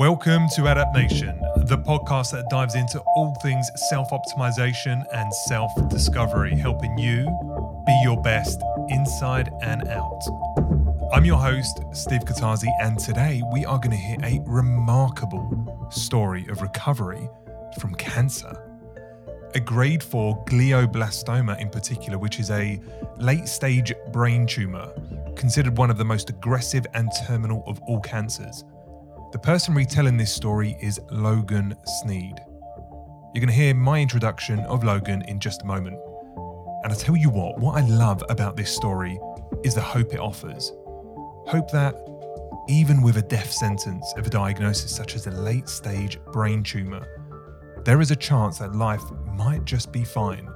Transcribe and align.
Welcome 0.00 0.48
to 0.54 0.62
Adapt 0.72 0.94
Nation, 0.94 1.38
the 1.56 1.76
podcast 1.76 2.30
that 2.30 2.48
dives 2.48 2.74
into 2.74 3.00
all 3.16 3.34
things 3.42 3.70
self 3.90 4.08
optimization 4.12 5.04
and 5.12 5.30
self 5.46 5.70
discovery, 5.90 6.56
helping 6.56 6.96
you 6.96 7.26
be 7.84 8.00
your 8.02 8.18
best 8.22 8.62
inside 8.88 9.50
and 9.60 9.86
out. 9.88 10.22
I'm 11.12 11.26
your 11.26 11.36
host, 11.36 11.82
Steve 11.92 12.22
Katazi, 12.22 12.68
and 12.80 12.98
today 12.98 13.42
we 13.52 13.66
are 13.66 13.78
going 13.78 13.90
to 13.90 13.96
hear 13.98 14.16
a 14.22 14.40
remarkable 14.46 15.90
story 15.90 16.46
of 16.48 16.62
recovery 16.62 17.28
from 17.78 17.94
cancer. 17.96 18.56
A 19.54 19.60
grade 19.60 20.02
4 20.02 20.46
glioblastoma, 20.46 21.60
in 21.60 21.68
particular, 21.68 22.16
which 22.16 22.40
is 22.40 22.50
a 22.50 22.80
late 23.18 23.46
stage 23.46 23.92
brain 24.12 24.46
tumor, 24.46 24.94
considered 25.36 25.76
one 25.76 25.90
of 25.90 25.98
the 25.98 26.06
most 26.06 26.30
aggressive 26.30 26.86
and 26.94 27.10
terminal 27.26 27.62
of 27.66 27.82
all 27.82 28.00
cancers. 28.00 28.64
The 29.32 29.38
person 29.38 29.74
retelling 29.74 30.16
this 30.16 30.34
story 30.34 30.76
is 30.80 31.00
Logan 31.08 31.76
Sneed. 32.00 32.40
You're 33.32 33.40
going 33.40 33.46
to 33.46 33.52
hear 33.52 33.76
my 33.76 34.00
introduction 34.00 34.58
of 34.60 34.82
Logan 34.82 35.22
in 35.28 35.38
just 35.38 35.62
a 35.62 35.66
moment. 35.66 35.96
And 36.82 36.92
I 36.92 36.96
tell 36.96 37.16
you 37.16 37.30
what, 37.30 37.56
what 37.60 37.80
I 37.80 37.86
love 37.86 38.24
about 38.28 38.56
this 38.56 38.74
story 38.74 39.20
is 39.62 39.76
the 39.76 39.80
hope 39.80 40.12
it 40.12 40.18
offers. 40.18 40.72
Hope 41.46 41.70
that 41.70 41.94
even 42.68 43.02
with 43.02 43.18
a 43.18 43.22
death 43.22 43.52
sentence 43.52 44.12
of 44.16 44.26
a 44.26 44.30
diagnosis 44.30 44.94
such 44.96 45.14
as 45.14 45.28
a 45.28 45.30
late 45.30 45.68
stage 45.68 46.18
brain 46.32 46.64
tumour, 46.64 47.06
there 47.84 48.00
is 48.00 48.10
a 48.10 48.16
chance 48.16 48.58
that 48.58 48.74
life 48.74 49.04
might 49.36 49.64
just 49.64 49.92
be 49.92 50.02
fine. 50.02 50.48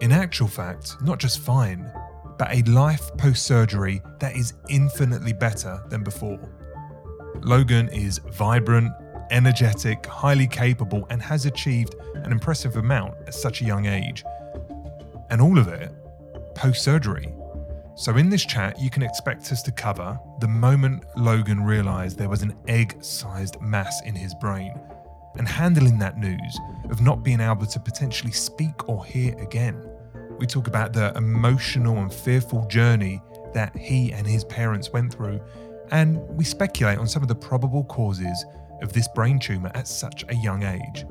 In 0.00 0.12
actual 0.12 0.48
fact, 0.48 0.96
not 1.02 1.18
just 1.18 1.40
fine, 1.40 1.92
but 2.38 2.50
a 2.54 2.62
life 2.70 3.14
post 3.18 3.44
surgery 3.44 4.00
that 4.18 4.34
is 4.34 4.54
infinitely 4.70 5.34
better 5.34 5.82
than 5.90 6.02
before. 6.02 6.40
Logan 7.42 7.88
is 7.88 8.18
vibrant, 8.18 8.92
energetic, 9.30 10.06
highly 10.06 10.46
capable, 10.46 11.06
and 11.10 11.22
has 11.22 11.46
achieved 11.46 11.94
an 12.14 12.32
impressive 12.32 12.76
amount 12.76 13.14
at 13.26 13.34
such 13.34 13.60
a 13.60 13.64
young 13.64 13.86
age. 13.86 14.24
And 15.30 15.40
all 15.40 15.58
of 15.58 15.68
it 15.68 15.92
post 16.54 16.82
surgery. 16.82 17.32
So, 17.94 18.16
in 18.16 18.30
this 18.30 18.44
chat, 18.44 18.80
you 18.80 18.90
can 18.90 19.02
expect 19.02 19.50
us 19.50 19.62
to 19.62 19.72
cover 19.72 20.18
the 20.40 20.48
moment 20.48 21.04
Logan 21.16 21.64
realised 21.64 22.16
there 22.16 22.28
was 22.28 22.42
an 22.42 22.56
egg 22.68 22.96
sized 23.02 23.60
mass 23.60 24.02
in 24.02 24.14
his 24.14 24.34
brain 24.34 24.78
and 25.36 25.48
handling 25.48 25.98
that 25.98 26.18
news 26.18 26.58
of 26.90 27.00
not 27.00 27.22
being 27.22 27.40
able 27.40 27.66
to 27.66 27.80
potentially 27.80 28.32
speak 28.32 28.88
or 28.88 29.04
hear 29.04 29.36
again. 29.38 29.84
We 30.38 30.46
talk 30.46 30.68
about 30.68 30.92
the 30.92 31.12
emotional 31.16 31.98
and 31.98 32.12
fearful 32.12 32.66
journey 32.66 33.20
that 33.52 33.76
he 33.76 34.12
and 34.12 34.26
his 34.26 34.44
parents 34.44 34.92
went 34.92 35.12
through 35.12 35.40
and 35.90 36.18
we 36.36 36.44
speculate 36.44 36.98
on 36.98 37.06
some 37.06 37.22
of 37.22 37.28
the 37.28 37.34
probable 37.34 37.84
causes 37.84 38.44
of 38.82 38.92
this 38.92 39.08
brain 39.08 39.38
tumour 39.38 39.70
at 39.74 39.88
such 39.88 40.24
a 40.28 40.34
young 40.36 40.62
age. 40.62 41.04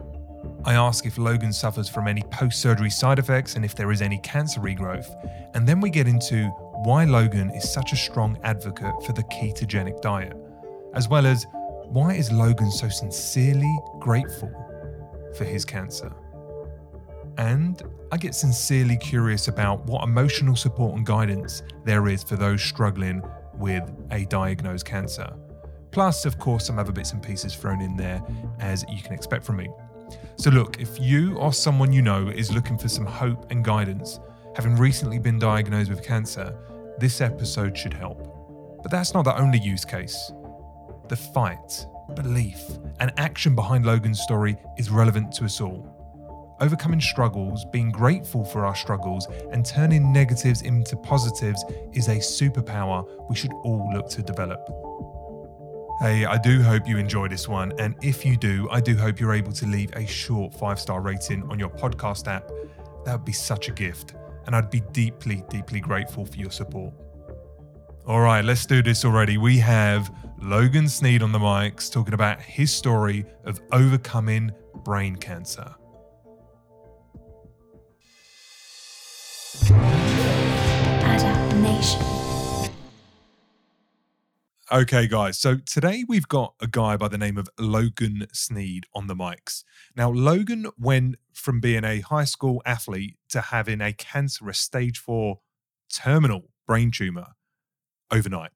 I 0.66 0.74
ask 0.74 1.06
if 1.06 1.18
Logan 1.18 1.54
suffers 1.54 1.90
from 1.90 2.08
any 2.08 2.22
post 2.24 2.62
surgery 2.62 2.90
side 2.90 3.20
effects 3.20 3.56
and 3.56 3.66
if 3.66 3.76
there 3.76 3.92
is 3.92 4.02
any 4.02 4.18
cancer 4.20 4.60
regrowth, 4.60 5.08
and 5.54 5.68
then 5.68 5.82
we 5.82 5.90
get 5.90 6.08
into 6.08 6.48
why 6.84 7.06
Logan 7.06 7.52
is 7.52 7.72
such 7.72 7.94
a 7.94 7.96
strong 7.96 8.38
advocate 8.44 8.94
for 9.06 9.14
the 9.14 9.24
ketogenic 9.24 10.02
diet, 10.02 10.36
as 10.94 11.08
well 11.08 11.26
as 11.26 11.46
why 11.86 12.14
is 12.14 12.32
Logan 12.32 12.72
so 12.72 12.90
sincerely 12.90 13.76
grateful 14.00 14.52
for 15.38 15.46
his 15.46 15.66
cancer. 15.66 16.12
And 17.38 17.82
I 18.12 18.18
get 18.18 18.36
sincerely 18.36 18.98
curious 18.98 19.48
about 19.48 19.86
what 19.86 20.04
emotional 20.04 20.56
support 20.56 20.96
and 20.96 21.06
guidance 21.06 21.62
there 21.86 22.08
is 22.08 22.24
for 22.24 22.36
those 22.36 22.62
struggling 22.62 23.22
with 23.58 23.84
a 24.12 24.26
diagnosed 24.26 24.86
cancer. 24.86 25.34
Plus, 25.92 26.26
of 26.26 26.38
course, 26.38 26.68
some 26.68 26.78
other 26.78 26.92
bits 26.92 27.14
and 27.14 27.22
pieces 27.22 27.56
thrown 27.56 27.82
in 27.82 27.96
there, 27.96 28.22
as 28.60 28.86
you 28.90 29.02
can 29.02 29.14
expect 29.14 29.44
from 29.44 29.58
me. 29.58 29.70
So, 30.36 30.50
look, 30.50 30.80
if 30.80 31.00
you 31.00 31.36
or 31.38 31.52
someone 31.52 31.92
you 31.92 32.02
know 32.02 32.28
is 32.28 32.52
looking 32.52 32.78
for 32.78 32.88
some 32.88 33.06
hope 33.06 33.52
and 33.52 33.64
guidance, 33.64 34.20
having 34.56 34.76
recently 34.76 35.20
been 35.20 35.40
diagnosed 35.40 35.90
with 35.90 36.04
cancer, 36.04 36.56
this 37.00 37.22
episode 37.22 37.78
should 37.78 37.94
help. 37.94 38.82
But 38.82 38.92
that's 38.92 39.14
not 39.14 39.26
the 39.26 39.38
only 39.38 39.60
use 39.60 39.86
case. 39.86 40.32
The 41.10 41.16
fight, 41.16 41.86
belief, 42.16 42.62
and 43.00 43.12
action 43.18 43.56
behind 43.56 43.86
Logan's 43.86 44.22
story 44.22 44.56
is 44.78 44.90
relevant 44.90 45.32
to 45.34 45.46
us 45.46 45.60
all 45.62 45.97
overcoming 46.60 47.02
struggles, 47.02 47.66
being 47.66 47.92
grateful 47.92 48.44
for 48.44 48.66
our 48.66 48.76
struggles, 48.76 49.28
and 49.52 49.66
turning 49.66 50.12
negatives 50.12 50.62
into 50.62 50.96
positives 50.96 51.64
is 51.94 52.08
a 52.08 52.18
superpower 52.18 53.08
we 53.30 53.36
should 53.36 53.54
all 53.64 53.90
look 53.94 54.10
to 54.10 54.22
develop. 54.22 54.68
Hey, 56.00 56.26
I 56.26 56.38
do 56.38 56.62
hope 56.62 56.88
you 56.88 56.98
enjoy 56.98 57.28
this 57.28 57.48
one. 57.48 57.74
And 57.80 57.96
if 58.04 58.24
you 58.24 58.38
do, 58.38 58.68
I 58.70 58.80
do 58.80 58.96
hope 58.96 59.20
you're 59.20 59.34
able 59.34 59.52
to 59.54 59.66
leave 59.66 59.92
a 59.96 60.06
short 60.06 60.54
five 60.54 60.80
star 60.80 61.02
rating 61.02 61.42
on 61.50 61.58
your 61.58 61.70
podcast 61.70 62.28
app. 62.28 62.52
That 63.04 63.14
would 63.14 63.26
be 63.26 63.32
such 63.32 63.68
a 63.68 63.72
gift. 63.72 64.14
And 64.46 64.56
I'd 64.56 64.70
be 64.70 64.82
deeply, 64.92 65.44
deeply 65.50 65.80
grateful 65.80 66.26
for 66.26 66.36
your 66.36 66.52
support. 66.52 66.94
All 68.06 68.22
right, 68.22 68.46
let's 68.46 68.66
do 68.66 68.84
this 68.84 69.04
already. 69.04 69.38
We 69.38 69.58
have 69.58 70.14
Logan 70.40 70.88
Sneed 70.88 71.24
on 71.24 71.32
the 71.32 71.40
mics 71.40 71.92
talking 71.92 72.14
about 72.14 72.42
his 72.42 72.72
story 72.72 73.26
of 73.44 73.60
overcoming 73.72 74.52
brain 74.84 75.16
cancer. 75.16 75.74
Okay, 84.70 85.08
guys. 85.08 85.40
So 85.40 85.56
today 85.56 86.04
we've 86.10 86.28
got 86.28 86.54
a 86.60 86.68
guy 86.68 86.98
by 86.98 87.08
the 87.08 87.18
name 87.18 87.38
of 87.38 87.48
Logan 87.58 88.28
Sneed 88.34 88.86
on 88.94 89.08
the 89.08 89.16
mics. 89.16 89.64
Now, 89.96 90.10
Logan 90.12 90.68
went 90.78 91.16
from 91.32 91.62
being 91.62 91.86
a 91.86 92.02
high 92.02 92.26
school 92.26 92.62
athlete 92.66 93.16
to 93.30 93.40
having 93.40 93.80
a 93.80 93.94
cancerous 93.94 94.60
stage 94.60 95.00
four 95.00 95.40
terminal 95.90 96.50
brain 96.68 96.92
tumor 96.92 97.28
overnight. 98.12 98.52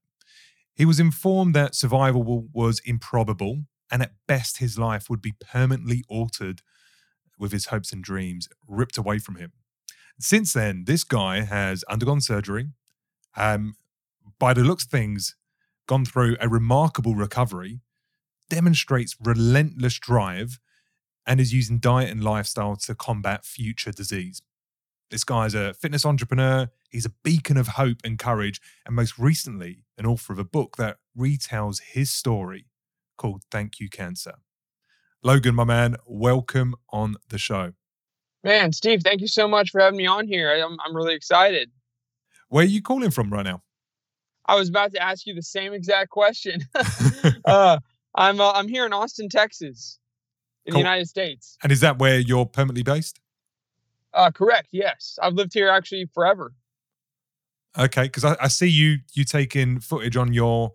He 0.76 0.84
was 0.84 1.00
informed 1.00 1.56
that 1.56 1.76
survival 1.76 2.50
was 2.52 2.82
improbable 2.84 3.64
and 3.90 4.02
at 4.02 4.12
best 4.28 4.58
his 4.58 4.78
life 4.78 5.10
would 5.10 5.22
be 5.22 5.34
permanently 5.40 6.04
altered 6.10 6.62
with 7.40 7.54
his 7.54 7.68
hopes 7.68 7.94
and 7.94 8.04
dreams 8.04 8.50
ripped 8.68 8.98
away 8.98 9.18
from 9.18 9.36
him. 9.38 9.54
Since 10.22 10.54
then, 10.54 10.84
this 10.86 11.04
guy 11.04 11.42
has 11.42 11.84
undergone 11.86 12.22
surgery. 12.22 12.70
Um, 13.36 13.76
by 14.38 14.54
the 14.54 14.62
looks 14.62 14.84
of 14.84 14.92
things, 14.92 15.36
gone 15.88 16.06
through 16.06 16.38
a 16.40 16.48
remarkable 16.48 17.16
recovery, 17.16 17.80
demonstrates 18.48 19.18
relentless 19.20 19.98
drive, 19.98 20.60
and 21.26 21.40
is 21.40 21.54
using 21.54 21.80
diet 21.80 22.12
and 22.12 22.24
lifestyle 22.24 22.76
to 22.76 22.94
combat 22.94 23.46
future 23.46 23.92
disease. 23.92 24.44
This 25.10 25.24
guy's 25.24 25.56
a 25.56 25.74
fitness 25.74 26.06
entrepreneur, 26.06 26.70
he's 26.92 27.08
a 27.08 27.14
beacon 27.24 27.58
of 27.58 27.70
hope 27.70 27.98
and 28.04 28.20
courage, 28.20 28.62
and 28.86 28.96
most 28.96 29.18
recently, 29.18 29.86
an 29.98 30.06
author 30.06 30.34
of 30.34 30.40
a 30.40 30.44
book 30.44 30.78
that 30.78 30.98
retells 31.18 31.82
his 31.94 32.12
story 32.12 32.68
called 33.18 33.42
Thank 33.50 33.80
You 33.80 33.90
Cancer. 33.90 34.36
Logan, 35.24 35.56
my 35.56 35.64
man, 35.64 35.96
welcome 36.06 36.76
on 36.92 37.16
the 37.30 37.40
show. 37.40 37.74
Man, 38.44 38.74
Steve, 38.74 39.02
thank 39.04 39.22
you 39.22 39.28
so 39.28 39.48
much 39.48 39.70
for 39.70 39.80
having 39.82 39.98
me 39.98 40.08
on 40.08 40.28
here. 40.28 40.52
I'm, 40.52 40.78
I'm 40.84 40.96
really 40.96 41.14
excited. 41.14 41.70
Where 42.50 42.64
are 42.64 42.68
you 42.68 42.82
calling 42.82 43.12
from 43.12 43.32
right 43.32 43.46
now? 43.46 43.62
I 44.46 44.56
was 44.56 44.70
about 44.70 44.92
to 44.94 45.02
ask 45.02 45.28
you 45.28 45.36
the 45.36 45.44
same 45.44 45.74
exact 45.74 46.10
question. 46.10 46.62
uh, 47.46 47.80
I'm 48.16 48.42
uh, 48.42 48.52
I'm 48.52 48.68
here 48.68 48.86
in 48.86 48.94
Austin, 48.94 49.30
Texas, 49.30 50.00
in 50.66 50.74
cool. 50.74 50.80
the 50.80 50.84
United 50.84 51.08
States. 51.08 51.58
And 51.64 51.72
is 51.72 51.80
that 51.82 52.00
where 52.00 52.20
you're 52.20 52.46
permanently 52.46 52.84
based? 52.84 53.20
Uh, 54.14 54.32
correct. 54.32 54.70
Yes, 54.72 55.18
I've 55.22 55.34
lived 55.34 55.54
here 55.54 55.70
actually 55.70 56.10
forever. 56.14 56.54
Okay, 57.78 58.04
because 58.04 58.26
I, 58.26 58.36
I 58.42 58.48
see 58.50 58.68
you 58.68 58.98
you 59.14 59.24
taking 59.24 59.80
footage 59.80 60.18
on 60.18 60.34
your 60.34 60.72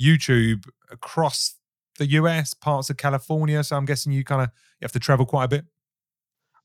YouTube 0.00 0.66
across 0.90 1.54
the 1.98 2.06
US, 2.06 2.54
parts 2.54 2.90
of 2.90 2.96
California. 2.96 3.62
So 3.62 3.76
I'm 3.76 3.84
guessing 3.84 4.12
you 4.12 4.24
kind 4.24 4.42
of 4.42 4.48
you 4.80 4.84
have 4.84 4.92
to 4.92 4.98
travel 4.98 5.26
quite 5.26 5.44
a 5.44 5.48
bit. 5.48 5.66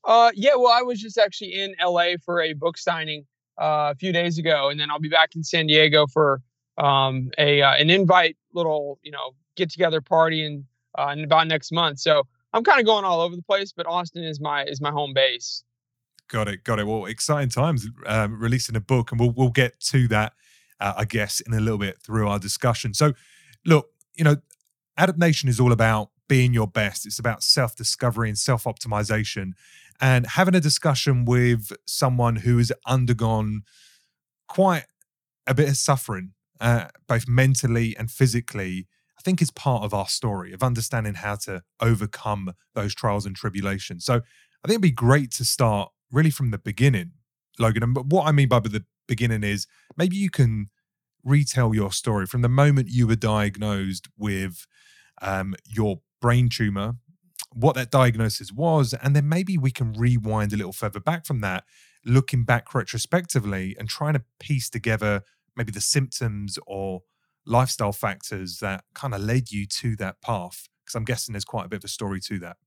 Uh, 0.06 0.30
yeah. 0.34 0.54
Well, 0.54 0.72
I 0.72 0.82
was 0.82 1.00
just 1.00 1.18
actually 1.18 1.60
in 1.60 1.74
LA 1.84 2.12
for 2.24 2.40
a 2.40 2.52
book 2.52 2.78
signing 2.78 3.26
uh, 3.60 3.92
a 3.92 3.94
few 3.96 4.12
days 4.12 4.38
ago, 4.38 4.70
and 4.70 4.78
then 4.78 4.90
I'll 4.90 5.00
be 5.00 5.08
back 5.08 5.34
in 5.34 5.42
San 5.42 5.66
Diego 5.66 6.06
for 6.06 6.40
um, 6.78 7.30
a 7.38 7.60
uh, 7.60 7.74
an 7.74 7.90
invite 7.90 8.36
little 8.54 8.98
you 9.02 9.10
know 9.10 9.34
get 9.56 9.70
together 9.70 10.00
party 10.00 10.44
in, 10.44 10.64
uh, 10.98 11.08
in 11.08 11.24
about 11.24 11.48
next 11.48 11.72
month. 11.72 11.98
So 11.98 12.22
I'm 12.52 12.62
kind 12.62 12.78
of 12.78 12.86
going 12.86 13.04
all 13.04 13.20
over 13.20 13.34
the 13.34 13.42
place, 13.42 13.72
but 13.72 13.86
Austin 13.86 14.22
is 14.22 14.40
my 14.40 14.64
is 14.64 14.80
my 14.80 14.90
home 14.90 15.12
base. 15.12 15.64
Got 16.28 16.48
it, 16.48 16.64
got 16.64 16.78
it. 16.78 16.86
Well, 16.86 17.06
exciting 17.06 17.50
times 17.50 17.88
um, 18.06 18.38
releasing 18.40 18.76
a 18.76 18.80
book, 18.80 19.10
and 19.10 19.20
we'll 19.20 19.32
we'll 19.32 19.50
get 19.50 19.80
to 19.80 20.06
that, 20.08 20.34
uh, 20.80 20.94
I 20.96 21.04
guess, 21.04 21.40
in 21.40 21.52
a 21.52 21.60
little 21.60 21.78
bit 21.78 21.98
through 22.00 22.28
our 22.28 22.38
discussion. 22.38 22.94
So, 22.94 23.12
look, 23.64 23.88
you 24.14 24.24
know, 24.24 24.36
Adapt 24.96 25.18
Nation 25.18 25.48
is 25.48 25.58
all 25.58 25.72
about 25.72 26.10
being 26.28 26.52
your 26.52 26.66
best. 26.66 27.06
It's 27.06 27.18
about 27.18 27.42
self 27.42 27.76
discovery 27.76 28.28
and 28.28 28.38
self 28.38 28.64
optimization 28.64 29.52
and 30.00 30.26
having 30.26 30.54
a 30.54 30.60
discussion 30.60 31.24
with 31.24 31.72
someone 31.86 32.36
who 32.36 32.58
has 32.58 32.72
undergone 32.86 33.62
quite 34.48 34.84
a 35.46 35.54
bit 35.54 35.68
of 35.68 35.76
suffering, 35.76 36.32
uh, 36.60 36.86
both 37.06 37.28
mentally 37.28 37.96
and 37.96 38.10
physically. 38.10 38.86
I 39.18 39.22
think 39.22 39.42
is 39.42 39.50
part 39.50 39.82
of 39.82 39.94
our 39.94 40.06
story 40.06 40.52
of 40.52 40.62
understanding 40.62 41.14
how 41.14 41.36
to 41.36 41.62
overcome 41.80 42.52
those 42.74 42.94
trials 42.94 43.26
and 43.26 43.34
tribulations. 43.34 44.04
So 44.04 44.16
I 44.16 44.68
think 44.68 44.74
it'd 44.74 44.82
be 44.82 44.90
great 44.90 45.30
to 45.32 45.44
start 45.44 45.90
really 46.12 46.30
from 46.30 46.50
the 46.50 46.58
beginning, 46.58 47.12
Logan. 47.58 47.82
And 47.82 47.96
what 48.12 48.26
I 48.26 48.32
mean 48.32 48.48
by 48.48 48.60
the 48.60 48.84
beginning 49.08 49.42
is 49.42 49.66
maybe 49.96 50.16
you 50.16 50.30
can 50.30 50.68
retell 51.24 51.74
your 51.74 51.92
story 51.92 52.26
from 52.26 52.42
the 52.42 52.48
moment 52.48 52.88
you 52.88 53.06
were 53.06 53.16
diagnosed 53.16 54.06
with 54.16 54.66
um, 55.20 55.54
your 55.66 56.00
brain 56.20 56.48
tumor, 56.48 56.94
what 57.56 57.74
that 57.74 57.90
diagnosis 57.90 58.52
was, 58.52 58.92
and 58.92 59.16
then 59.16 59.28
maybe 59.28 59.56
we 59.56 59.70
can 59.70 59.92
rewind 59.94 60.52
a 60.52 60.56
little 60.56 60.74
further 60.74 61.00
back 61.00 61.24
from 61.24 61.40
that, 61.40 61.64
looking 62.04 62.44
back 62.44 62.74
retrospectively 62.74 63.74
and 63.78 63.88
trying 63.88 64.12
to 64.12 64.22
piece 64.38 64.68
together 64.68 65.22
maybe 65.56 65.72
the 65.72 65.80
symptoms 65.80 66.58
or 66.66 67.00
lifestyle 67.46 67.92
factors 67.92 68.58
that 68.58 68.84
kind 68.94 69.14
of 69.14 69.22
led 69.22 69.50
you 69.50 69.66
to 69.66 69.96
that 69.96 70.20
path? 70.20 70.68
Because 70.84 70.94
I'm 70.94 71.04
guessing 71.04 71.32
there's 71.32 71.46
quite 71.46 71.64
a 71.64 71.68
bit 71.68 71.78
of 71.78 71.84
a 71.84 71.88
story 71.88 72.20
to 72.20 72.38
that. 72.40 72.58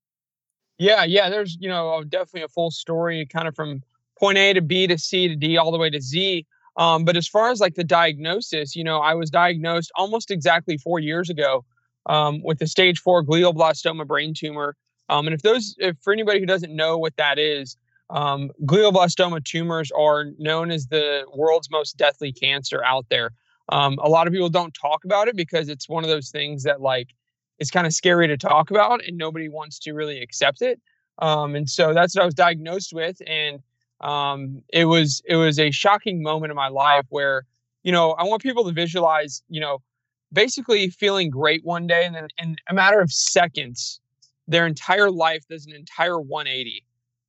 Yeah, 0.79 1.03
yeah, 1.03 1.29
there's, 1.29 1.55
you 1.59 1.69
know, 1.69 2.03
definitely 2.03 2.43
a 2.43 2.47
full 2.47 2.71
story 2.71 3.27
kind 3.27 3.47
of 3.47 3.55
from 3.55 3.83
point 4.17 4.39
A 4.39 4.53
to 4.53 4.61
B 4.61 4.87
to 4.87 4.97
C 4.97 5.27
to 5.27 5.35
D 5.35 5.57
all 5.57 5.71
the 5.71 5.77
way 5.77 5.91
to 5.91 6.01
Z. 6.01 6.47
Um, 6.77 7.05
but 7.05 7.15
as 7.15 7.27
far 7.27 7.51
as 7.51 7.59
like 7.59 7.75
the 7.75 7.83
diagnosis, 7.83 8.75
you 8.75 8.83
know, 8.83 8.99
I 8.99 9.13
was 9.13 9.29
diagnosed 9.29 9.91
almost 9.95 10.31
exactly 10.31 10.77
four 10.77 10.99
years 10.99 11.29
ago 11.29 11.65
um, 12.09 12.41
with 12.43 12.61
a 12.61 12.67
stage 12.67 12.99
four 12.99 13.23
glioblastoma 13.23 14.05
brain 14.05 14.33
tumor. 14.33 14.75
Um, 15.07 15.27
and 15.27 15.33
if 15.33 15.41
those, 15.41 15.75
if 15.77 15.95
for 16.01 16.11
anybody 16.11 16.39
who 16.39 16.45
doesn't 16.45 16.75
know 16.75 16.97
what 16.97 17.15
that 17.15 17.39
is, 17.39 17.77
um, 18.09 18.51
glioblastoma 18.65 19.43
tumors 19.45 19.91
are 19.91 20.25
known 20.37 20.71
as 20.71 20.87
the 20.87 21.25
world's 21.33 21.69
most 21.69 21.95
deathly 21.95 22.33
cancer 22.33 22.83
out 22.83 23.05
there. 23.09 23.31
Um, 23.71 23.99
a 24.01 24.09
lot 24.09 24.25
of 24.25 24.33
people 24.33 24.49
don't 24.49 24.73
talk 24.73 25.05
about 25.05 25.27
it 25.27 25.35
because 25.35 25.69
it's 25.69 25.87
one 25.87 26.03
of 26.03 26.09
those 26.09 26.31
things 26.31 26.63
that 26.63 26.81
like 26.81 27.09
is 27.59 27.69
kind 27.69 27.85
of 27.85 27.93
scary 27.93 28.27
to 28.27 28.37
talk 28.37 28.71
about 28.71 29.05
and 29.05 29.17
nobody 29.17 29.47
wants 29.47 29.77
to 29.79 29.93
really 29.93 30.21
accept 30.21 30.61
it. 30.63 30.81
Um, 31.19 31.55
and 31.55 31.69
so 31.69 31.93
that's 31.93 32.15
what 32.15 32.23
I 32.23 32.25
was 32.25 32.33
diagnosed 32.33 32.93
with, 32.93 33.21
and 33.27 33.59
um, 33.99 34.63
it 34.71 34.85
was 34.85 35.21
it 35.25 35.35
was 35.35 35.59
a 35.59 35.69
shocking 35.69 36.23
moment 36.23 36.49
in 36.49 36.55
my 36.55 36.69
life 36.69 37.05
where 37.09 37.45
you 37.83 37.91
know 37.91 38.11
I 38.11 38.23
want 38.23 38.41
people 38.41 38.63
to 38.63 38.71
visualize 38.71 39.43
you 39.49 39.59
know 39.59 39.81
basically 40.31 40.89
feeling 40.89 41.29
great 41.29 41.63
one 41.63 41.87
day 41.87 42.05
and 42.05 42.15
then 42.15 42.27
in 42.37 42.55
a 42.69 42.73
matter 42.73 42.99
of 42.99 43.11
seconds 43.11 43.99
their 44.47 44.65
entire 44.65 45.11
life 45.11 45.43
does 45.49 45.65
an 45.65 45.73
entire 45.73 46.19
180 46.19 46.83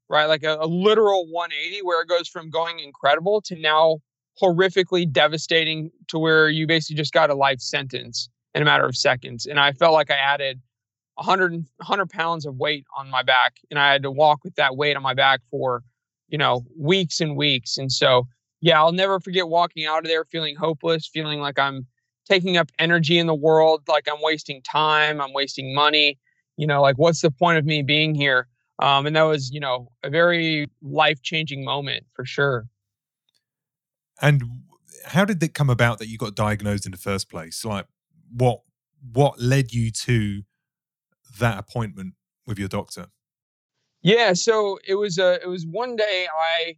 right 0.09 0.27
like 0.27 0.43
a, 0.43 0.59
a 0.61 0.67
literal 0.67 1.27
180 1.31 1.83
where 1.83 2.03
it 2.03 2.09
goes 2.09 2.29
from 2.29 2.51
going 2.51 2.79
incredible 2.79 3.41
to 3.41 3.57
now 3.57 3.99
horrifically 4.41 5.11
devastating 5.11 5.91
to 6.09 6.19
where 6.19 6.49
you 6.49 6.67
basically 6.67 6.97
just 6.97 7.13
got 7.13 7.31
a 7.31 7.35
life 7.35 7.61
sentence 7.61 8.29
in 8.55 8.63
a 8.63 8.65
matter 8.65 8.87
of 8.87 8.97
seconds. 8.97 9.47
And 9.47 9.61
I 9.61 9.73
felt 9.73 9.93
like 9.93 10.11
I 10.11 10.17
added 10.17 10.61
100, 11.15 11.53
100 11.53 12.11
pounds 12.11 12.47
of 12.47 12.57
weight 12.57 12.87
on 12.97 13.11
my 13.11 13.23
back. 13.23 13.57
And 13.71 13.79
I 13.79 13.93
had 13.93 14.03
to 14.03 14.11
walk 14.11 14.41
with 14.43 14.55
that 14.57 14.77
weight 14.77 14.97
on 14.97 15.03
my 15.03 15.15
back 15.15 15.41
for, 15.51 15.83
you 16.29 16.39
know, 16.39 16.65
weeks 16.77 17.21
and 17.21 17.37
weeks. 17.37 17.77
And 17.77 17.93
so, 17.93 18.27
yeah, 18.61 18.81
I'll 18.81 18.93
never 18.93 19.21
forget 19.21 19.49
walking 19.49 19.87
out 19.87 19.99
of 19.99 20.07
there 20.07 20.25
feeling 20.25 20.57
hopeless, 20.57 21.09
feeling 21.13 21.41
like 21.41 21.59
I'm 21.59 21.87
taking 22.31 22.57
up 22.57 22.71
energy 22.79 23.19
in 23.19 23.27
the 23.27 23.35
world, 23.35 23.83
like 23.89 24.09
I'm 24.09 24.23
wasting 24.23 24.63
time, 24.63 25.21
I'm 25.21 25.33
wasting 25.33 25.75
money. 25.75 26.19
You 26.57 26.67
know, 26.67 26.81
like 26.81 26.97
what's 26.97 27.23
the 27.23 27.31
point 27.31 27.59
of 27.59 27.65
me 27.65 27.83
being 27.83 28.15
here? 28.15 28.47
Um, 28.81 29.07
and 29.07 29.17
that 29.17 29.23
was, 29.23 29.51
you 29.51 29.61
know, 29.61 29.91
a 30.03 30.11
very 30.11 30.67
life 30.83 31.21
changing 31.23 31.65
moment 31.65 32.05
for 32.15 32.25
sure. 32.25 32.67
And 34.23 34.43
how 35.05 35.25
did 35.25 35.43
it 35.43 35.55
come 35.55 35.71
about 35.71 35.99
that 35.99 36.09
you 36.09 36.19
got 36.19 36.35
diagnosed 36.35 36.87
in 36.87 36.93
the 36.93 36.99
first 36.99 37.31
place? 37.31 37.65
Like, 37.65 37.87
what 38.33 38.61
what 39.13 39.41
led 39.41 39.73
you 39.73 39.91
to 39.91 40.43
that 41.39 41.59
appointment 41.59 42.15
with 42.47 42.59
your 42.59 42.69
doctor? 42.69 43.07
Yeah, 44.03 44.35
so 44.35 44.79
it 44.87 44.95
was 44.95 45.19
a 45.19 45.35
uh, 45.35 45.39
it 45.43 45.49
was 45.49 45.67
one 45.67 45.97
day 45.97 46.27
I 46.31 46.77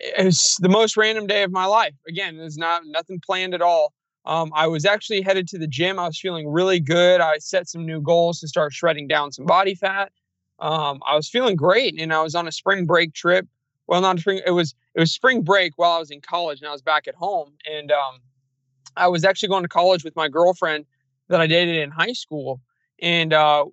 it 0.00 0.24
was 0.24 0.56
the 0.60 0.68
most 0.68 0.96
random 0.96 1.26
day 1.26 1.42
of 1.42 1.52
my 1.52 1.66
life. 1.66 1.94
Again, 2.08 2.38
it 2.38 2.42
was 2.42 2.56
not 2.56 2.82
nothing 2.86 3.20
planned 3.24 3.54
at 3.54 3.62
all. 3.62 3.92
Um, 4.24 4.52
I 4.54 4.66
was 4.66 4.84
actually 4.84 5.22
headed 5.22 5.48
to 5.48 5.58
the 5.58 5.66
gym. 5.66 5.98
I 5.98 6.06
was 6.06 6.20
feeling 6.20 6.48
really 6.48 6.80
good. 6.80 7.20
I 7.20 7.38
set 7.38 7.68
some 7.68 7.86
new 7.86 8.00
goals 8.00 8.40
to 8.40 8.48
start 8.48 8.72
shredding 8.72 9.08
down 9.08 9.32
some 9.32 9.46
body 9.46 9.74
fat. 9.74 10.12
Um, 10.58 11.00
I 11.06 11.14
was 11.14 11.28
feeling 11.28 11.56
great, 11.56 12.00
and 12.00 12.12
I 12.12 12.22
was 12.22 12.34
on 12.34 12.48
a 12.48 12.52
spring 12.52 12.84
break 12.84 13.14
trip. 13.14 13.46
Well, 13.86 14.00
not 14.00 14.18
spring. 14.18 14.42
It 14.44 14.50
was 14.50 14.74
it 14.94 15.00
was 15.00 15.12
spring 15.12 15.42
break 15.42 15.72
while 15.76 15.92
I 15.92 15.98
was 15.98 16.10
in 16.10 16.20
college, 16.20 16.60
and 16.60 16.68
I 16.68 16.72
was 16.72 16.82
back 16.82 17.08
at 17.08 17.14
home. 17.14 17.52
And 17.70 17.90
um, 17.90 18.18
I 18.96 19.08
was 19.08 19.24
actually 19.24 19.48
going 19.48 19.62
to 19.62 19.68
college 19.68 20.04
with 20.04 20.16
my 20.16 20.28
girlfriend 20.28 20.84
that 21.28 21.40
I 21.40 21.46
dated 21.46 21.76
in 21.76 21.90
high 21.90 22.12
school. 22.12 22.60
And 23.00 23.32
uh, 23.32 23.66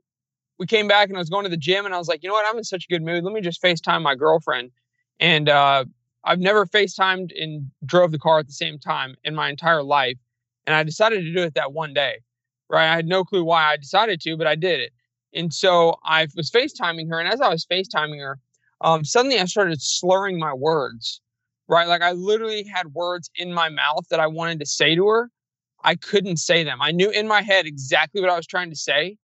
we 0.60 0.66
came 0.66 0.88
back 0.88 1.10
and 1.10 1.18
I 1.18 1.20
was 1.20 1.30
going 1.30 1.44
to 1.44 1.50
the 1.50 1.58
gym 1.58 1.86
and 1.86 1.94
I 1.94 1.98
was 1.98 2.08
like, 2.08 2.24
you 2.24 2.30
know 2.30 2.36
what? 2.36 2.46
I'm 2.48 2.58
in 2.58 2.64
such 2.64 2.86
a 2.86 2.88
good 2.88 3.02
mood. 3.02 3.24
Let 3.24 3.34
me 3.34 3.42
just 3.42 3.62
FaceTime 3.62 4.02
my 4.02 4.16
girlfriend. 4.16 4.72
And 5.20 5.50
uh, 5.50 5.86
I've 6.24 6.40
never 6.40 6.66
FaceTimed 6.66 7.32
and 7.42 7.72
drove 7.86 8.12
the 8.12 8.20
car 8.20 8.40
at 8.40 8.48
the 8.48 8.54
same 8.54 8.78
time 8.78 9.16
in 9.24 9.36
my 9.36 9.50
entire 9.50 9.84
life. 9.84 10.18
And 10.68 10.76
I 10.76 10.84
decided 10.84 11.22
to 11.24 11.34
do 11.34 11.44
it 11.44 11.54
that 11.56 11.74
one 11.74 11.94
day, 11.94 12.20
right? 12.70 12.92
I 12.92 12.96
had 12.96 13.08
no 13.08 13.24
clue 13.24 13.44
why 13.44 13.72
I 13.72 13.78
decided 13.78 14.22
to, 14.22 14.38
but 14.38 14.48
I 14.48 14.56
did 14.56 14.80
it. 14.80 14.92
And 15.34 15.54
so 15.54 15.96
I 16.04 16.28
was 16.36 16.50
FaceTiming 16.50 17.10
her. 17.10 17.20
And 17.20 17.28
as 17.28 17.42
I 17.42 17.50
was 17.50 17.66
FaceTiming 17.66 18.20
her, 18.20 18.40
um, 18.82 19.06
suddenly 19.06 19.40
I 19.40 19.46
started 19.46 19.82
slurring 19.82 20.40
my 20.40 20.54
words 20.54 21.22
right? 21.68 21.88
Like 21.88 22.02
I 22.02 22.12
literally 22.12 22.64
had 22.64 22.94
words 22.94 23.30
in 23.36 23.54
my 23.54 23.70
mouth 23.70 24.08
that 24.10 24.20
I 24.20 24.28
wanted 24.28 24.60
to 24.60 24.66
say 24.66 24.96
to 24.96 25.08
her. 25.08 25.32
I 25.84 25.96
couldn't 25.96 26.38
say 26.38 26.64
them. 26.64 26.82
I 26.82 26.92
knew 26.92 27.10
in 27.10 27.28
my 27.28 27.42
head 27.42 27.66
exactly 27.66 28.22
what 28.22 28.30
I 28.30 28.36
was 28.36 28.48
trying 28.48 28.70
to 28.70 28.76
say, 28.76 29.18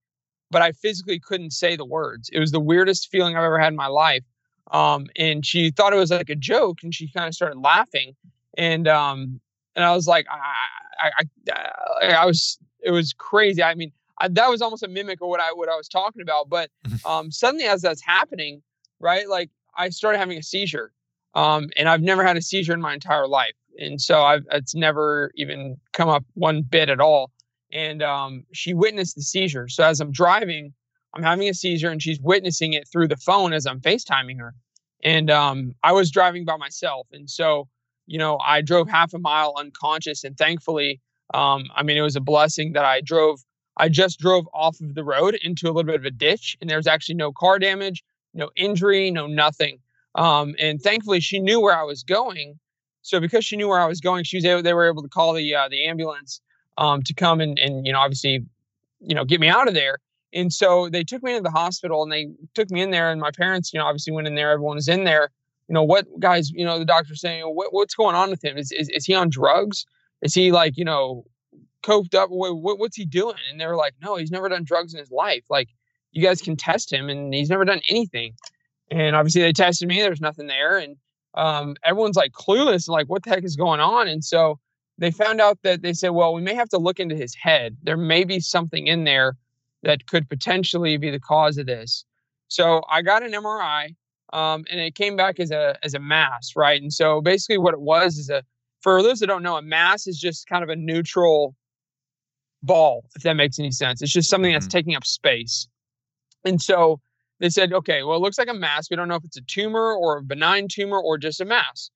but 0.50 0.62
I 0.62 0.72
physically 0.72 1.18
couldn't 1.18 1.52
say 1.52 1.76
the 1.76 1.84
words. 1.84 2.30
It 2.32 2.38
was 2.38 2.52
the 2.52 2.60
weirdest 2.60 3.10
feeling 3.10 3.36
I've 3.36 3.44
ever 3.44 3.58
had 3.58 3.72
in 3.72 3.76
my 3.76 3.88
life. 3.88 4.24
Um, 4.70 5.06
and 5.16 5.44
she 5.44 5.70
thought 5.70 5.92
it 5.92 5.96
was 5.96 6.10
like 6.10 6.30
a 6.30 6.36
joke, 6.36 6.78
and 6.82 6.94
she 6.94 7.10
kind 7.10 7.26
of 7.26 7.34
started 7.34 7.58
laughing. 7.58 8.14
And 8.56 8.86
um, 8.86 9.40
and 9.74 9.84
I 9.84 9.94
was 9.94 10.06
like, 10.06 10.26
I, 10.30 11.10
I, 11.18 11.24
I, 11.52 12.08
I 12.12 12.26
was, 12.26 12.58
it 12.82 12.90
was 12.90 13.12
crazy. 13.12 13.62
I 13.62 13.74
mean, 13.74 13.92
I, 14.18 14.28
that 14.28 14.48
was 14.48 14.62
almost 14.62 14.82
a 14.82 14.88
mimic 14.88 15.20
of 15.22 15.28
what 15.28 15.40
I 15.40 15.52
what 15.52 15.68
I 15.68 15.76
was 15.76 15.88
talking 15.88 16.22
about. 16.22 16.48
But 16.48 16.70
um, 17.04 17.30
suddenly, 17.30 17.64
as 17.64 17.82
that's 17.82 18.02
happening, 18.02 18.62
right, 19.00 19.28
like 19.28 19.50
I 19.76 19.88
started 19.90 20.18
having 20.18 20.38
a 20.38 20.42
seizure 20.42 20.92
um, 21.34 21.68
and 21.76 21.88
I've 21.88 22.02
never 22.02 22.24
had 22.24 22.36
a 22.36 22.42
seizure 22.42 22.74
in 22.74 22.80
my 22.80 22.94
entire 22.94 23.26
life. 23.26 23.54
And 23.78 24.00
so 24.00 24.22
I've, 24.22 24.44
it's 24.50 24.74
never 24.74 25.32
even 25.34 25.76
come 25.92 26.08
up 26.08 26.24
one 26.34 26.62
bit 26.62 26.88
at 26.88 27.00
all. 27.00 27.30
And 27.72 28.02
um, 28.02 28.44
she 28.52 28.74
witnessed 28.74 29.16
the 29.16 29.22
seizure. 29.22 29.68
So 29.68 29.84
as 29.84 30.00
I'm 30.00 30.12
driving, 30.12 30.74
I'm 31.14 31.22
having 31.22 31.48
a 31.48 31.54
seizure 31.54 31.90
and 31.90 32.02
she's 32.02 32.20
witnessing 32.20 32.74
it 32.74 32.86
through 32.86 33.08
the 33.08 33.16
phone 33.16 33.52
as 33.52 33.66
I'm 33.66 33.80
FaceTiming 33.80 34.38
her. 34.40 34.54
And 35.02 35.30
um, 35.30 35.74
I 35.82 35.92
was 35.92 36.10
driving 36.10 36.44
by 36.44 36.56
myself. 36.56 37.06
And 37.12 37.28
so, 37.28 37.68
you 38.06 38.18
know, 38.18 38.38
I 38.38 38.60
drove 38.60 38.88
half 38.88 39.14
a 39.14 39.18
mile 39.18 39.54
unconscious. 39.58 40.24
And 40.24 40.36
thankfully, 40.36 41.00
um, 41.34 41.64
I 41.74 41.82
mean, 41.82 41.96
it 41.96 42.02
was 42.02 42.16
a 42.16 42.20
blessing 42.20 42.72
that 42.72 42.84
I 42.84 43.00
drove. 43.00 43.40
I 43.76 43.88
just 43.88 44.18
drove 44.18 44.46
off 44.52 44.80
of 44.80 44.94
the 44.94 45.04
road 45.04 45.38
into 45.42 45.66
a 45.66 45.72
little 45.72 45.84
bit 45.84 45.94
of 45.94 46.04
a 46.04 46.10
ditch, 46.10 46.56
and 46.60 46.68
there 46.68 46.76
was 46.76 46.86
actually 46.86 47.14
no 47.14 47.32
car 47.32 47.58
damage, 47.58 48.04
no 48.34 48.50
injury, 48.54 49.10
no 49.10 49.26
nothing. 49.26 49.78
Um, 50.14 50.54
and 50.58 50.80
thankfully, 50.80 51.20
she 51.20 51.40
knew 51.40 51.60
where 51.60 51.76
I 51.76 51.84
was 51.84 52.02
going. 52.02 52.58
So 53.00 53.18
because 53.18 53.44
she 53.44 53.56
knew 53.56 53.68
where 53.68 53.80
I 53.80 53.86
was 53.86 54.00
going, 54.00 54.24
she 54.24 54.36
was 54.36 54.44
able, 54.44 54.62
they 54.62 54.74
were 54.74 54.88
able 54.88 55.02
to 55.02 55.08
call 55.08 55.32
the 55.32 55.54
uh, 55.54 55.68
the 55.68 55.86
ambulance 55.86 56.40
um, 56.78 57.02
to 57.02 57.14
come 57.14 57.40
and 57.40 57.58
and 57.58 57.86
you 57.86 57.92
know 57.92 57.98
obviously 57.98 58.44
you 59.00 59.14
know 59.14 59.24
get 59.24 59.40
me 59.40 59.48
out 59.48 59.68
of 59.68 59.74
there. 59.74 59.98
And 60.32 60.52
so 60.52 60.88
they 60.88 61.04
took 61.04 61.22
me 61.22 61.32
into 61.32 61.42
the 61.42 61.50
hospital 61.50 62.02
and 62.02 62.10
they 62.10 62.28
took 62.54 62.70
me 62.70 62.80
in 62.80 62.90
there. 62.90 63.10
And 63.10 63.20
my 63.20 63.30
parents, 63.30 63.72
you 63.72 63.78
know, 63.78 63.84
obviously 63.84 64.14
went 64.14 64.26
in 64.26 64.34
there. 64.34 64.50
Everyone 64.50 64.76
was 64.76 64.88
in 64.88 65.04
there. 65.04 65.28
You 65.68 65.74
know 65.74 65.84
what, 65.84 66.06
guys? 66.18 66.50
You 66.50 66.64
know 66.64 66.78
the 66.78 66.84
doctor's 66.84 67.20
saying, 67.20 67.44
what, 67.44 67.72
what's 67.72 67.94
going 67.94 68.16
on 68.16 68.30
with 68.30 68.44
him? 68.44 68.58
Is, 68.58 68.72
is 68.72 68.88
is 68.90 69.04
he 69.04 69.14
on 69.14 69.30
drugs? 69.30 69.86
Is 70.20 70.34
he 70.34 70.52
like 70.52 70.76
you 70.76 70.84
know 70.84 71.24
coped 71.82 72.14
up? 72.14 72.30
What, 72.30 72.78
what's 72.78 72.96
he 72.96 73.04
doing? 73.04 73.36
And 73.50 73.60
they 73.60 73.66
were 73.66 73.76
like, 73.76 73.94
no, 74.00 74.16
he's 74.16 74.30
never 74.30 74.48
done 74.48 74.64
drugs 74.64 74.94
in 74.94 75.00
his 75.00 75.10
life. 75.10 75.44
Like 75.50 75.68
you 76.12 76.22
guys 76.22 76.40
can 76.40 76.56
test 76.56 76.92
him, 76.92 77.08
and 77.08 77.32
he's 77.32 77.50
never 77.50 77.64
done 77.64 77.80
anything. 77.88 78.34
And 78.90 79.16
obviously 79.16 79.42
they 79.42 79.52
tested 79.52 79.88
me. 79.88 80.00
There's 80.00 80.20
nothing 80.20 80.46
there. 80.46 80.76
And 80.76 80.96
um, 81.34 81.76
everyone's 81.82 82.16
like 82.16 82.32
clueless, 82.32 82.88
like 82.88 83.08
what 83.08 83.22
the 83.22 83.30
heck 83.30 83.44
is 83.44 83.56
going 83.56 83.80
on? 83.80 84.06
And 84.08 84.22
so 84.22 84.58
they 84.98 85.10
found 85.10 85.40
out 85.40 85.58
that 85.62 85.82
they 85.82 85.94
said, 85.94 86.10
well, 86.10 86.34
we 86.34 86.42
may 86.42 86.54
have 86.54 86.68
to 86.70 86.78
look 86.78 87.00
into 87.00 87.16
his 87.16 87.34
head. 87.34 87.76
There 87.82 87.96
may 87.96 88.24
be 88.24 88.40
something 88.40 88.86
in 88.86 89.04
there 89.04 89.36
that 89.82 90.06
could 90.06 90.28
potentially 90.28 90.96
be 90.96 91.10
the 91.10 91.18
cause 91.18 91.56
of 91.56 91.66
this. 91.66 92.04
So 92.48 92.82
I 92.90 93.02
got 93.02 93.22
an 93.22 93.32
MRI, 93.32 93.96
um, 94.32 94.64
and 94.70 94.80
it 94.80 94.94
came 94.94 95.16
back 95.16 95.40
as 95.40 95.50
a 95.50 95.76
as 95.82 95.94
a 95.94 95.98
mass, 95.98 96.52
right? 96.56 96.80
And 96.80 96.92
so 96.92 97.20
basically, 97.20 97.58
what 97.58 97.74
it 97.74 97.80
was 97.80 98.18
is 98.18 98.30
a 98.30 98.42
for 98.80 99.02
those 99.02 99.20
that 99.20 99.28
don't 99.28 99.42
know, 99.42 99.56
a 99.56 99.62
mass 99.62 100.06
is 100.06 100.18
just 100.18 100.46
kind 100.46 100.64
of 100.64 100.70
a 100.70 100.76
neutral 100.76 101.54
ball, 102.62 103.04
if 103.14 103.22
that 103.22 103.34
makes 103.34 103.58
any 103.58 103.70
sense. 103.70 104.02
It's 104.02 104.12
just 104.12 104.28
something 104.28 104.52
that's 104.52 104.66
mm-hmm. 104.66 104.78
taking 104.78 104.96
up 104.96 105.04
space. 105.04 105.68
And 106.44 106.60
so 106.60 107.00
they 107.38 107.48
said, 107.48 107.72
okay, 107.72 108.02
well, 108.02 108.16
it 108.16 108.20
looks 108.20 108.38
like 108.38 108.48
a 108.48 108.54
mass. 108.54 108.88
We 108.90 108.96
don't 108.96 109.08
know 109.08 109.14
if 109.16 109.24
it's 109.24 109.36
a 109.36 109.42
tumor 109.42 109.94
or 109.94 110.18
a 110.18 110.22
benign 110.22 110.68
tumor 110.68 111.00
or 111.00 111.18
just 111.18 111.40
a 111.40 111.44
mass. 111.44 111.90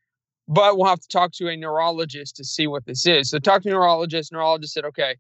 But 0.48 0.76
we'll 0.76 0.86
have 0.86 1.00
to 1.00 1.08
talk 1.08 1.32
to 1.34 1.48
a 1.48 1.56
neurologist 1.56 2.36
to 2.36 2.44
see 2.44 2.68
what 2.68 2.86
this 2.86 3.04
is. 3.06 3.30
So 3.30 3.40
talk 3.40 3.62
to 3.62 3.68
a 3.68 3.72
neurologist. 3.72 4.32
Neurologist 4.32 4.74
said, 4.74 4.84
okay, 4.84 5.16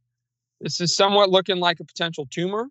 this 0.60 0.80
is 0.80 0.94
somewhat 0.94 1.30
looking 1.30 1.56
like 1.56 1.80
a 1.80 1.84
potential 1.84 2.28
tumor. 2.30 2.68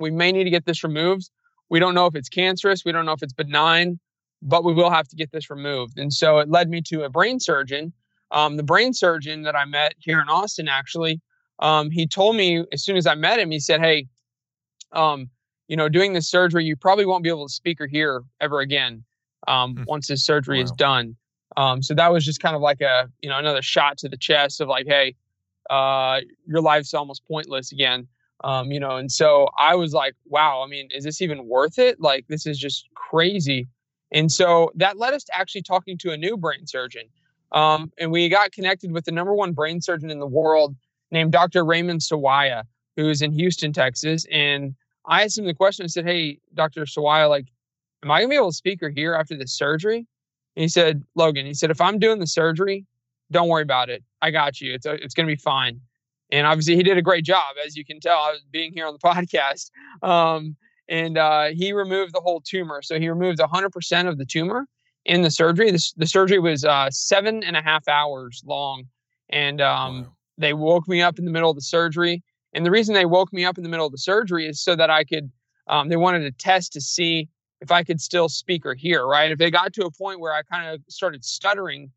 We 0.00 0.10
may 0.10 0.32
need 0.32 0.44
to 0.44 0.50
get 0.50 0.64
this 0.64 0.82
removed. 0.82 1.30
We 1.70 1.78
don't 1.78 1.94
know 1.94 2.06
if 2.06 2.14
it's 2.14 2.28
cancerous. 2.28 2.84
We 2.84 2.92
don't 2.92 3.06
know 3.06 3.12
if 3.12 3.22
it's 3.22 3.32
benign, 3.32 3.98
but 4.42 4.64
we 4.64 4.74
will 4.74 4.90
have 4.90 5.08
to 5.08 5.16
get 5.16 5.32
this 5.32 5.48
removed. 5.48 5.98
And 5.98 6.12
so 6.12 6.38
it 6.38 6.50
led 6.50 6.68
me 6.68 6.82
to 6.82 7.04
a 7.04 7.08
brain 7.08 7.40
surgeon. 7.40 7.92
Um, 8.32 8.56
the 8.56 8.62
brain 8.62 8.92
surgeon 8.92 9.42
that 9.42 9.56
I 9.56 9.64
met 9.64 9.94
here 9.98 10.20
in 10.20 10.28
Austin, 10.28 10.68
actually, 10.68 11.20
um, 11.60 11.90
he 11.90 12.06
told 12.06 12.36
me 12.36 12.64
as 12.72 12.84
soon 12.84 12.96
as 12.96 13.06
I 13.06 13.14
met 13.14 13.38
him, 13.38 13.50
he 13.50 13.60
said, 13.60 13.80
Hey, 13.80 14.08
um, 14.92 15.30
you 15.68 15.76
know, 15.76 15.88
doing 15.88 16.12
this 16.12 16.28
surgery, 16.28 16.64
you 16.64 16.76
probably 16.76 17.06
won't 17.06 17.22
be 17.22 17.28
able 17.28 17.46
to 17.46 17.52
speak 17.52 17.80
or 17.80 17.86
hear 17.86 18.22
ever 18.40 18.60
again 18.60 19.04
um, 19.46 19.76
mm. 19.76 19.86
once 19.86 20.08
this 20.08 20.24
surgery 20.24 20.58
wow. 20.58 20.64
is 20.64 20.72
done. 20.72 21.16
Um, 21.56 21.82
so 21.82 21.94
that 21.94 22.12
was 22.12 22.24
just 22.24 22.40
kind 22.40 22.56
of 22.56 22.62
like 22.62 22.80
a, 22.80 23.08
you 23.20 23.28
know, 23.28 23.38
another 23.38 23.62
shot 23.62 23.98
to 23.98 24.08
the 24.08 24.16
chest 24.16 24.60
of 24.60 24.68
like, 24.68 24.86
hey, 24.86 25.14
uh, 25.68 26.20
your 26.46 26.60
life's 26.60 26.94
almost 26.94 27.26
pointless 27.26 27.72
again. 27.72 28.08
Um, 28.42 28.72
you 28.72 28.80
know, 28.80 28.96
and 28.96 29.12
so 29.12 29.48
I 29.58 29.74
was 29.74 29.92
like, 29.92 30.14
wow, 30.26 30.62
I 30.64 30.68
mean, 30.68 30.88
is 30.90 31.04
this 31.04 31.20
even 31.20 31.46
worth 31.46 31.78
it? 31.78 32.00
Like, 32.00 32.26
this 32.28 32.46
is 32.46 32.58
just 32.58 32.88
crazy. 32.94 33.68
And 34.12 34.32
so 34.32 34.70
that 34.76 34.96
led 34.98 35.14
us 35.14 35.24
to 35.24 35.36
actually 35.36 35.62
talking 35.62 35.98
to 35.98 36.12
a 36.12 36.16
new 36.16 36.36
brain 36.36 36.66
surgeon. 36.66 37.04
Um, 37.52 37.92
and 37.98 38.10
we 38.10 38.28
got 38.28 38.52
connected 38.52 38.92
with 38.92 39.04
the 39.04 39.12
number 39.12 39.34
one 39.34 39.52
brain 39.52 39.80
surgeon 39.80 40.10
in 40.10 40.18
the 40.18 40.26
world 40.26 40.74
named 41.10 41.32
Dr. 41.32 41.64
Raymond 41.64 42.00
Sawaya, 42.00 42.64
who's 42.96 43.22
in 43.22 43.32
Houston, 43.32 43.72
Texas. 43.72 44.26
And 44.30 44.74
I 45.06 45.24
asked 45.24 45.38
him 45.38 45.44
the 45.44 45.54
question. 45.54 45.84
I 45.84 45.88
said, 45.88 46.06
Hey, 46.06 46.38
Dr. 46.54 46.82
Sawaya, 46.82 47.28
like, 47.28 47.46
am 48.02 48.10
I 48.10 48.20
gonna 48.20 48.28
be 48.28 48.36
able 48.36 48.50
to 48.50 48.56
speak 48.56 48.82
or 48.82 48.90
hear 48.90 49.14
after 49.14 49.36
this 49.36 49.52
surgery? 49.52 50.06
And 50.56 50.62
he 50.62 50.68
said, 50.68 51.02
Logan, 51.14 51.46
he 51.46 51.54
said, 51.54 51.70
if 51.70 51.80
I'm 51.80 51.98
doing 51.98 52.18
the 52.18 52.26
surgery, 52.26 52.86
don't 53.30 53.48
worry 53.48 53.62
about 53.62 53.88
it. 53.88 54.02
I 54.22 54.30
got 54.30 54.60
you. 54.60 54.74
It's, 54.74 54.86
a, 54.86 54.94
it's 54.94 55.14
gonna 55.14 55.26
be 55.26 55.36
fine. 55.36 55.80
And 56.32 56.46
obviously, 56.46 56.76
he 56.76 56.82
did 56.82 56.96
a 56.96 57.02
great 57.02 57.24
job, 57.24 57.56
as 57.64 57.76
you 57.76 57.84
can 57.84 58.00
tell, 58.00 58.18
I 58.18 58.30
was 58.30 58.44
being 58.50 58.72
here 58.72 58.86
on 58.86 58.94
the 58.94 58.98
podcast. 59.08 59.70
Um, 60.02 60.56
and 60.88 61.16
uh, 61.16 61.46
he 61.52 61.72
removed 61.72 62.12
the 62.12 62.20
whole 62.20 62.40
tumor. 62.40 62.82
So 62.82 62.98
he 62.98 63.08
removed 63.08 63.38
100% 63.38 64.08
of 64.08 64.18
the 64.18 64.26
tumor 64.26 64.66
in 65.04 65.22
the 65.22 65.30
surgery. 65.30 65.70
The, 65.70 65.92
the 65.96 66.06
surgery 66.06 66.40
was 66.40 66.64
uh, 66.64 66.90
seven 66.90 67.44
and 67.44 67.56
a 67.56 67.62
half 67.62 67.86
hours 67.86 68.42
long. 68.44 68.84
And 69.28 69.60
um, 69.60 70.02
wow. 70.02 70.12
they 70.36 70.52
woke 70.52 70.88
me 70.88 71.00
up 71.00 71.18
in 71.18 71.24
the 71.24 71.30
middle 71.30 71.50
of 71.50 71.56
the 71.56 71.62
surgery. 71.62 72.22
And 72.52 72.66
the 72.66 72.70
reason 72.72 72.94
they 72.94 73.04
woke 73.04 73.32
me 73.32 73.44
up 73.44 73.56
in 73.56 73.62
the 73.62 73.70
middle 73.70 73.86
of 73.86 73.92
the 73.92 73.98
surgery 73.98 74.48
is 74.48 74.60
so 74.60 74.74
that 74.74 74.90
I 74.90 75.04
could, 75.04 75.30
um, 75.68 75.88
they 75.88 75.96
wanted 75.96 76.20
to 76.20 76.32
test 76.32 76.72
to 76.72 76.80
see 76.80 77.28
if 77.60 77.70
I 77.70 77.84
could 77.84 78.00
still 78.00 78.28
speak 78.28 78.66
or 78.66 78.74
hear, 78.74 79.06
right? 79.06 79.30
If 79.30 79.38
they 79.38 79.50
got 79.50 79.72
to 79.74 79.84
a 79.84 79.90
point 79.92 80.18
where 80.18 80.32
I 80.32 80.42
kind 80.42 80.74
of 80.74 80.82
started 80.88 81.24
stuttering, 81.24 81.92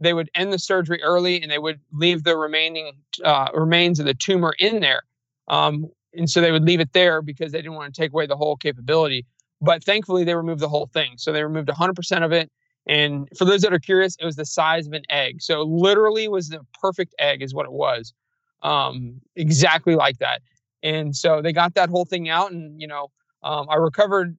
they 0.00 0.14
would 0.14 0.30
end 0.34 0.52
the 0.52 0.58
surgery 0.58 1.02
early 1.02 1.42
and 1.42 1.50
they 1.50 1.58
would 1.58 1.80
leave 1.92 2.24
the 2.24 2.36
remaining 2.36 2.92
uh, 3.24 3.48
remains 3.54 3.98
of 3.98 4.06
the 4.06 4.14
tumor 4.14 4.54
in 4.58 4.80
there. 4.80 5.02
Um, 5.48 5.86
and 6.14 6.28
so 6.28 6.40
they 6.40 6.52
would 6.52 6.64
leave 6.64 6.80
it 6.80 6.92
there 6.92 7.22
because 7.22 7.52
they 7.52 7.58
didn't 7.58 7.74
want 7.74 7.94
to 7.94 8.00
take 8.00 8.12
away 8.12 8.26
the 8.26 8.36
whole 8.36 8.56
capability. 8.56 9.26
But 9.60 9.82
thankfully, 9.82 10.24
they 10.24 10.34
removed 10.34 10.60
the 10.60 10.68
whole 10.68 10.86
thing. 10.86 11.14
So 11.16 11.32
they 11.32 11.42
removed 11.42 11.68
100% 11.68 12.24
of 12.24 12.32
it. 12.32 12.50
And 12.86 13.28
for 13.36 13.44
those 13.44 13.60
that 13.62 13.72
are 13.72 13.78
curious, 13.78 14.16
it 14.18 14.24
was 14.24 14.36
the 14.36 14.46
size 14.46 14.86
of 14.86 14.92
an 14.92 15.02
egg. 15.10 15.42
So 15.42 15.62
literally 15.62 16.28
was 16.28 16.48
the 16.48 16.60
perfect 16.80 17.14
egg, 17.18 17.42
is 17.42 17.52
what 17.52 17.66
it 17.66 17.72
was. 17.72 18.14
Um, 18.62 19.20
exactly 19.36 19.94
like 19.94 20.18
that. 20.18 20.40
And 20.82 21.14
so 21.14 21.42
they 21.42 21.52
got 21.52 21.74
that 21.74 21.90
whole 21.90 22.04
thing 22.04 22.28
out, 22.28 22.52
and 22.52 22.80
you 22.80 22.86
know, 22.86 23.08
um, 23.42 23.66
I 23.68 23.76
recovered 23.76 24.38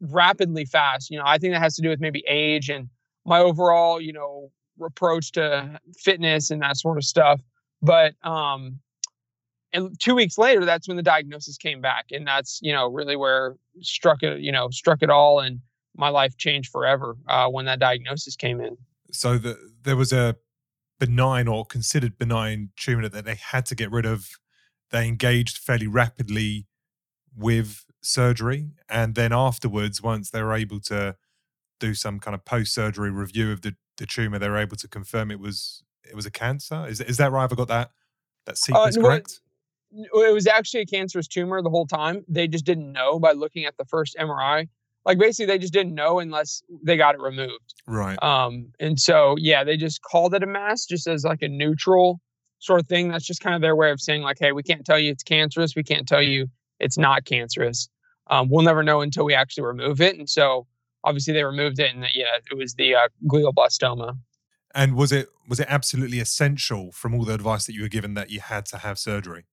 rapidly 0.00 0.64
fast. 0.64 1.10
You 1.10 1.18
know, 1.18 1.24
I 1.26 1.38
think 1.38 1.54
that 1.54 1.60
has 1.60 1.76
to 1.76 1.82
do 1.82 1.88
with 1.88 2.00
maybe 2.00 2.24
age 2.28 2.68
and 2.68 2.88
my 3.24 3.40
overall, 3.40 4.00
you 4.00 4.12
know, 4.12 4.50
approach 4.84 5.32
to 5.32 5.80
fitness 5.98 6.50
and 6.50 6.62
that 6.62 6.76
sort 6.76 6.98
of 6.98 7.04
stuff. 7.04 7.40
But 7.82 8.14
um, 8.22 8.80
and 9.72 9.98
two 10.00 10.14
weeks 10.14 10.38
later, 10.38 10.64
that's 10.64 10.88
when 10.88 10.96
the 10.96 11.02
diagnosis 11.02 11.56
came 11.58 11.80
back, 11.80 12.06
and 12.10 12.26
that's 12.26 12.60
you 12.62 12.72
know 12.72 12.88
really 12.88 13.16
where 13.16 13.56
struck 13.80 14.22
it, 14.22 14.40
you 14.40 14.52
know, 14.52 14.70
struck 14.70 15.02
it 15.02 15.10
all, 15.10 15.40
and 15.40 15.60
my 15.96 16.08
life 16.08 16.36
changed 16.36 16.70
forever 16.70 17.16
uh, 17.28 17.48
when 17.48 17.64
that 17.66 17.78
diagnosis 17.78 18.36
came 18.36 18.60
in. 18.60 18.76
So 19.12 19.38
the, 19.38 19.58
there 19.82 19.96
was 19.96 20.12
a 20.12 20.36
benign 20.98 21.48
or 21.48 21.64
considered 21.64 22.18
benign 22.18 22.70
tumor 22.76 23.08
that 23.08 23.24
they 23.24 23.34
had 23.34 23.66
to 23.66 23.74
get 23.74 23.90
rid 23.90 24.06
of. 24.06 24.28
They 24.90 25.06
engaged 25.06 25.58
fairly 25.58 25.86
rapidly 25.86 26.66
with 27.36 27.84
surgery, 28.02 28.70
and 28.88 29.14
then 29.14 29.32
afterwards, 29.32 30.02
once 30.02 30.30
they 30.30 30.42
were 30.42 30.54
able 30.54 30.80
to 30.80 31.16
do 31.78 31.94
some 31.94 32.18
kind 32.18 32.34
of 32.34 32.44
post-surgery 32.44 33.10
review 33.10 33.52
of 33.52 33.60
the, 33.60 33.76
the 33.96 34.06
tumor, 34.06 34.38
they 34.38 34.48
were 34.48 34.58
able 34.58 34.76
to 34.76 34.88
confirm 34.88 35.30
it 35.30 35.40
was 35.40 35.82
it 36.08 36.14
was 36.14 36.26
a 36.26 36.30
cancer. 36.30 36.86
Is 36.88 37.00
is 37.00 37.16
that 37.16 37.32
right? 37.32 37.42
Have 37.42 37.52
I 37.52 37.56
got 37.56 37.68
that 37.68 37.90
that 38.46 38.52
uh, 38.52 38.54
sequence 38.54 38.96
uh, 38.96 39.00
no, 39.00 39.06
correct? 39.06 39.40
It 39.92 40.34
was 40.34 40.46
actually 40.46 40.80
a 40.80 40.86
cancerous 40.86 41.28
tumor 41.28 41.62
the 41.62 41.70
whole 41.70 41.86
time. 41.86 42.24
They 42.28 42.48
just 42.48 42.64
didn't 42.64 42.92
know 42.92 43.18
by 43.18 43.32
looking 43.32 43.64
at 43.64 43.76
the 43.76 43.84
first 43.84 44.16
MRI. 44.20 44.68
Like 45.04 45.18
basically, 45.18 45.46
they 45.46 45.58
just 45.58 45.72
didn't 45.72 45.94
know 45.94 46.18
unless 46.18 46.62
they 46.82 46.96
got 46.96 47.14
it 47.14 47.20
removed. 47.20 47.74
Right. 47.86 48.20
Um. 48.22 48.72
And 48.80 48.98
so 48.98 49.36
yeah, 49.38 49.64
they 49.64 49.76
just 49.76 50.02
called 50.02 50.34
it 50.34 50.42
a 50.42 50.46
mass, 50.46 50.84
just 50.86 51.06
as 51.06 51.24
like 51.24 51.42
a 51.42 51.48
neutral 51.48 52.20
sort 52.58 52.80
of 52.80 52.86
thing. 52.86 53.08
That's 53.08 53.26
just 53.26 53.40
kind 53.40 53.54
of 53.54 53.62
their 53.62 53.76
way 53.76 53.90
of 53.90 54.00
saying 54.00 54.22
like, 54.22 54.38
hey, 54.40 54.52
we 54.52 54.62
can't 54.62 54.84
tell 54.84 54.98
you 54.98 55.12
it's 55.12 55.22
cancerous. 55.22 55.76
We 55.76 55.84
can't 55.84 56.08
tell 56.08 56.22
you 56.22 56.48
it's 56.80 56.98
not 56.98 57.24
cancerous. 57.24 57.88
Um, 58.28 58.48
we'll 58.50 58.64
never 58.64 58.82
know 58.82 59.00
until 59.00 59.24
we 59.24 59.34
actually 59.34 59.64
remove 59.64 60.00
it. 60.00 60.18
And 60.18 60.28
so 60.28 60.66
obviously 61.06 61.32
they 61.32 61.44
removed 61.44 61.78
it, 61.78 61.94
and 61.94 62.04
yeah, 62.14 62.36
it 62.50 62.56
was 62.56 62.74
the 62.74 62.94
uh, 62.94 63.08
glioblastoma. 63.26 64.18
And 64.74 64.94
was 64.94 65.12
it 65.12 65.28
was 65.48 65.60
it 65.60 65.68
absolutely 65.70 66.20
essential 66.20 66.92
from 66.92 67.14
all 67.14 67.24
the 67.24 67.32
advice 67.32 67.64
that 67.66 67.74
you 67.74 67.82
were 67.82 67.88
given 67.88 68.12
that 68.14 68.28
you 68.30 68.40
had 68.40 68.66
to 68.66 68.78
have 68.78 68.98
surgery? 68.98 69.46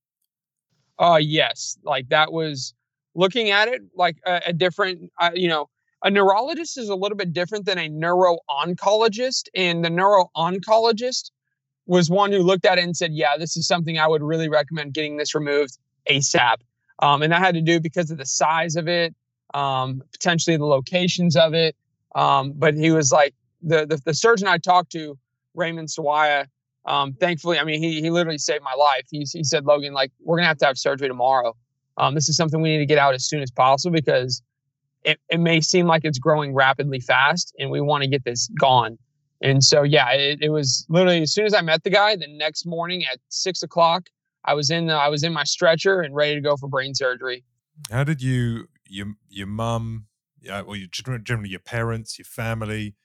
Uh 0.99 1.19
yes, 1.21 1.77
like 1.83 2.09
that 2.09 2.33
was 2.33 2.73
looking 3.15 3.49
at 3.51 3.67
it 3.67 3.81
like 3.95 4.17
a, 4.25 4.41
a 4.47 4.53
different, 4.53 5.11
uh, 5.21 5.31
you 5.33 5.47
know, 5.47 5.69
a 6.03 6.11
neurologist 6.11 6.77
is 6.77 6.89
a 6.89 6.95
little 6.95 7.15
bit 7.15 7.31
different 7.31 7.65
than 7.65 7.77
a 7.77 7.87
neuro-oncologist, 7.87 9.43
and 9.55 9.85
the 9.85 9.89
neuro-oncologist 9.89 11.31
was 11.85 12.09
one 12.09 12.31
who 12.31 12.39
looked 12.39 12.65
at 12.65 12.77
it 12.77 12.83
and 12.83 12.97
said, 12.97 13.11
"Yeah, 13.13 13.37
this 13.37 13.55
is 13.55 13.65
something 13.67 13.97
I 13.97 14.07
would 14.07 14.21
really 14.21 14.49
recommend 14.49 14.93
getting 14.93 15.17
this 15.17 15.33
removed 15.33 15.77
ASAP." 16.09 16.57
Um, 16.99 17.21
and 17.21 17.31
that 17.31 17.39
had 17.39 17.55
to 17.55 17.61
do 17.61 17.79
because 17.79 18.11
of 18.11 18.17
the 18.17 18.25
size 18.25 18.75
of 18.75 18.87
it, 18.87 19.15
um, 19.53 20.01
potentially 20.11 20.57
the 20.57 20.65
locations 20.65 21.35
of 21.35 21.53
it. 21.53 21.75
Um, 22.15 22.53
but 22.55 22.75
he 22.75 22.91
was 22.91 23.11
like 23.11 23.33
the, 23.61 23.85
the, 23.85 24.01
the 24.05 24.13
surgeon 24.13 24.47
I 24.47 24.57
talked 24.57 24.91
to, 24.91 25.17
Raymond 25.55 25.87
Sawaya. 25.87 26.47
Um, 26.85 27.13
thankfully, 27.13 27.59
I 27.59 27.63
mean, 27.63 27.81
he 27.81 28.01
he 28.01 28.09
literally 28.09 28.37
saved 28.37 28.63
my 28.63 28.73
life. 28.77 29.05
He 29.09 29.25
he 29.31 29.43
said, 29.43 29.65
Logan, 29.65 29.93
like 29.93 30.11
we're 30.21 30.37
gonna 30.37 30.47
have 30.47 30.57
to 30.57 30.65
have 30.65 30.77
surgery 30.77 31.07
tomorrow. 31.07 31.55
Um, 31.97 32.13
this 32.13 32.27
is 32.27 32.35
something 32.35 32.61
we 32.61 32.69
need 32.69 32.79
to 32.79 32.85
get 32.85 32.97
out 32.97 33.13
as 33.13 33.25
soon 33.25 33.41
as 33.41 33.51
possible 33.51 33.93
because 33.93 34.41
it, 35.03 35.19
it 35.29 35.39
may 35.39 35.61
seem 35.61 35.85
like 35.85 36.03
it's 36.03 36.19
growing 36.19 36.53
rapidly 36.53 36.99
fast, 36.99 37.53
and 37.59 37.69
we 37.69 37.81
want 37.81 38.03
to 38.03 38.09
get 38.09 38.23
this 38.25 38.49
gone. 38.59 38.97
And 39.41 39.63
so, 39.63 39.83
yeah, 39.83 40.11
it, 40.11 40.39
it 40.41 40.49
was 40.49 40.85
literally 40.89 41.21
as 41.21 41.33
soon 41.33 41.45
as 41.45 41.53
I 41.53 41.61
met 41.61 41.83
the 41.83 41.89
guy, 41.89 42.15
the 42.15 42.27
next 42.27 42.65
morning 42.65 43.03
at 43.05 43.19
six 43.29 43.61
o'clock, 43.61 44.09
I 44.45 44.53
was 44.53 44.69
in 44.69 44.87
the, 44.87 44.93
I 44.93 45.09
was 45.09 45.23
in 45.23 45.33
my 45.33 45.43
stretcher 45.43 46.01
and 46.01 46.15
ready 46.15 46.35
to 46.35 46.41
go 46.41 46.55
for 46.55 46.67
brain 46.69 46.95
surgery. 46.95 47.43
How 47.91 48.03
did 48.03 48.21
you 48.21 48.69
your 48.93 49.07
your 49.29 49.47
mum, 49.47 50.05
yeah, 50.41 50.61
well, 50.61 50.75
your, 50.75 50.87
generally 51.19 51.49
your 51.49 51.59
parents, 51.59 52.17
your 52.17 52.25
family, 52.25 52.95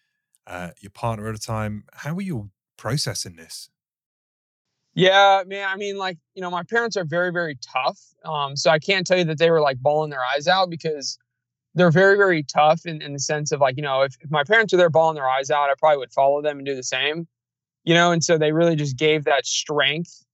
uh, 0.46 0.70
your 0.80 0.90
partner 0.90 1.28
at 1.28 1.34
a 1.34 1.40
time? 1.40 1.84
How 1.92 2.14
were 2.14 2.22
you 2.22 2.50
processing 2.76 3.36
this? 3.36 3.70
Yeah, 4.94 5.44
man. 5.46 5.68
I 5.68 5.76
mean, 5.76 5.96
like 5.96 6.18
you 6.34 6.42
know, 6.42 6.50
my 6.50 6.62
parents 6.62 6.96
are 6.96 7.04
very 7.04 7.32
very 7.32 7.56
tough. 7.62 7.98
Um, 8.24 8.56
so 8.56 8.70
I 8.70 8.78
can't 8.78 9.06
tell 9.06 9.18
you 9.18 9.24
that 9.24 9.38
they 9.38 9.50
were 9.50 9.60
like 9.60 9.78
bawling 9.78 10.10
their 10.10 10.22
eyes 10.34 10.46
out 10.46 10.70
because 10.70 11.18
they're 11.74 11.90
very 11.90 12.16
very 12.16 12.42
tough 12.42 12.84
in, 12.84 13.00
in 13.00 13.12
the 13.12 13.20
sense 13.20 13.52
of 13.52 13.60
like 13.60 13.76
you 13.76 13.82
know 13.82 14.02
if, 14.02 14.16
if 14.20 14.30
my 14.30 14.44
parents 14.44 14.74
are 14.74 14.76
there 14.76 14.90
bawling 14.90 15.14
their 15.14 15.28
eyes 15.28 15.50
out, 15.50 15.70
I 15.70 15.74
probably 15.78 15.98
would 15.98 16.12
follow 16.12 16.42
them 16.42 16.58
and 16.58 16.66
do 16.66 16.74
the 16.74 16.82
same. 16.82 17.26
You 17.84 17.94
know, 17.94 18.12
and 18.12 18.22
so 18.22 18.36
they 18.36 18.52
really 18.52 18.76
just 18.76 18.98
gave 18.98 19.24
that 19.24 19.46
strength 19.46 20.24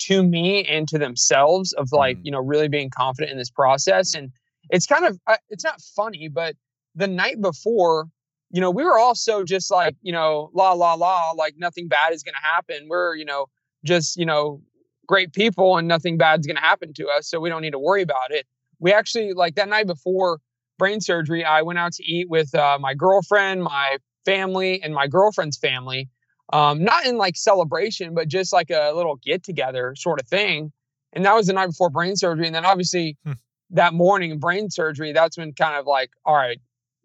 to 0.00 0.22
me 0.22 0.64
and 0.64 0.88
to 0.88 0.98
themselves 0.98 1.72
of 1.74 1.92
like 1.92 2.16
mm. 2.18 2.24
you 2.24 2.30
know 2.30 2.40
really 2.40 2.68
being 2.68 2.90
confident 2.90 3.32
in 3.32 3.38
this 3.38 3.50
process 3.50 4.14
and 4.14 4.30
it's 4.70 4.86
kind 4.86 5.04
of 5.04 5.18
uh, 5.26 5.36
it's 5.50 5.64
not 5.64 5.80
funny 5.80 6.28
but 6.28 6.56
the 6.94 7.06
night 7.06 7.40
before 7.40 8.06
you 8.50 8.60
know 8.60 8.70
we 8.70 8.84
were 8.84 8.98
also 8.98 9.44
just 9.44 9.70
like 9.70 9.96
you 10.02 10.12
know 10.12 10.50
la 10.54 10.72
la 10.72 10.94
la 10.94 11.32
like 11.32 11.54
nothing 11.56 11.88
bad 11.88 12.12
is 12.12 12.22
going 12.22 12.34
to 12.34 12.46
happen 12.46 12.88
we're 12.88 13.14
you 13.14 13.24
know 13.24 13.46
just 13.84 14.16
you 14.16 14.26
know 14.26 14.60
great 15.06 15.32
people 15.32 15.76
and 15.76 15.86
nothing 15.86 16.16
bad's 16.16 16.46
going 16.46 16.56
to 16.56 16.62
happen 16.62 16.92
to 16.94 17.06
us 17.08 17.28
so 17.28 17.40
we 17.40 17.48
don't 17.48 17.62
need 17.62 17.72
to 17.72 17.78
worry 17.78 18.02
about 18.02 18.30
it 18.30 18.46
we 18.78 18.92
actually 18.92 19.32
like 19.32 19.54
that 19.54 19.68
night 19.68 19.86
before 19.86 20.40
brain 20.78 21.00
surgery 21.00 21.44
i 21.44 21.62
went 21.62 21.78
out 21.78 21.92
to 21.92 22.04
eat 22.04 22.28
with 22.28 22.54
uh, 22.54 22.78
my 22.80 22.94
girlfriend 22.94 23.62
my 23.62 23.98
family 24.24 24.82
and 24.82 24.94
my 24.94 25.06
girlfriend's 25.06 25.58
family 25.58 26.08
um, 26.52 26.84
not 26.84 27.06
in 27.06 27.16
like 27.16 27.36
celebration, 27.36 28.14
but 28.14 28.28
just 28.28 28.52
like 28.52 28.70
a 28.70 28.92
little 28.94 29.16
get 29.16 29.42
together 29.42 29.94
sort 29.96 30.20
of 30.20 30.28
thing. 30.28 30.72
And 31.12 31.24
that 31.24 31.34
was 31.34 31.46
the 31.46 31.52
night 31.52 31.68
before 31.68 31.90
brain 31.90 32.16
surgery. 32.16 32.46
And 32.46 32.54
then 32.54 32.64
obviously 32.64 33.16
hmm. 33.24 33.32
That 33.70 33.94
morning 33.94 34.30
in 34.30 34.38
brain 34.38 34.70
surgery, 34.70 35.12
that's 35.12 35.36
when 35.36 35.52
kind 35.52 35.76
of 35.76 35.86
like, 35.86 36.10
all 36.24 36.34
right, 36.34 36.60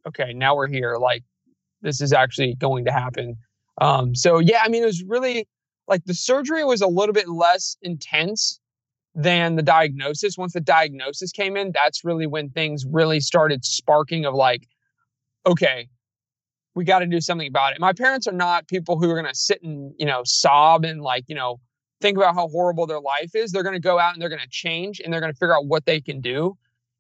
okay, 0.08 0.34
now 0.34 0.56
we're 0.56 0.68
here. 0.68 0.98
Like 0.98 1.24
this 1.82 2.02
is 2.02 2.14
actually 2.14 2.56
going 2.56 2.86
to 2.86 2.92
happen. 2.92 3.38
Um, 3.82 4.16
so 4.16 4.40
yeah, 4.40 4.62
I 4.64 4.70
mean, 4.70 4.84
it 4.84 4.88
was 4.88 5.04
really 5.04 5.48
like 5.88 6.06
the 6.06 6.14
surgery 6.14 6.64
was 6.64 6.82
a 6.82 6.88
little 6.88 7.14
bit 7.14 7.30
less 7.30 7.78
intense 7.82 8.60
than 9.16 9.56
the 9.56 9.64
diagnosis. 9.64 10.38
Once 10.38 10.54
the 10.54 10.62
diagnosis 10.62 11.32
came 11.32 11.58
in, 11.58 11.72
that's 11.74 12.04
really 12.04 12.28
when 12.28 12.50
things 12.50 12.86
really 12.90 13.20
started 13.20 13.66
sparking 13.66 14.26
of 14.26 14.34
like, 14.34 14.68
okay, 15.46 15.88
we 16.76 16.86
got 16.86 17.00
to 17.00 17.08
do 17.08 17.20
something 17.20 17.48
about 17.48 17.74
it. 17.74 17.80
My 17.80 17.94
parents 17.94 18.28
are 18.28 18.34
not 18.34 18.68
people 18.68 19.00
who 19.00 19.10
are 19.10 19.16
going 19.16 19.32
to 19.32 19.36
sit 19.36 19.62
and, 19.64 19.94
you 19.98 20.06
know, 20.06 20.22
sob 20.24 20.86
and 20.86 21.02
like, 21.02 21.26
you 21.28 21.36
know, 21.36 21.60
think 22.02 22.18
about 22.18 22.36
how 22.36 22.48
horrible 22.48 22.86
their 22.86 23.00
life 23.00 23.36
is. 23.36 23.52
They're 23.52 23.64
going 23.64 23.74
to 23.74 23.80
go 23.80 24.00
out 24.00 24.14
and 24.14 24.22
they're 24.22 24.30
going 24.30 24.42
to 24.42 24.50
change 24.50 25.00
and 25.00 25.12
they're 25.12 25.22
going 25.22 25.34
to 25.34 25.38
figure 25.38 25.56
out 25.56 25.66
what 25.66 25.86
they 25.86 26.02
can 26.02 26.22
do. 26.22 26.58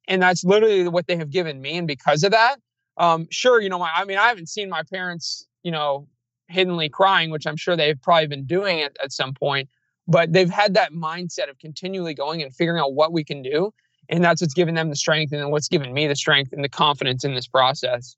And 0.08 0.22
that's 0.22 0.44
literally 0.44 0.88
what 0.88 1.08
they 1.08 1.18
have 1.18 1.30
given 1.30 1.62
me. 1.62 1.78
And 1.78 1.88
because 1.88 2.24
of 2.24 2.32
that, 2.32 2.58
um, 2.98 3.28
sure, 3.30 3.62
you 3.62 3.70
know, 3.70 3.80
my, 3.80 3.92
I 3.96 4.06
mean, 4.06 4.18
I 4.18 4.28
haven't 4.28 4.50
seen 4.50 4.70
my 4.70 4.84
parents, 4.84 5.48
you 5.64 5.72
know, 5.72 6.08
hiddenly 6.50 6.90
crying, 6.90 7.30
which 7.30 7.46
I'm 7.46 7.56
sure 7.56 7.76
they've 7.76 8.02
probably 8.02 8.28
been 8.28 8.46
doing 8.46 8.80
it 8.80 8.98
at 9.04 9.12
some 9.12 9.34
point, 9.34 9.70
but 10.08 10.34
they've 10.34 10.50
had 10.50 10.74
that 10.74 10.92
mindset 10.92 11.50
of 11.50 11.60
continually 11.60 12.14
going 12.14 12.42
and 12.42 12.54
figuring 12.54 12.82
out 12.82 12.94
what 12.94 13.14
we 13.14 13.24
can 13.24 13.42
do. 13.42 13.72
And 14.10 14.24
that's 14.24 14.42
what's 14.42 14.56
given 14.56 14.74
them 14.74 14.90
the 14.90 14.96
strength 14.96 15.32
and 15.32 15.52
what's 15.52 15.68
given 15.68 15.94
me 15.94 16.08
the 16.08 16.16
strength 16.16 16.52
and 16.52 16.64
the 16.64 16.70
confidence 16.70 17.24
in 17.24 17.36
this 17.36 17.48
process. 17.48 18.16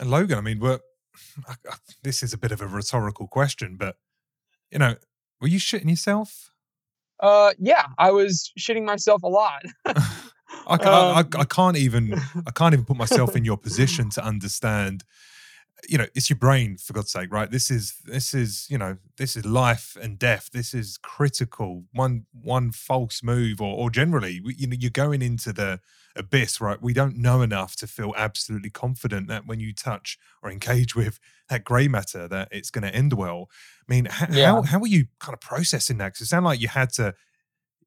And 0.00 0.10
Logan, 0.10 0.38
I 0.38 0.40
mean, 0.40 0.58
we're, 0.58 0.80
this 2.02 2.22
is 2.24 2.32
a 2.32 2.38
bit 2.38 2.50
of 2.50 2.60
a 2.60 2.66
rhetorical 2.66 3.28
question, 3.28 3.76
but 3.76 3.96
you 4.70 4.78
know, 4.78 4.96
were 5.40 5.48
you 5.48 5.58
shitting 5.58 5.90
yourself? 5.90 6.50
Uh, 7.20 7.52
yeah, 7.58 7.86
I 7.98 8.10
was 8.12 8.52
shitting 8.58 8.84
myself 8.84 9.22
a 9.22 9.28
lot. 9.28 9.62
I, 10.66 10.74
um, 10.74 10.80
I, 10.84 11.24
I, 11.40 11.44
can't 11.44 11.76
even 11.76 12.14
I 12.46 12.50
can't 12.54 12.74
even 12.74 12.84
put 12.84 12.96
myself 12.96 13.36
in 13.36 13.44
your 13.44 13.56
position 13.56 14.10
to 14.10 14.24
understand. 14.24 15.04
You 15.88 15.98
know, 15.98 16.06
it's 16.14 16.28
your 16.28 16.38
brain 16.38 16.76
for 16.76 16.92
God's 16.92 17.12
sake, 17.12 17.32
right? 17.32 17.50
This 17.50 17.70
is 17.70 17.94
this 18.04 18.34
is 18.34 18.66
you 18.68 18.78
know 18.78 18.96
this 19.16 19.36
is 19.36 19.44
life 19.44 19.96
and 20.00 20.18
death. 20.18 20.50
This 20.52 20.74
is 20.74 20.98
critical. 21.02 21.84
One 21.92 22.26
one 22.32 22.72
false 22.72 23.22
move, 23.22 23.60
or 23.60 23.76
or 23.76 23.90
generally, 23.90 24.40
you 24.44 24.66
know, 24.66 24.76
you're 24.78 24.90
going 24.90 25.22
into 25.22 25.52
the 25.52 25.80
abyss, 26.16 26.60
right? 26.60 26.82
We 26.82 26.92
don't 26.92 27.16
know 27.16 27.42
enough 27.42 27.76
to 27.76 27.86
feel 27.86 28.12
absolutely 28.16 28.70
confident 28.70 29.28
that 29.28 29.46
when 29.46 29.60
you 29.60 29.72
touch 29.72 30.18
or 30.42 30.50
engage 30.50 30.96
with 30.96 31.20
that 31.48 31.64
grey 31.64 31.86
matter, 31.86 32.26
that 32.28 32.48
it's 32.50 32.70
going 32.70 32.82
to 32.82 32.94
end 32.94 33.12
well. 33.12 33.48
I 33.88 33.92
mean, 33.92 34.06
h- 34.06 34.30
yeah. 34.32 34.46
how 34.46 34.62
how 34.62 34.78
were 34.80 34.88
you 34.88 35.06
kind 35.20 35.34
of 35.34 35.40
processing 35.40 35.98
that? 35.98 36.08
Because 36.08 36.22
it 36.22 36.26
sounded 36.26 36.48
like 36.48 36.60
you 36.60 36.68
had 36.68 36.92
to 36.94 37.14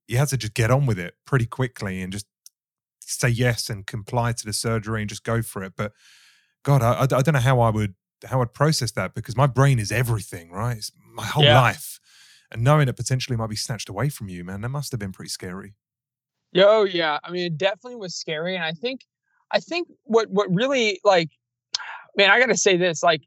you 0.08 0.18
had 0.18 0.30
to 0.30 0.38
just 0.38 0.54
get 0.54 0.72
on 0.72 0.86
with 0.86 1.00
it 1.00 1.16
pretty 1.26 1.46
quickly 1.46 2.02
and 2.02 2.12
just 2.12 2.26
say 3.06 3.30
yes 3.30 3.70
and 3.70 3.86
comply 3.86 4.32
to 4.32 4.46
the 4.46 4.54
surgery 4.54 5.02
and 5.02 5.10
just 5.10 5.24
go 5.24 5.42
for 5.42 5.64
it. 5.64 5.74
But 5.76 5.92
God, 6.64 6.82
I, 6.82 7.04
I 7.04 7.06
don't 7.06 7.34
know 7.34 7.40
how 7.40 7.60
I 7.60 7.70
would 7.70 7.96
how 8.26 8.42
I'd 8.42 8.54
process 8.54 8.92
that 8.92 9.16
because 9.16 9.36
my 9.36 9.48
brain 9.48 9.80
is 9.80 9.92
everything, 9.92 10.52
right? 10.52 10.78
It's 10.78 10.92
my 11.14 11.26
whole 11.26 11.44
yeah. 11.44 11.60
life, 11.60 12.00
and 12.52 12.64
knowing 12.64 12.88
it 12.88 12.96
potentially 12.96 13.36
might 13.36 13.50
be 13.50 13.56
snatched 13.56 13.90
away 13.90 14.10
from 14.10 14.30
you, 14.30 14.44
man, 14.44 14.62
that 14.62 14.70
must 14.70 14.92
have 14.92 15.00
been 15.00 15.12
pretty 15.12 15.30
scary. 15.30 15.74
Oh 16.56 16.84
yeah, 16.84 17.20
I 17.24 17.32
mean, 17.32 17.46
it 17.46 17.58
definitely 17.58 17.96
was 17.96 18.16
scary, 18.16 18.56
and 18.56 18.64
I 18.64 18.74
think, 18.74 19.02
I 19.52 19.60
think 19.60 19.88
what 20.04 20.30
what 20.30 20.54
really 20.54 21.00
like, 21.04 21.30
man, 22.16 22.30
I 22.30 22.40
got 22.40 22.48
to 22.48 22.58
say 22.58 22.78
this, 22.78 23.02
like, 23.02 23.22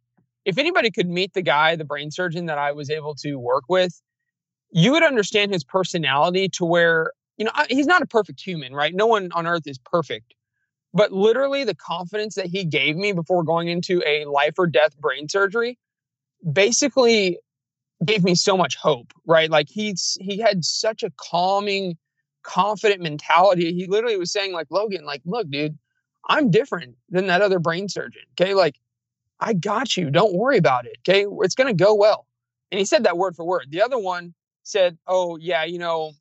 if 0.44 0.58
anybody 0.58 0.90
could 0.90 1.08
meet 1.08 1.34
the 1.34 1.42
guy, 1.42 1.76
the 1.76 1.84
brain 1.84 2.10
surgeon 2.10 2.46
that 2.46 2.58
I 2.58 2.72
was 2.72 2.90
able 2.90 3.14
to 3.16 3.36
work 3.36 3.64
with, 3.68 4.00
you 4.70 4.92
would 4.92 5.02
understand 5.02 5.52
his 5.52 5.64
personality 5.64 6.48
to 6.50 6.64
where 6.64 7.10
you 7.36 7.44
know, 7.44 7.52
he's 7.68 7.86
not 7.86 8.02
a 8.02 8.06
perfect 8.06 8.40
human, 8.40 8.74
right? 8.74 8.94
No 8.94 9.06
one 9.06 9.30
on 9.32 9.46
earth 9.46 9.66
is 9.66 9.78
perfect. 9.78 10.34
But 10.94 11.12
literally, 11.12 11.64
the 11.64 11.74
confidence 11.74 12.36
that 12.36 12.46
he 12.46 12.64
gave 12.64 12.96
me 12.96 13.12
before 13.12 13.42
going 13.42 13.68
into 13.68 14.02
a 14.06 14.24
life 14.26 14.54
or 14.58 14.68
death 14.68 14.96
brain 14.98 15.28
surgery 15.28 15.76
basically 16.50 17.38
gave 18.04 18.22
me 18.22 18.36
so 18.36 18.56
much 18.56 18.76
hope, 18.76 19.12
right? 19.26 19.50
Like 19.50 19.68
he's 19.68 20.16
he 20.20 20.38
had 20.38 20.64
such 20.64 21.02
a 21.02 21.10
calming, 21.16 21.96
confident 22.42 23.02
mentality. 23.02 23.74
He 23.74 23.86
literally 23.86 24.16
was 24.16 24.30
saying, 24.32 24.52
like, 24.52 24.68
Logan, 24.70 25.04
like, 25.04 25.22
look, 25.24 25.50
dude, 25.50 25.76
I'm 26.28 26.50
different 26.50 26.96
than 27.10 27.26
that 27.26 27.42
other 27.42 27.58
brain 27.58 27.88
surgeon. 27.88 28.22
Okay. 28.40 28.54
Like, 28.54 28.76
I 29.40 29.52
got 29.52 29.96
you. 29.96 30.10
Don't 30.10 30.34
worry 30.34 30.58
about 30.58 30.86
it. 30.86 30.98
Okay. 31.08 31.26
It's 31.40 31.56
gonna 31.56 31.74
go 31.74 31.94
well. 31.94 32.26
And 32.70 32.78
he 32.78 32.84
said 32.84 33.04
that 33.04 33.18
word 33.18 33.34
for 33.34 33.44
word. 33.44 33.66
The 33.70 33.82
other 33.82 33.98
one 33.98 34.34
said, 34.62 34.96
Oh, 35.06 35.36
yeah, 35.36 35.64
you 35.64 35.78
know, 35.78 36.12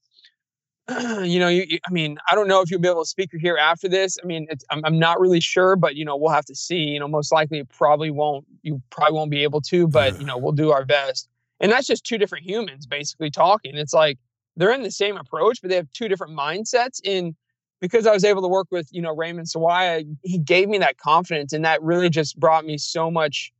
you 1.24 1.40
know, 1.40 1.48
you, 1.48 1.66
you, 1.68 1.80
I 1.88 1.92
mean, 1.92 2.18
I 2.30 2.36
don't 2.36 2.48
know 2.48 2.62
if 2.62 2.70
you'll 2.70 2.82
be 2.82 2.90
able 2.90 3.04
to 3.04 3.10
speak 3.10 3.30
here 3.34 3.58
after 3.58 3.88
this. 3.88 4.18
I 4.22 4.28
mean, 4.28 4.48
I'm, 4.70 4.84
I'm 4.84 5.00
not 5.00 5.20
really 5.20 5.40
sure, 5.40 5.76
but 5.76 5.96
you 5.96 6.04
know, 6.04 6.18
we'll 6.18 6.32
have 6.32 6.46
to 6.46 6.56
see. 6.56 6.78
You 6.78 7.00
know, 7.00 7.08
most 7.08 7.32
likely, 7.32 7.64
probably 7.64 8.12
won't. 8.12 8.46
You 8.64 8.82
probably 8.90 9.16
won't 9.16 9.32
be 9.32 9.44
able 9.44 9.62
to, 9.62 9.88
but 9.88 10.20
you 10.20 10.26
know, 10.26 10.38
we'll 10.38 10.52
do 10.52 10.72
our 10.72 10.84
best. 10.84 11.30
And 11.62 11.72
that's 11.72 11.88
just 11.88 12.04
two 12.04 12.18
different 12.18 12.46
humans 12.46 12.86
basically 12.86 13.32
talking. 13.32 13.78
It's 13.78 13.94
like 13.94 14.20
they're 14.58 14.74
in 14.74 14.84
the 14.84 14.92
same 14.92 15.16
approach, 15.16 15.62
but 15.62 15.70
they 15.70 15.78
have 15.78 15.92
two 15.94 16.10
different 16.10 16.38
mindsets. 16.38 17.00
And 17.06 17.36
because 17.80 18.06
I 18.06 18.12
was 18.12 18.26
able 18.26 18.42
to 18.42 18.48
work 18.50 18.68
with 18.70 18.90
you 18.92 19.02
know 19.02 19.16
Raymond 19.16 19.48
Sawaya, 19.48 20.06
he 20.24 20.38
gave 20.38 20.68
me 20.68 20.80
that 20.80 20.98
confidence, 20.98 21.54
and 21.54 21.64
that 21.64 21.82
really 21.82 22.10
just 22.10 22.38
brought 22.38 22.66
me 22.66 22.78
so 22.78 23.10
much. 23.10 23.54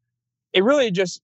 It 0.52 0.64
really 0.64 0.92
just 0.92 1.22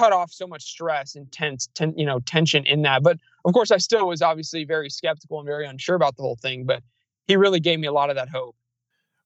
cut 0.00 0.12
off 0.12 0.32
so 0.32 0.46
much 0.46 0.62
stress 0.62 1.14
and 1.14 1.30
tense, 1.30 1.68
ten, 1.74 1.92
you 1.96 2.06
know, 2.06 2.20
tension 2.20 2.64
in 2.66 2.82
that. 2.82 3.02
But 3.02 3.18
of 3.44 3.52
course, 3.52 3.70
I 3.70 3.76
still 3.76 4.08
was 4.08 4.22
obviously 4.22 4.64
very 4.64 4.88
skeptical 4.88 5.38
and 5.38 5.46
very 5.46 5.66
unsure 5.66 5.96
about 5.96 6.16
the 6.16 6.22
whole 6.22 6.38
thing. 6.40 6.64
But 6.64 6.82
he 7.26 7.36
really 7.36 7.60
gave 7.60 7.78
me 7.78 7.86
a 7.86 7.92
lot 7.92 8.10
of 8.10 8.16
that 8.16 8.28
hope. 8.28 8.56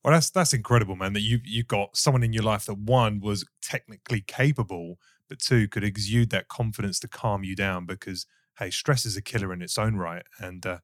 Well, 0.02 0.12
that's 0.12 0.30
that's 0.30 0.52
incredible, 0.52 0.96
man. 0.96 1.12
That 1.12 1.22
you 1.22 1.40
you 1.44 1.62
got 1.62 1.96
someone 1.96 2.22
in 2.22 2.32
your 2.32 2.42
life 2.42 2.66
that 2.66 2.78
one 2.78 3.20
was 3.20 3.44
technically 3.62 4.20
capable, 4.20 4.98
but 5.28 5.38
two 5.38 5.68
could 5.68 5.84
exude 5.84 6.30
that 6.30 6.48
confidence 6.48 6.98
to 7.00 7.08
calm 7.08 7.44
you 7.44 7.56
down. 7.56 7.86
Because 7.86 8.26
hey, 8.58 8.70
stress 8.70 9.06
is 9.06 9.16
a 9.16 9.22
killer 9.22 9.52
in 9.52 9.62
its 9.62 9.78
own 9.78 9.96
right, 9.96 10.24
and 10.38 10.66
uh, 10.66 10.78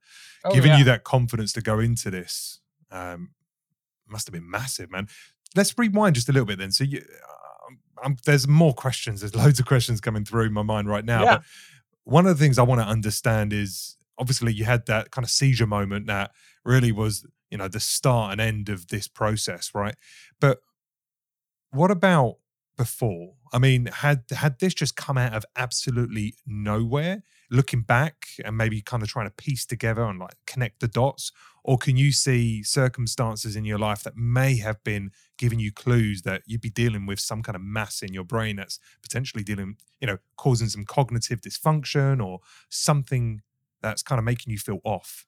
oh, 0.44 0.54
giving 0.54 0.70
yeah. 0.70 0.78
you 0.78 0.84
that 0.84 1.04
confidence 1.04 1.52
to 1.54 1.60
go 1.60 1.78
into 1.80 2.10
this 2.10 2.60
um, 2.90 3.30
must 4.08 4.26
have 4.26 4.32
been 4.32 4.50
massive, 4.50 4.90
man. 4.90 5.08
Let's 5.56 5.76
rewind 5.76 6.14
just 6.14 6.28
a 6.28 6.32
little 6.32 6.46
bit 6.46 6.58
then. 6.58 6.72
So 6.72 6.84
you, 6.84 7.02
I'm, 8.02 8.16
there's 8.24 8.48
more 8.48 8.74
questions. 8.74 9.20
There's 9.20 9.34
loads 9.34 9.60
of 9.60 9.66
questions 9.66 10.00
coming 10.00 10.24
through 10.24 10.50
my 10.50 10.62
mind 10.62 10.88
right 10.88 11.04
now. 11.04 11.22
Yeah. 11.22 11.34
But 11.36 11.42
one 12.04 12.26
of 12.26 12.36
the 12.36 12.42
things 12.42 12.58
I 12.58 12.62
want 12.62 12.80
to 12.80 12.86
understand 12.86 13.52
is 13.52 13.96
obviously 14.18 14.52
you 14.52 14.64
had 14.64 14.86
that 14.86 15.10
kind 15.10 15.24
of 15.24 15.30
seizure 15.30 15.66
moment 15.66 16.06
that 16.06 16.32
really 16.64 16.92
was, 16.92 17.26
you 17.50 17.58
know, 17.58 17.68
the 17.68 17.80
start 17.80 18.32
and 18.32 18.40
end 18.40 18.68
of 18.68 18.88
this 18.88 19.08
process, 19.08 19.70
right? 19.74 19.96
But 20.40 20.60
what 21.70 21.90
about 21.90 22.36
before? 22.76 23.34
I 23.52 23.58
mean, 23.58 23.86
had 23.86 24.22
had 24.30 24.58
this 24.60 24.74
just 24.74 24.96
come 24.96 25.18
out 25.18 25.34
of 25.34 25.44
absolutely 25.56 26.34
nowhere? 26.46 27.22
Looking 27.50 27.82
back 27.82 28.26
and 28.44 28.56
maybe 28.56 28.80
kind 28.80 29.02
of 29.02 29.08
trying 29.08 29.26
to 29.26 29.32
piece 29.32 29.66
together 29.66 30.02
and 30.04 30.18
like 30.18 30.36
connect 30.46 30.80
the 30.80 30.88
dots, 30.88 31.32
or 31.64 31.78
can 31.78 31.96
you 31.96 32.12
see 32.12 32.62
circumstances 32.62 33.56
in 33.56 33.64
your 33.64 33.78
life 33.78 34.02
that 34.02 34.16
may 34.16 34.56
have 34.58 34.82
been 34.84 35.10
giving 35.38 35.58
you 35.58 35.72
clues 35.72 36.22
that 36.22 36.42
you'd 36.46 36.60
be 36.60 36.70
dealing 36.70 37.06
with 37.06 37.20
some 37.20 37.42
kind 37.42 37.56
of 37.56 37.62
mass 37.62 38.02
in 38.02 38.12
your 38.12 38.24
brain 38.24 38.56
that's 38.56 38.78
potentially 39.02 39.42
dealing, 39.42 39.76
you 40.00 40.06
know, 40.06 40.18
causing 40.36 40.68
some 40.68 40.84
cognitive 40.84 41.40
dysfunction 41.40 42.24
or 42.24 42.40
something 42.68 43.42
that's 43.82 44.02
kind 44.02 44.18
of 44.18 44.24
making 44.24 44.52
you 44.52 44.58
feel 44.58 44.80
off? 44.84 45.26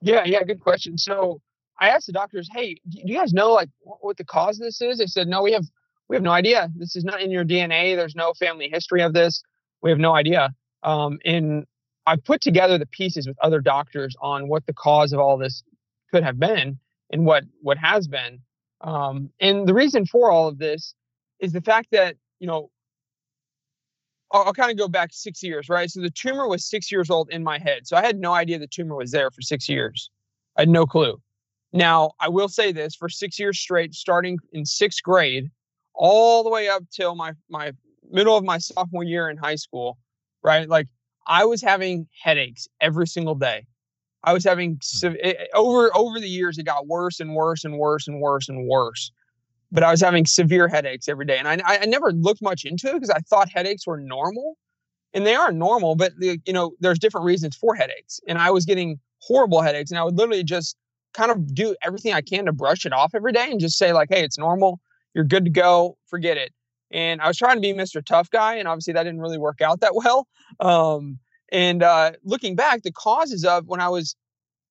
Yeah, 0.00 0.24
yeah, 0.24 0.42
good 0.44 0.60
question. 0.60 0.96
So 0.98 1.40
I 1.80 1.88
asked 1.90 2.06
the 2.06 2.12
doctors, 2.12 2.48
"Hey, 2.52 2.74
do 2.88 3.00
you 3.04 3.16
guys 3.16 3.32
know 3.32 3.52
like 3.52 3.68
what 3.82 4.16
the 4.16 4.24
cause 4.24 4.60
of 4.60 4.66
this 4.66 4.80
is?" 4.80 4.98
They 4.98 5.06
said, 5.06 5.28
"No, 5.28 5.42
we 5.42 5.52
have 5.52 5.66
we 6.08 6.16
have 6.16 6.22
no 6.22 6.30
idea. 6.30 6.70
This 6.76 6.96
is 6.96 7.04
not 7.04 7.20
in 7.20 7.30
your 7.30 7.44
DNA. 7.44 7.96
There's 7.96 8.14
no 8.14 8.32
family 8.34 8.68
history 8.68 9.02
of 9.02 9.12
this. 9.12 9.42
We 9.82 9.90
have 9.90 9.98
no 9.98 10.14
idea." 10.14 10.50
Um, 10.82 11.18
and 11.24 11.66
I've 12.08 12.24
put 12.24 12.40
together 12.40 12.78
the 12.78 12.86
pieces 12.86 13.28
with 13.28 13.36
other 13.42 13.60
doctors 13.60 14.16
on 14.22 14.48
what 14.48 14.64
the 14.64 14.72
cause 14.72 15.12
of 15.12 15.20
all 15.20 15.36
this 15.36 15.62
could 16.10 16.22
have 16.22 16.38
been 16.38 16.78
and 17.12 17.26
what 17.26 17.44
what 17.60 17.76
has 17.76 18.08
been. 18.08 18.40
Um, 18.80 19.30
and 19.40 19.68
the 19.68 19.74
reason 19.74 20.06
for 20.06 20.30
all 20.30 20.48
of 20.48 20.58
this 20.58 20.94
is 21.38 21.52
the 21.52 21.60
fact 21.60 21.88
that 21.92 22.16
you 22.40 22.46
know 22.46 22.70
I'll, 24.32 24.44
I'll 24.44 24.54
kind 24.54 24.70
of 24.70 24.78
go 24.78 24.88
back 24.88 25.10
six 25.12 25.42
years, 25.42 25.68
right? 25.68 25.90
So 25.90 26.00
the 26.00 26.10
tumor 26.10 26.48
was 26.48 26.64
six 26.64 26.90
years 26.90 27.10
old 27.10 27.28
in 27.30 27.44
my 27.44 27.58
head, 27.58 27.86
so 27.86 27.94
I 27.94 28.06
had 28.06 28.18
no 28.18 28.32
idea 28.32 28.58
the 28.58 28.66
tumor 28.66 28.96
was 28.96 29.10
there 29.10 29.30
for 29.30 29.42
six 29.42 29.68
years. 29.68 30.10
I 30.56 30.62
had 30.62 30.70
no 30.70 30.86
clue. 30.86 31.20
Now 31.74 32.12
I 32.20 32.30
will 32.30 32.48
say 32.48 32.72
this: 32.72 32.94
for 32.94 33.10
six 33.10 33.38
years 33.38 33.58
straight, 33.58 33.94
starting 33.94 34.38
in 34.52 34.64
sixth 34.64 35.02
grade, 35.02 35.50
all 35.94 36.42
the 36.42 36.50
way 36.50 36.70
up 36.70 36.84
till 36.90 37.14
my 37.14 37.32
my 37.50 37.72
middle 38.10 38.34
of 38.34 38.44
my 38.44 38.56
sophomore 38.56 39.04
year 39.04 39.28
in 39.28 39.36
high 39.36 39.56
school, 39.56 39.98
right? 40.42 40.66
Like 40.66 40.88
I 41.28 41.44
was 41.44 41.62
having 41.62 42.08
headaches 42.20 42.66
every 42.80 43.06
single 43.06 43.34
day. 43.34 43.66
I 44.24 44.32
was 44.32 44.44
having 44.44 44.80
hmm. 45.00 45.14
it, 45.22 45.48
over 45.54 45.96
over 45.96 46.18
the 46.18 46.28
years 46.28 46.58
it 46.58 46.64
got 46.64 46.86
worse 46.86 47.20
and 47.20 47.34
worse 47.34 47.64
and 47.64 47.78
worse 47.78 48.08
and 48.08 48.20
worse 48.20 48.48
and 48.48 48.66
worse. 48.66 49.12
But 49.70 49.82
I 49.82 49.90
was 49.90 50.00
having 50.00 50.24
severe 50.24 50.66
headaches 50.66 51.08
every 51.08 51.26
day, 51.26 51.38
and 51.38 51.46
I 51.46 51.58
I 51.64 51.86
never 51.86 52.12
looked 52.12 52.42
much 52.42 52.64
into 52.64 52.88
it 52.88 52.94
because 52.94 53.10
I 53.10 53.20
thought 53.20 53.48
headaches 53.50 53.86
were 53.86 53.98
normal, 53.98 54.56
and 55.14 55.26
they 55.26 55.34
are 55.34 55.52
normal. 55.52 55.94
But 55.94 56.12
the, 56.18 56.40
you 56.46 56.52
know, 56.52 56.72
there's 56.80 56.98
different 56.98 57.26
reasons 57.26 57.54
for 57.54 57.74
headaches, 57.74 58.18
and 58.26 58.38
I 58.38 58.50
was 58.50 58.64
getting 58.64 58.98
horrible 59.20 59.60
headaches, 59.60 59.90
and 59.90 59.98
I 59.98 60.04
would 60.04 60.16
literally 60.16 60.42
just 60.42 60.76
kind 61.12 61.30
of 61.30 61.54
do 61.54 61.76
everything 61.82 62.12
I 62.12 62.22
can 62.22 62.46
to 62.46 62.52
brush 62.52 62.86
it 62.86 62.92
off 62.92 63.14
every 63.14 63.32
day 63.32 63.50
and 63.50 63.60
just 63.60 63.76
say 63.78 63.92
like, 63.92 64.08
hey, 64.10 64.22
it's 64.22 64.38
normal. 64.38 64.80
You're 65.14 65.24
good 65.24 65.44
to 65.44 65.50
go. 65.50 65.96
Forget 66.06 66.36
it. 66.36 66.52
And 66.90 67.20
I 67.20 67.28
was 67.28 67.36
trying 67.36 67.56
to 67.56 67.60
be 67.60 67.72
Mr. 67.72 68.04
Tough 68.04 68.30
Guy, 68.30 68.54
and 68.54 68.66
obviously 68.66 68.94
that 68.94 69.02
didn't 69.02 69.20
really 69.20 69.38
work 69.38 69.60
out 69.60 69.80
that 69.80 69.94
well. 70.02 70.26
Um, 70.60 71.18
And 71.50 71.82
uh, 71.82 72.12
looking 72.24 72.56
back, 72.56 72.82
the 72.82 72.92
causes 72.92 73.44
of 73.44 73.66
when 73.66 73.80
I 73.80 73.88
was 73.88 74.16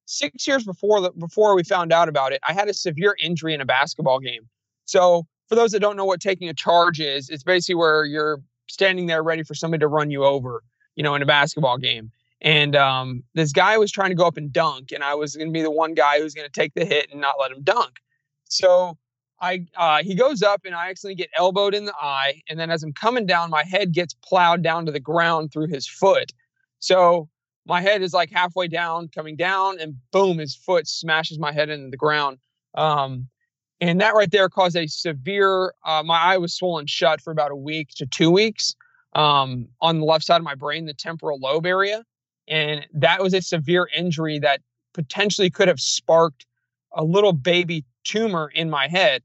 six 0.05 0.47
years 0.47 0.63
before 0.63 1.11
before 1.11 1.55
we 1.55 1.63
found 1.63 1.91
out 1.91 2.09
about 2.09 2.31
it, 2.33 2.39
I 2.47 2.53
had 2.53 2.69
a 2.69 2.73
severe 2.73 3.15
injury 3.21 3.53
in 3.53 3.61
a 3.61 3.65
basketball 3.65 4.19
game. 4.19 4.47
So 4.85 5.25
for 5.49 5.55
those 5.55 5.71
that 5.71 5.79
don't 5.79 5.97
know 5.97 6.05
what 6.05 6.21
taking 6.21 6.49
a 6.49 6.53
charge 6.53 6.99
is, 6.99 7.29
it's 7.29 7.43
basically 7.43 7.75
where 7.75 8.05
you're 8.05 8.39
standing 8.67 9.07
there 9.07 9.23
ready 9.23 9.43
for 9.43 9.53
somebody 9.55 9.79
to 9.81 9.87
run 9.87 10.11
you 10.11 10.23
over, 10.23 10.63
you 10.95 11.03
know, 11.03 11.15
in 11.15 11.21
a 11.21 11.25
basketball 11.25 11.77
game. 11.77 12.11
And 12.41 12.75
um, 12.75 13.23
this 13.33 13.51
guy 13.51 13.77
was 13.77 13.91
trying 13.91 14.09
to 14.09 14.15
go 14.15 14.27
up 14.27 14.37
and 14.37 14.53
dunk, 14.53 14.91
and 14.91 15.03
I 15.03 15.15
was 15.15 15.35
going 15.35 15.47
to 15.47 15.53
be 15.53 15.63
the 15.63 15.71
one 15.71 15.93
guy 15.93 16.19
who's 16.19 16.33
going 16.35 16.47
to 16.47 16.59
take 16.59 16.73
the 16.75 16.85
hit 16.85 17.11
and 17.11 17.19
not 17.19 17.35
let 17.39 17.51
him 17.51 17.63
dunk. 17.63 17.97
So 18.45 18.97
I 19.41 19.65
uh, 19.75 20.03
he 20.03 20.15
goes 20.15 20.41
up, 20.41 20.61
and 20.65 20.73
I 20.73 20.89
accidentally 20.89 21.15
get 21.15 21.29
elbowed 21.37 21.75
in 21.75 21.85
the 21.85 21.93
eye, 22.01 22.41
and 22.49 22.59
then 22.59 22.71
as 22.71 22.83
I'm 22.83 22.93
coming 22.93 23.25
down, 23.25 23.49
my 23.49 23.63
head 23.63 23.93
gets 23.93 24.13
plowed 24.13 24.63
down 24.63 24.85
to 24.85 24.91
the 24.91 24.99
ground 24.99 25.51
through 25.51 25.67
his 25.67 25.87
foot. 25.87 26.31
So 26.79 27.29
my 27.65 27.81
head 27.81 28.01
is 28.01 28.13
like 28.13 28.31
halfway 28.31 28.67
down, 28.67 29.09
coming 29.09 29.35
down, 29.35 29.79
and 29.79 29.95
boom, 30.11 30.37
his 30.39 30.55
foot 30.55 30.87
smashes 30.87 31.37
my 31.37 31.51
head 31.51 31.69
into 31.69 31.89
the 31.89 31.97
ground. 31.97 32.37
Um, 32.75 33.27
and 33.79 34.01
that 34.01 34.15
right 34.15 34.31
there 34.31 34.49
caused 34.49 34.75
a 34.75 34.87
severe. 34.87 35.73
Uh, 35.85 36.01
my 36.03 36.17
eye 36.17 36.37
was 36.37 36.55
swollen 36.55 36.87
shut 36.87 37.21
for 37.21 37.31
about 37.31 37.51
a 37.51 37.55
week 37.55 37.89
to 37.97 38.05
two 38.07 38.31
weeks 38.31 38.73
um, 39.13 39.67
on 39.81 39.99
the 39.99 40.05
left 40.05 40.25
side 40.25 40.37
of 40.37 40.43
my 40.43 40.55
brain, 40.55 40.85
the 40.85 40.93
temporal 40.93 41.39
lobe 41.39 41.65
area. 41.65 42.03
And 42.47 42.87
that 42.93 43.21
was 43.21 43.33
a 43.33 43.41
severe 43.41 43.87
injury 43.95 44.39
that 44.39 44.61
potentially 44.93 45.49
could 45.49 45.67
have 45.67 45.79
sparked 45.79 46.46
a 46.97 47.03
little 47.03 47.31
baby 47.31 47.85
tumor 48.03 48.51
in 48.53 48.69
my 48.69 48.87
head. 48.87 49.23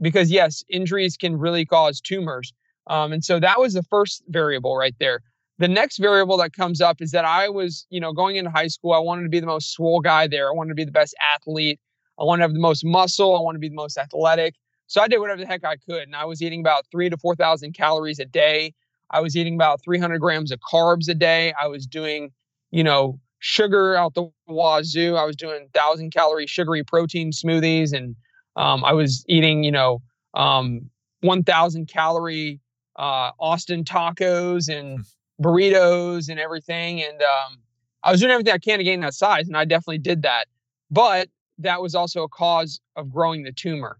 Because, 0.00 0.30
yes, 0.30 0.62
injuries 0.68 1.16
can 1.16 1.38
really 1.38 1.64
cause 1.64 2.00
tumors. 2.00 2.52
Um, 2.88 3.12
and 3.12 3.24
so 3.24 3.40
that 3.40 3.58
was 3.58 3.74
the 3.74 3.82
first 3.84 4.22
variable 4.28 4.76
right 4.76 4.94
there. 5.00 5.20
The 5.58 5.68
next 5.68 5.98
variable 5.98 6.36
that 6.38 6.52
comes 6.52 6.80
up 6.80 7.00
is 7.00 7.12
that 7.12 7.24
I 7.24 7.48
was, 7.48 7.86
you 7.90 8.00
know, 8.00 8.12
going 8.12 8.36
into 8.36 8.50
high 8.50 8.66
school, 8.66 8.92
I 8.92 8.98
wanted 8.98 9.22
to 9.22 9.28
be 9.28 9.40
the 9.40 9.46
most 9.46 9.72
swole 9.72 10.00
guy 10.00 10.26
there. 10.26 10.48
I 10.48 10.52
wanted 10.52 10.70
to 10.70 10.74
be 10.74 10.84
the 10.84 10.92
best 10.92 11.14
athlete. 11.34 11.80
I 12.18 12.24
wanted 12.24 12.40
to 12.40 12.44
have 12.44 12.54
the 12.54 12.60
most 12.60 12.84
muscle. 12.84 13.36
I 13.36 13.40
wanted 13.40 13.58
to 13.58 13.60
be 13.60 13.68
the 13.68 13.76
most 13.76 13.96
athletic. 13.96 14.54
So 14.88 15.00
I 15.00 15.08
did 15.08 15.18
whatever 15.18 15.40
the 15.40 15.46
heck 15.46 15.64
I 15.64 15.76
could. 15.76 16.02
And 16.02 16.16
I 16.16 16.24
was 16.24 16.42
eating 16.42 16.60
about 16.60 16.86
three 16.90 17.08
to 17.08 17.16
4,000 17.16 17.72
calories 17.72 18.18
a 18.18 18.24
day. 18.24 18.74
I 19.10 19.20
was 19.20 19.36
eating 19.36 19.54
about 19.54 19.82
300 19.82 20.18
grams 20.18 20.50
of 20.50 20.58
carbs 20.60 21.08
a 21.08 21.14
day. 21.14 21.54
I 21.60 21.68
was 21.68 21.86
doing 21.86 22.32
you 22.74 22.82
know, 22.82 23.20
sugar 23.44 23.94
out 23.94 24.14
the 24.14 24.26
wazoo. 24.46 25.16
I 25.16 25.24
was 25.26 25.36
doing 25.36 25.68
thousand 25.74 26.14
calorie 26.14 26.46
sugary 26.46 26.82
protein 26.82 27.30
smoothies, 27.30 27.92
and 27.92 28.16
um, 28.56 28.82
I 28.84 28.94
was 28.94 29.22
eating, 29.28 29.62
you 29.62 29.70
know, 29.70 30.00
um, 30.32 30.88
one 31.20 31.44
thousand 31.44 31.86
calorie 31.86 32.60
uh, 32.96 33.32
Austin 33.38 33.84
tacos 33.84 34.74
and 34.74 34.98
hmm. 34.98 35.44
burritos 35.44 36.30
and 36.30 36.40
everything. 36.40 37.02
And 37.02 37.20
um, 37.20 37.58
I 38.02 38.10
was 38.12 38.20
doing 38.20 38.32
everything 38.32 38.54
I 38.54 38.58
can 38.58 38.78
to 38.78 38.84
gain 38.84 39.00
that 39.00 39.12
size, 39.12 39.46
and 39.46 39.56
I 39.58 39.66
definitely 39.66 39.98
did 39.98 40.22
that. 40.22 40.46
But 40.90 41.28
that 41.58 41.82
was 41.82 41.94
also 41.94 42.22
a 42.22 42.28
cause 42.28 42.80
of 42.96 43.12
growing 43.12 43.42
the 43.42 43.52
tumor, 43.52 43.98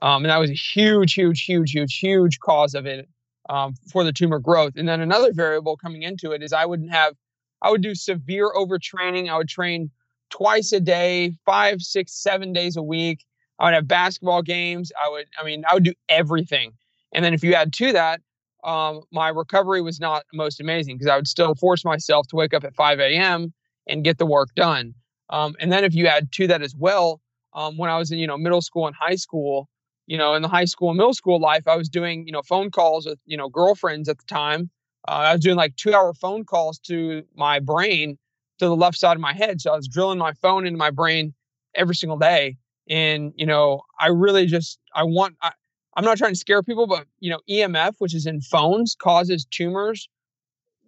um, 0.00 0.24
and 0.24 0.30
that 0.30 0.38
was 0.38 0.48
a 0.48 0.54
huge, 0.54 1.12
huge, 1.12 1.44
huge, 1.44 1.70
huge, 1.70 1.98
huge 1.98 2.40
cause 2.40 2.74
of 2.74 2.86
it 2.86 3.10
um, 3.50 3.74
for 3.92 4.04
the 4.04 4.12
tumor 4.12 4.38
growth. 4.38 4.72
And 4.76 4.88
then 4.88 5.02
another 5.02 5.34
variable 5.34 5.76
coming 5.76 6.02
into 6.02 6.32
it 6.32 6.42
is 6.42 6.54
I 6.54 6.64
wouldn't 6.64 6.92
have 6.92 7.14
I 7.62 7.70
would 7.70 7.82
do 7.82 7.94
severe 7.94 8.52
overtraining. 8.54 9.30
I 9.30 9.36
would 9.36 9.48
train 9.48 9.90
twice 10.30 10.72
a 10.72 10.80
day, 10.80 11.32
five, 11.44 11.80
six, 11.80 12.12
seven 12.12 12.52
days 12.52 12.76
a 12.76 12.82
week. 12.82 13.24
I 13.58 13.64
would 13.64 13.74
have 13.74 13.88
basketball 13.88 14.42
games. 14.42 14.92
I 15.02 15.08
would, 15.08 15.26
I 15.40 15.44
mean, 15.44 15.64
I 15.70 15.74
would 15.74 15.84
do 15.84 15.94
everything. 16.08 16.72
And 17.12 17.24
then 17.24 17.32
if 17.32 17.42
you 17.42 17.54
add 17.54 17.72
to 17.74 17.92
that, 17.92 18.20
um, 18.64 19.02
my 19.12 19.28
recovery 19.28 19.80
was 19.80 20.00
not 20.00 20.24
most 20.34 20.60
amazing 20.60 20.96
because 20.96 21.08
I 21.10 21.16
would 21.16 21.28
still 21.28 21.54
force 21.54 21.84
myself 21.84 22.26
to 22.28 22.36
wake 22.36 22.52
up 22.52 22.64
at 22.64 22.74
5 22.74 23.00
a.m. 23.00 23.52
and 23.86 24.04
get 24.04 24.18
the 24.18 24.26
work 24.26 24.48
done. 24.56 24.94
Um, 25.30 25.54
and 25.60 25.72
then 25.72 25.84
if 25.84 25.94
you 25.94 26.06
add 26.06 26.32
to 26.32 26.46
that 26.48 26.62
as 26.62 26.74
well, 26.76 27.20
um, 27.54 27.78
when 27.78 27.90
I 27.90 27.96
was 27.96 28.10
in, 28.10 28.18
you 28.18 28.26
know, 28.26 28.36
middle 28.36 28.60
school 28.60 28.86
and 28.86 28.94
high 28.94 29.14
school, 29.14 29.68
you 30.06 30.18
know, 30.18 30.34
in 30.34 30.42
the 30.42 30.48
high 30.48 30.64
school 30.66 30.90
and 30.90 30.96
middle 30.96 31.14
school 31.14 31.40
life, 31.40 31.66
I 31.66 31.76
was 31.76 31.88
doing, 31.88 32.26
you 32.26 32.32
know, 32.32 32.42
phone 32.42 32.70
calls 32.70 33.06
with, 33.06 33.18
you 33.24 33.36
know, 33.36 33.48
girlfriends 33.48 34.08
at 34.08 34.18
the 34.18 34.24
time 34.26 34.70
uh, 35.08 35.12
I 35.12 35.32
was 35.32 35.40
doing 35.40 35.56
like 35.56 35.76
two 35.76 35.94
hour 35.94 36.12
phone 36.14 36.44
calls 36.44 36.78
to 36.80 37.22
my 37.34 37.60
brain 37.60 38.18
to 38.58 38.66
the 38.66 38.76
left 38.76 38.98
side 38.98 39.16
of 39.16 39.20
my 39.20 39.32
head. 39.32 39.60
So 39.60 39.72
I 39.72 39.76
was 39.76 39.88
drilling 39.88 40.18
my 40.18 40.32
phone 40.34 40.66
into 40.66 40.78
my 40.78 40.90
brain 40.90 41.34
every 41.74 41.94
single 41.94 42.18
day. 42.18 42.56
And, 42.88 43.32
you 43.36 43.46
know, 43.46 43.82
I 43.98 44.08
really 44.08 44.46
just, 44.46 44.78
I 44.94 45.02
want, 45.02 45.36
I, 45.42 45.52
I'm 45.96 46.04
not 46.04 46.18
trying 46.18 46.32
to 46.32 46.38
scare 46.38 46.62
people, 46.62 46.86
but, 46.86 47.06
you 47.20 47.30
know, 47.30 47.40
EMF, 47.48 47.94
which 47.98 48.14
is 48.14 48.26
in 48.26 48.40
phones, 48.40 48.94
causes 48.94 49.44
tumors. 49.44 50.08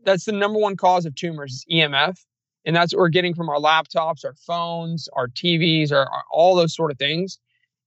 That's 0.04 0.24
the 0.24 0.33
number 0.33 0.59
one 0.59 0.76
cause 0.76 1.07
of 1.07 1.14
tumors 1.14 1.52
is 1.52 1.66
EMF. 1.72 2.18
And 2.64 2.76
that's 2.76 2.94
what 2.94 3.00
we're 3.00 3.09
getting 3.09 3.35
from 3.35 3.48
our 3.48 3.59
laptops, 3.59 4.24
our 4.24 4.35
phones, 4.35 5.09
our 5.14 5.28
TVs, 5.28 5.92
our, 5.92 6.07
our 6.07 6.24
all 6.31 6.54
those 6.54 6.74
sort 6.74 6.90
of 6.90 6.98
things. 6.98 7.38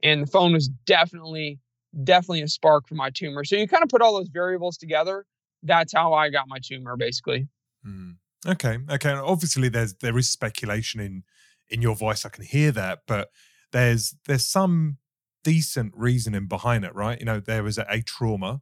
And 0.04 0.24
the 0.24 0.28
phone 0.28 0.54
was 0.54 0.68
definitely, 0.86 1.60
definitely 2.04 2.42
a 2.42 2.48
spark 2.48 2.88
for 2.88 2.96
my 2.96 3.12
tumor. 3.12 3.44
So 3.44 3.56
you 3.56 3.68
kind 3.68 3.84
of 3.84 3.90
put 3.90 4.02
all 4.02 4.16
those 4.16 4.30
variables 4.30 4.78
together 4.78 5.26
that's 5.64 5.94
how 5.94 6.14
I 6.14 6.30
got 6.30 6.48
my 6.48 6.60
tumor, 6.62 6.96
basically. 6.98 7.48
Mm. 7.86 8.18
Okay, 8.48 8.80
okay. 8.90 9.12
Obviously, 9.12 9.70
there's 9.70 9.94
there 9.96 10.18
is 10.18 10.30
speculation 10.30 11.00
in 11.00 11.24
in 11.70 11.82
your 11.82 11.96
voice. 11.96 12.26
I 12.26 12.30
can 12.30 12.44
hear 12.44 12.72
that, 12.72 13.00
but 13.08 13.30
there's 13.72 14.16
there's 14.28 14.46
some 14.46 14.98
decent 15.44 15.94
reasoning 15.96 16.48
behind 16.48 16.86
it, 16.86 16.94
right? 16.96 17.20
You 17.20 17.26
know, 17.26 17.40
there 17.40 17.64
was 17.64 17.78
a, 17.78 17.86
a 17.90 18.02
trauma 18.02 18.62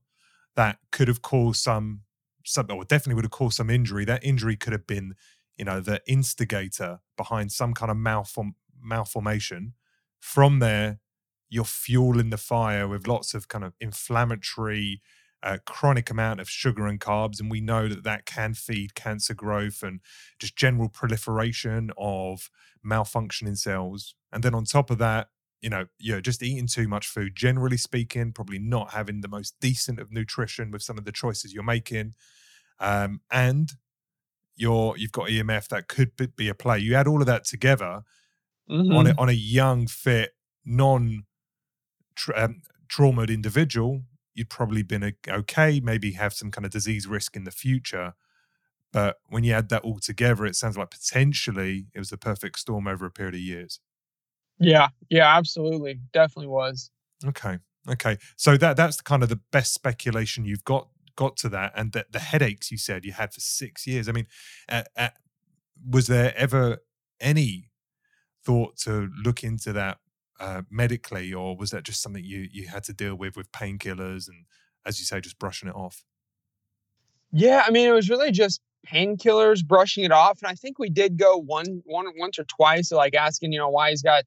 that 0.56 0.80
could 0.92 1.08
have 1.08 1.22
caused 1.22 1.62
some 1.62 2.02
some 2.46 2.68
or 2.70 2.84
definitely 2.84 3.16
would 3.16 3.26
have 3.26 3.32
caused 3.32 3.58
some 3.58 3.70
injury. 3.70 4.06
That 4.06 4.24
injury 4.24 4.56
could 4.56 4.74
have 4.74 4.88
been, 4.88 5.16
you 5.58 5.66
know, 5.66 5.80
the 5.80 6.02
instigator 6.08 7.00
behind 7.18 7.52
some 7.52 7.74
kind 7.74 7.92
of 7.92 7.98
malform 7.98 8.52
malformation. 8.82 9.74
From 10.20 10.60
there, 10.60 11.00
you're 11.50 11.64
fueling 11.64 12.30
the 12.30 12.38
fire 12.38 12.88
with 12.88 13.08
lots 13.08 13.34
of 13.34 13.48
kind 13.48 13.64
of 13.64 13.74
inflammatory 13.80 15.02
a 15.42 15.60
chronic 15.60 16.10
amount 16.10 16.40
of 16.40 16.50
sugar 16.50 16.86
and 16.88 17.00
carbs, 17.00 17.40
and 17.40 17.50
we 17.50 17.62
know 17.62 17.88
that 17.88 18.04
that 18.04 18.26
can 18.26 18.54
feed 18.54 18.96
cancer 18.96 19.34
growth 19.34 19.82
and 19.84 20.02
just 20.38 20.56
general 20.56 20.90
proliferation 20.90 21.92
of 21.98 22.50
malfunctioning 22.86 23.58
cells. 23.58 24.16
And 24.32 24.44
then 24.44 24.54
on 24.54 24.66
top 24.66 24.90
of 24.90 24.98
that, 24.98 25.30
you 25.62 25.70
know, 25.70 25.86
you're 25.98 26.22
just 26.22 26.44
eating 26.44 26.68
too 26.68 26.88
much 26.88 27.08
food, 27.08 27.36
generally 27.36 27.78
speaking, 27.78 28.32
probably 28.32 28.60
not 28.60 28.92
having 28.92 29.22
the 29.22 29.28
most 29.28 29.56
decent 29.60 30.00
of 30.00 30.12
nutrition 30.12 30.72
with 30.72 30.82
some 30.82 30.98
of 30.98 31.06
the 31.06 31.12
choices 31.12 31.54
you're 31.54 31.64
making, 31.64 32.14
um, 32.80 33.22
and 33.32 33.72
you're 34.56 34.98
you've 34.98 35.12
got 35.12 35.30
EMF 35.30 35.68
that 35.70 35.88
could 35.88 36.12
be 36.36 36.50
a 36.50 36.54
play. 36.54 36.80
You 36.80 36.96
add 36.96 37.08
all 37.08 37.22
of 37.22 37.28
that 37.28 37.46
together 37.46 38.04
mm-hmm. 38.70 38.96
on 38.96 39.08
a, 39.08 39.16
on 39.18 39.30
a 39.30 39.34
young, 39.34 39.88
fit, 39.88 40.32
non 40.66 41.24
um, 42.36 42.62
traumatized 42.90 43.34
individual 43.34 44.04
you'd 44.40 44.50
probably 44.50 44.82
been 44.82 45.14
okay, 45.28 45.80
maybe 45.80 46.14
have 46.14 46.34
some 46.34 46.50
kind 46.50 46.66
of 46.66 46.72
disease 46.72 47.06
risk 47.06 47.36
in 47.36 47.44
the 47.44 47.52
future. 47.52 48.14
But 48.92 49.18
when 49.28 49.44
you 49.44 49.54
add 49.54 49.70
that 49.70 49.84
all 49.84 50.00
together, 50.00 50.48
it 50.48 50.56
sounds 50.56 50.78
like 50.78 50.90
potentially 50.90 51.86
it 51.94 52.00
was 52.00 52.10
the 52.10 52.18
perfect 52.18 52.58
storm 52.58 52.88
over 52.88 53.06
a 53.06 53.12
period 53.12 53.36
of 53.36 53.42
years. 53.42 53.80
Yeah, 54.60 54.88
yeah, 55.10 55.38
absolutely, 55.38 56.00
definitely 56.12 56.48
was. 56.48 56.90
Okay, 57.24 57.60
okay. 57.88 58.18
So 58.36 58.58
that 58.58 58.78
that's 58.78 59.00
kind 59.02 59.22
of 59.22 59.30
the 59.30 59.40
best 59.52 59.74
speculation 59.74 60.46
you've 60.46 60.64
got 60.64 60.88
got 61.16 61.38
to 61.38 61.50
that, 61.50 61.74
and 61.76 61.92
that 61.92 62.12
the 62.12 62.20
headaches 62.20 62.72
you 62.72 62.78
said 62.78 63.06
you 63.06 63.12
had 63.12 63.34
for 63.34 63.42
six 63.42 63.86
years. 63.86 64.10
I 64.10 64.14
mean, 64.14 64.28
uh, 64.68 64.84
uh, 64.98 65.10
was 65.88 66.08
there 66.08 66.34
ever 66.36 66.80
any 67.20 67.70
thought 68.44 68.78
to 68.78 69.10
look 69.24 69.44
into 69.44 69.74
that 69.74 70.00
uh, 70.40 70.62
medically, 70.70 71.34
or 71.34 71.56
was 71.56 71.72
that 71.72 71.84
just 71.84 72.02
something 72.02 72.24
you 72.24 72.48
you 72.52 72.68
had 72.68 72.84
to 72.86 72.94
deal 72.94 73.16
with 73.16 73.36
with 73.36 73.52
painkillers 73.52 74.28
and, 74.28 74.46
as 74.86 75.00
you 75.00 75.06
say, 75.06 75.20
just 75.20 75.40
brushing 75.40 75.70
it 75.70 75.76
off? 75.76 76.04
Yeah, 77.32 77.64
I 77.66 77.72
mean, 77.72 77.88
it 77.88 77.92
was 77.92 78.10
really 78.10 78.32
just 78.32 78.62
painkillers, 78.88 79.66
brushing 79.66 80.04
it 80.04 80.12
off, 80.12 80.40
and 80.42 80.50
I 80.50 80.56
think 80.56 80.80
we 80.80 80.90
did 80.90 81.18
go 81.18 81.38
one 81.38 81.82
one 81.86 82.08
once 82.18 82.40
or 82.40 82.46
twice, 82.46 82.92
like 82.92 83.16
asking, 83.16 83.52
you 83.52 83.60
know, 83.60 83.70
why 83.70 83.90
he's 83.90 84.02
got 84.02 84.24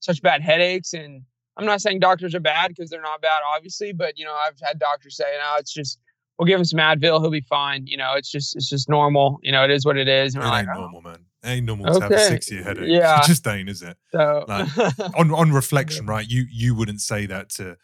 such 0.00 0.22
bad 0.22 0.42
headaches. 0.42 0.92
And 0.92 1.22
I'm 1.56 1.66
not 1.66 1.80
saying 1.80 2.00
doctors 2.00 2.34
are 2.34 2.40
bad 2.40 2.68
because 2.68 2.90
they're 2.90 3.00
not 3.02 3.22
bad, 3.22 3.40
obviously, 3.54 3.92
but 3.92 4.18
you 4.18 4.24
know, 4.24 4.34
I've 4.34 4.58
had 4.62 4.78
doctors 4.78 5.16
say, 5.16 5.24
no, 5.24 5.58
it's 5.58 5.72
just 5.72 5.98
we'll 6.38 6.46
give 6.46 6.58
him 6.58 6.64
some 6.64 6.78
Advil, 6.80 7.20
he'll 7.20 7.30
be 7.30 7.40
fine. 7.40 7.86
You 7.86 7.96
know, 7.96 8.14
it's 8.14 8.30
just 8.30 8.54
it's 8.56 8.68
just 8.68 8.88
normal. 8.88 9.38
You 9.42 9.52
know, 9.52 9.64
it 9.64 9.70
is 9.70 9.86
what 9.86 9.96
it 9.96 10.08
is. 10.08 10.34
And 10.34 10.44
it 10.44 10.46
ain't 10.46 10.66
like, 10.68 10.76
normal, 10.76 11.02
oh. 11.04 11.08
man 11.08 11.18
ain't 11.46 11.66
normal 11.66 11.88
okay. 11.90 11.98
to 11.98 12.02
have 12.02 12.12
a 12.12 12.18
six 12.18 12.50
year 12.50 12.62
headache. 12.62 12.84
Yeah. 12.88 13.20
It 13.20 13.26
just 13.26 13.46
ain't, 13.46 13.68
is 13.68 13.82
it? 13.82 13.96
So 14.12 14.44
like, 14.48 14.68
on 15.16 15.30
on 15.32 15.52
reflection, 15.52 16.06
right? 16.06 16.28
You 16.28 16.46
you 16.50 16.74
wouldn't 16.74 17.00
say 17.00 17.26
that 17.26 17.50
to 17.50 17.76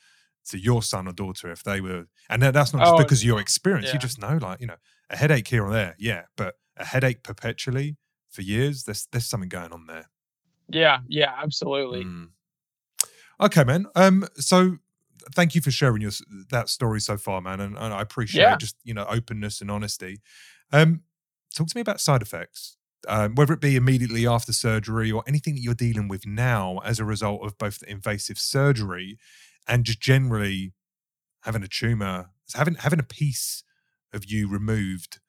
to 0.47 0.59
your 0.59 0.83
son 0.83 1.07
or 1.07 1.13
daughter 1.13 1.51
if 1.51 1.63
they 1.63 1.81
were 1.81 2.07
and 2.29 2.43
that's 2.43 2.73
not 2.73 2.81
just 2.81 2.95
oh, 2.95 2.99
because 2.99 3.21
of 3.21 3.27
your 3.27 3.41
experience. 3.41 3.89
Yeah. 3.89 3.95
You 3.95 3.99
just 3.99 4.21
know, 4.21 4.39
like, 4.41 4.61
you 4.61 4.67
know, 4.67 4.77
a 5.11 5.17
headache 5.17 5.49
here 5.49 5.65
or 5.65 5.71
there, 5.71 5.95
yeah. 5.99 6.23
But 6.37 6.55
a 6.77 6.85
headache 6.85 7.23
perpetually 7.23 7.97
for 8.31 8.43
years, 8.43 8.85
there's 8.85 9.07
there's 9.13 9.27
something 9.27 9.49
going 9.49 9.73
on 9.73 9.87
there. 9.87 10.09
Yeah, 10.69 11.01
yeah, 11.09 11.35
absolutely. 11.43 12.05
Mm. 12.05 12.29
Okay, 13.41 13.65
man. 13.65 13.87
Um, 13.95 14.27
so 14.37 14.79
thank 15.35 15.55
you 15.55 15.61
for 15.61 15.71
sharing 15.71 16.01
your 16.01 16.13
that 16.51 16.69
story 16.69 17.01
so 17.01 17.17
far, 17.17 17.41
man, 17.41 17.61
and, 17.61 17.77
and 17.77 17.93
I 17.93 18.01
appreciate 18.01 18.43
yeah. 18.43 18.57
just 18.57 18.77
you 18.85 18.95
know 18.95 19.07
openness 19.09 19.61
and 19.61 19.71
honesty. 19.71 20.21
Um, 20.73 21.03
talk 21.55 21.69
to 21.69 21.77
me 21.77 21.83
about 21.83 22.01
side 22.01 22.23
effects. 22.23 22.77
Um, 23.09 23.35
whether 23.35 23.53
it 23.53 23.61
be 23.61 23.77
immediately 23.77 24.27
after 24.27 24.53
surgery 24.53 25.11
or 25.11 25.25
anything 25.27 25.55
that 25.55 25.61
you're 25.63 25.75
dealing 25.75 26.09
with 26.09 26.27
now 26.27 26.79
as 26.85 27.01
a 27.01 27.05
result 27.05 27.45
of 27.45 27.59
both 27.59 27.81
the 27.81 27.91
invasive 27.91 28.39
surgery 28.39 29.19
and 29.67 29.85
just 29.85 30.01
generally 30.01 30.73
having 31.43 31.63
a 31.63 31.69
tumor, 31.69 32.31
having 32.55 32.75
having 32.77 33.01
a 33.01 33.05
piece 33.05 33.65
of 34.13 34.25
you 34.31 34.49
removed, 34.49 35.21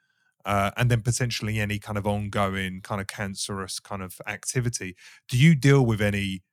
uh, 0.45 0.71
and 0.77 0.91
then 0.91 1.01
potentially 1.01 1.59
any 1.59 1.79
kind 1.79 1.97
of 1.97 2.07
ongoing 2.07 2.81
kind 2.81 3.01
of 3.01 3.07
cancerous 3.07 3.79
kind 3.79 4.01
of 4.03 4.21
activity. 4.27 4.95
Do 5.29 5.37
you 5.37 5.55
deal 5.55 5.85
with 5.85 6.01
any 6.01 6.43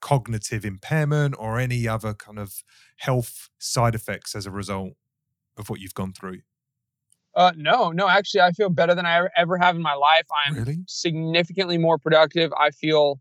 cognitive 0.00 0.64
impairment 0.64 1.34
or 1.38 1.58
any 1.58 1.88
other 1.88 2.14
kind 2.14 2.38
of 2.38 2.62
health 2.98 3.48
side 3.58 3.94
effects 3.94 4.34
as 4.34 4.46
a 4.46 4.50
result 4.50 4.94
of 5.58 5.70
what 5.70 5.80
you've 5.80 5.94
gone 5.94 6.12
through? 6.12 6.40
Uh, 7.34 7.52
no, 7.56 7.90
no. 7.92 8.08
Actually, 8.08 8.42
I 8.42 8.52
feel 8.52 8.68
better 8.68 8.94
than 8.94 9.06
I 9.06 9.16
ever, 9.16 9.30
ever 9.36 9.58
have 9.58 9.76
in 9.76 9.82
my 9.82 9.94
life. 9.94 10.26
I'm 10.46 10.54
Really? 10.54 10.78
significantly 10.86 11.78
more 11.78 11.98
productive. 11.98 12.52
I 12.58 12.70
feel 12.70 13.20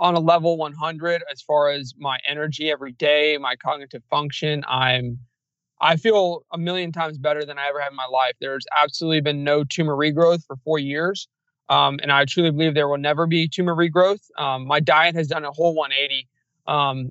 on 0.00 0.14
a 0.14 0.20
level 0.20 0.56
100 0.56 1.22
as 1.30 1.42
far 1.42 1.70
as 1.70 1.92
my 1.98 2.18
energy 2.26 2.70
every 2.70 2.92
day, 2.92 3.36
my 3.38 3.56
cognitive 3.56 4.02
function. 4.08 4.64
I'm, 4.68 5.18
I 5.80 5.96
feel 5.96 6.44
a 6.52 6.58
million 6.58 6.92
times 6.92 7.18
better 7.18 7.44
than 7.44 7.58
I 7.58 7.68
ever 7.68 7.80
have 7.80 7.92
in 7.92 7.96
my 7.96 8.06
life. 8.06 8.34
There's 8.40 8.64
absolutely 8.80 9.20
been 9.20 9.44
no 9.44 9.64
tumor 9.64 9.94
regrowth 9.94 10.44
for 10.46 10.56
four 10.64 10.78
years. 10.78 11.28
Um, 11.68 11.98
and 12.02 12.10
I 12.10 12.24
truly 12.24 12.50
believe 12.50 12.74
there 12.74 12.88
will 12.88 12.96
never 12.98 13.26
be 13.26 13.46
tumor 13.46 13.74
regrowth. 13.74 14.22
Um, 14.38 14.66
my 14.66 14.80
diet 14.80 15.14
has 15.16 15.26
done 15.28 15.44
a 15.44 15.52
whole 15.52 15.74
180. 15.74 16.26
Um, 16.66 17.10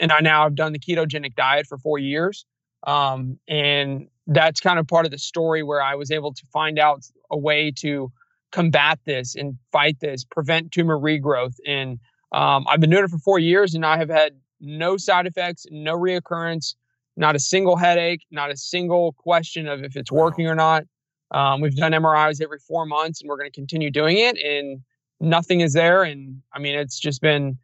and 0.00 0.12
I 0.12 0.20
now 0.20 0.44
have 0.44 0.54
done 0.54 0.72
the 0.72 0.78
ketogenic 0.78 1.34
diet 1.34 1.66
for 1.66 1.78
four 1.78 1.98
years. 1.98 2.44
Um, 2.86 3.38
and 3.48 4.08
that's 4.26 4.60
kind 4.60 4.78
of 4.78 4.86
part 4.86 5.04
of 5.04 5.12
the 5.12 5.18
story 5.18 5.62
where 5.62 5.82
I 5.82 5.94
was 5.94 6.10
able 6.10 6.34
to 6.34 6.46
find 6.52 6.78
out 6.78 7.04
a 7.30 7.38
way 7.38 7.70
to 7.78 8.12
combat 8.52 8.98
this 9.04 9.34
and 9.34 9.56
fight 9.72 9.98
this, 10.00 10.24
prevent 10.24 10.72
tumor 10.72 10.98
regrowth. 10.98 11.56
And 11.66 11.98
um, 12.32 12.66
I've 12.68 12.80
been 12.80 12.90
doing 12.90 13.04
it 13.04 13.10
for 13.10 13.18
four 13.18 13.38
years 13.38 13.74
and 13.74 13.84
I 13.84 13.98
have 13.98 14.08
had 14.08 14.32
no 14.60 14.96
side 14.96 15.26
effects, 15.26 15.66
no 15.70 15.96
reoccurrence, 15.96 16.74
not 17.16 17.36
a 17.36 17.38
single 17.38 17.76
headache, 17.76 18.22
not 18.30 18.50
a 18.50 18.56
single 18.56 19.12
question 19.12 19.66
of 19.68 19.84
if 19.84 19.96
it's 19.96 20.12
working 20.12 20.46
or 20.46 20.54
not. 20.54 20.84
Um, 21.32 21.60
we've 21.60 21.74
done 21.74 21.92
MRIs 21.92 22.42
every 22.42 22.58
four 22.58 22.86
months 22.86 23.20
and 23.20 23.28
we're 23.28 23.36
going 23.36 23.50
to 23.50 23.54
continue 23.54 23.90
doing 23.90 24.18
it. 24.18 24.36
And 24.38 24.80
nothing 25.20 25.60
is 25.60 25.72
there. 25.72 26.02
And 26.02 26.42
I 26.52 26.58
mean, 26.58 26.78
it's 26.78 26.98
just 26.98 27.20
been 27.20 27.58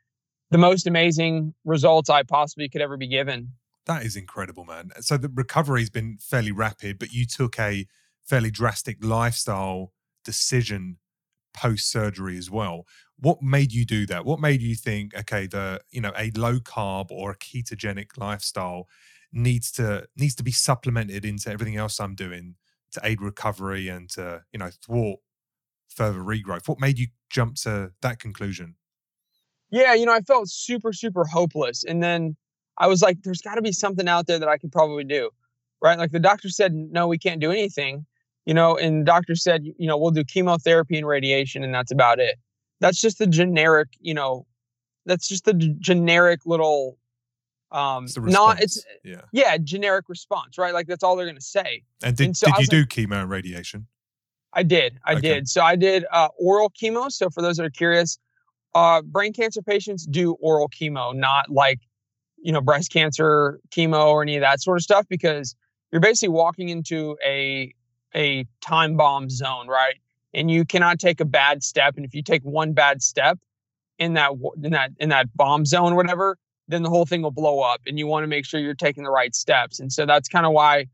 the 0.50 0.58
most 0.58 0.86
amazing 0.86 1.54
results 1.64 2.10
I 2.10 2.22
possibly 2.22 2.68
could 2.68 2.80
ever 2.80 2.96
be 2.96 3.08
given. 3.08 3.52
That 3.86 4.04
is 4.04 4.16
incredible, 4.16 4.64
man. 4.64 4.90
So 5.00 5.16
the 5.16 5.28
recovery's 5.28 5.90
been 5.90 6.18
fairly 6.18 6.52
rapid, 6.52 6.98
but 6.98 7.12
you 7.12 7.26
took 7.26 7.58
a 7.58 7.86
fairly 8.24 8.50
drastic 8.50 9.04
lifestyle 9.04 9.92
decision 10.24 10.98
post 11.54 11.90
surgery 11.90 12.38
as 12.38 12.50
well. 12.50 12.86
What 13.18 13.42
made 13.42 13.72
you 13.72 13.84
do 13.84 14.06
that? 14.06 14.24
What 14.24 14.40
made 14.40 14.62
you 14.62 14.74
think, 14.74 15.14
okay, 15.14 15.46
the 15.46 15.80
you 15.90 16.00
know 16.00 16.12
a 16.16 16.30
low 16.36 16.58
carb 16.60 17.10
or 17.10 17.32
a 17.32 17.36
ketogenic 17.36 18.16
lifestyle 18.16 18.88
needs 19.32 19.72
to 19.72 20.06
needs 20.16 20.34
to 20.36 20.42
be 20.42 20.52
supplemented 20.52 21.24
into 21.24 21.50
everything 21.50 21.76
else 21.76 22.00
I'm 22.00 22.14
doing 22.14 22.56
to 22.92 23.00
aid 23.02 23.20
recovery 23.20 23.88
and 23.88 24.08
to 24.10 24.42
you 24.52 24.58
know 24.58 24.70
thwart 24.84 25.20
further 25.88 26.20
regrowth? 26.20 26.68
What 26.68 26.80
made 26.80 26.98
you 26.98 27.08
jump 27.30 27.56
to 27.56 27.92
that 28.02 28.18
conclusion? 28.18 28.76
Yeah, 29.70 29.94
you 29.94 30.04
know, 30.04 30.12
I 30.12 30.20
felt 30.20 30.48
super, 30.48 30.92
super 30.92 31.24
hopeless. 31.24 31.84
And 31.84 32.02
then 32.02 32.36
I 32.78 32.86
was 32.86 33.02
like, 33.02 33.22
there's 33.22 33.42
got 33.42 33.56
to 33.56 33.62
be 33.62 33.72
something 33.72 34.08
out 34.08 34.26
there 34.26 34.38
that 34.38 34.48
I 34.48 34.56
could 34.58 34.72
probably 34.72 35.04
do. 35.04 35.30
Right. 35.80 35.98
Like 35.98 36.12
the 36.12 36.20
doctor 36.20 36.48
said, 36.48 36.72
no, 36.74 37.08
we 37.08 37.18
can't 37.18 37.40
do 37.40 37.50
anything, 37.50 38.06
you 38.46 38.54
know, 38.54 38.76
and 38.76 39.00
the 39.00 39.04
doctor 39.04 39.34
said, 39.34 39.64
you 39.64 39.86
know, 39.88 39.96
we'll 39.98 40.12
do 40.12 40.22
chemotherapy 40.22 40.96
and 40.96 41.06
radiation 41.06 41.64
and 41.64 41.74
that's 41.74 41.90
about 41.90 42.20
it. 42.20 42.36
That's 42.80 43.00
just 43.00 43.18
the 43.18 43.26
generic, 43.26 43.88
you 44.00 44.14
know, 44.14 44.46
that's 45.06 45.26
just 45.26 45.44
the 45.44 45.54
g- 45.54 45.74
generic 45.80 46.46
little, 46.46 46.98
um, 47.72 48.04
It's 48.04 48.16
not, 48.16 48.60
it's, 48.60 48.84
yeah. 49.02 49.22
yeah, 49.32 49.56
generic 49.58 50.08
response, 50.08 50.56
right? 50.56 50.72
Like 50.72 50.86
that's 50.86 51.02
all 51.02 51.16
they're 51.16 51.26
going 51.26 51.34
to 51.34 51.42
say. 51.42 51.82
And 52.04 52.16
did, 52.16 52.26
and 52.26 52.36
so 52.36 52.46
did 52.46 52.58
you 52.60 52.66
do 52.68 52.86
chemo 52.86 53.22
and 53.22 53.30
radiation? 53.30 53.88
I 54.52 54.62
did. 54.62 55.00
I 55.04 55.14
Okay. 55.14 55.20
did. 55.20 55.48
So 55.48 55.62
I 55.62 55.74
did 55.74 56.04
uh, 56.12 56.28
oral 56.38 56.70
chemo. 56.70 57.10
So 57.10 57.28
for 57.28 57.42
those 57.42 57.56
that 57.56 57.64
are 57.64 57.70
curious, 57.70 58.18
uh, 58.74 59.02
brain 59.02 59.32
cancer 59.32 59.62
patients 59.62 60.06
do 60.06 60.34
oral 60.34 60.68
chemo, 60.68 61.14
not 61.14 61.50
like 61.50 61.80
you 62.42 62.52
know 62.52 62.60
breast 62.60 62.92
cancer 62.92 63.60
chemo 63.70 64.08
or 64.08 64.22
any 64.22 64.36
of 64.36 64.42
that 64.42 64.60
sort 64.60 64.76
of 64.78 64.82
stuff, 64.82 65.06
because 65.08 65.56
you're 65.90 66.00
basically 66.00 66.28
walking 66.30 66.68
into 66.68 67.16
a 67.24 67.72
a 68.14 68.44
time 68.60 68.96
bomb 68.96 69.30
zone, 69.30 69.68
right? 69.68 69.96
And 70.34 70.50
you 70.50 70.64
cannot 70.64 70.98
take 70.98 71.20
a 71.20 71.24
bad 71.24 71.62
step. 71.62 71.94
And 71.96 72.04
if 72.04 72.14
you 72.14 72.22
take 72.22 72.42
one 72.42 72.72
bad 72.72 73.02
step 73.02 73.38
in 73.98 74.14
that 74.14 74.32
in 74.62 74.72
that 74.72 74.90
in 74.98 75.08
that 75.10 75.26
bomb 75.34 75.64
zone, 75.66 75.92
or 75.92 75.96
whatever, 75.96 76.36
then 76.68 76.82
the 76.82 76.90
whole 76.90 77.06
thing 77.06 77.22
will 77.22 77.30
blow 77.30 77.60
up. 77.60 77.80
And 77.86 77.98
you 77.98 78.06
want 78.06 78.24
to 78.24 78.28
make 78.28 78.44
sure 78.44 78.60
you're 78.60 78.74
taking 78.74 79.04
the 79.04 79.10
right 79.10 79.34
steps. 79.34 79.80
And 79.80 79.92
so 79.92 80.06
that's 80.06 80.28
kind 80.28 80.46
of 80.46 80.52
why 80.52 80.86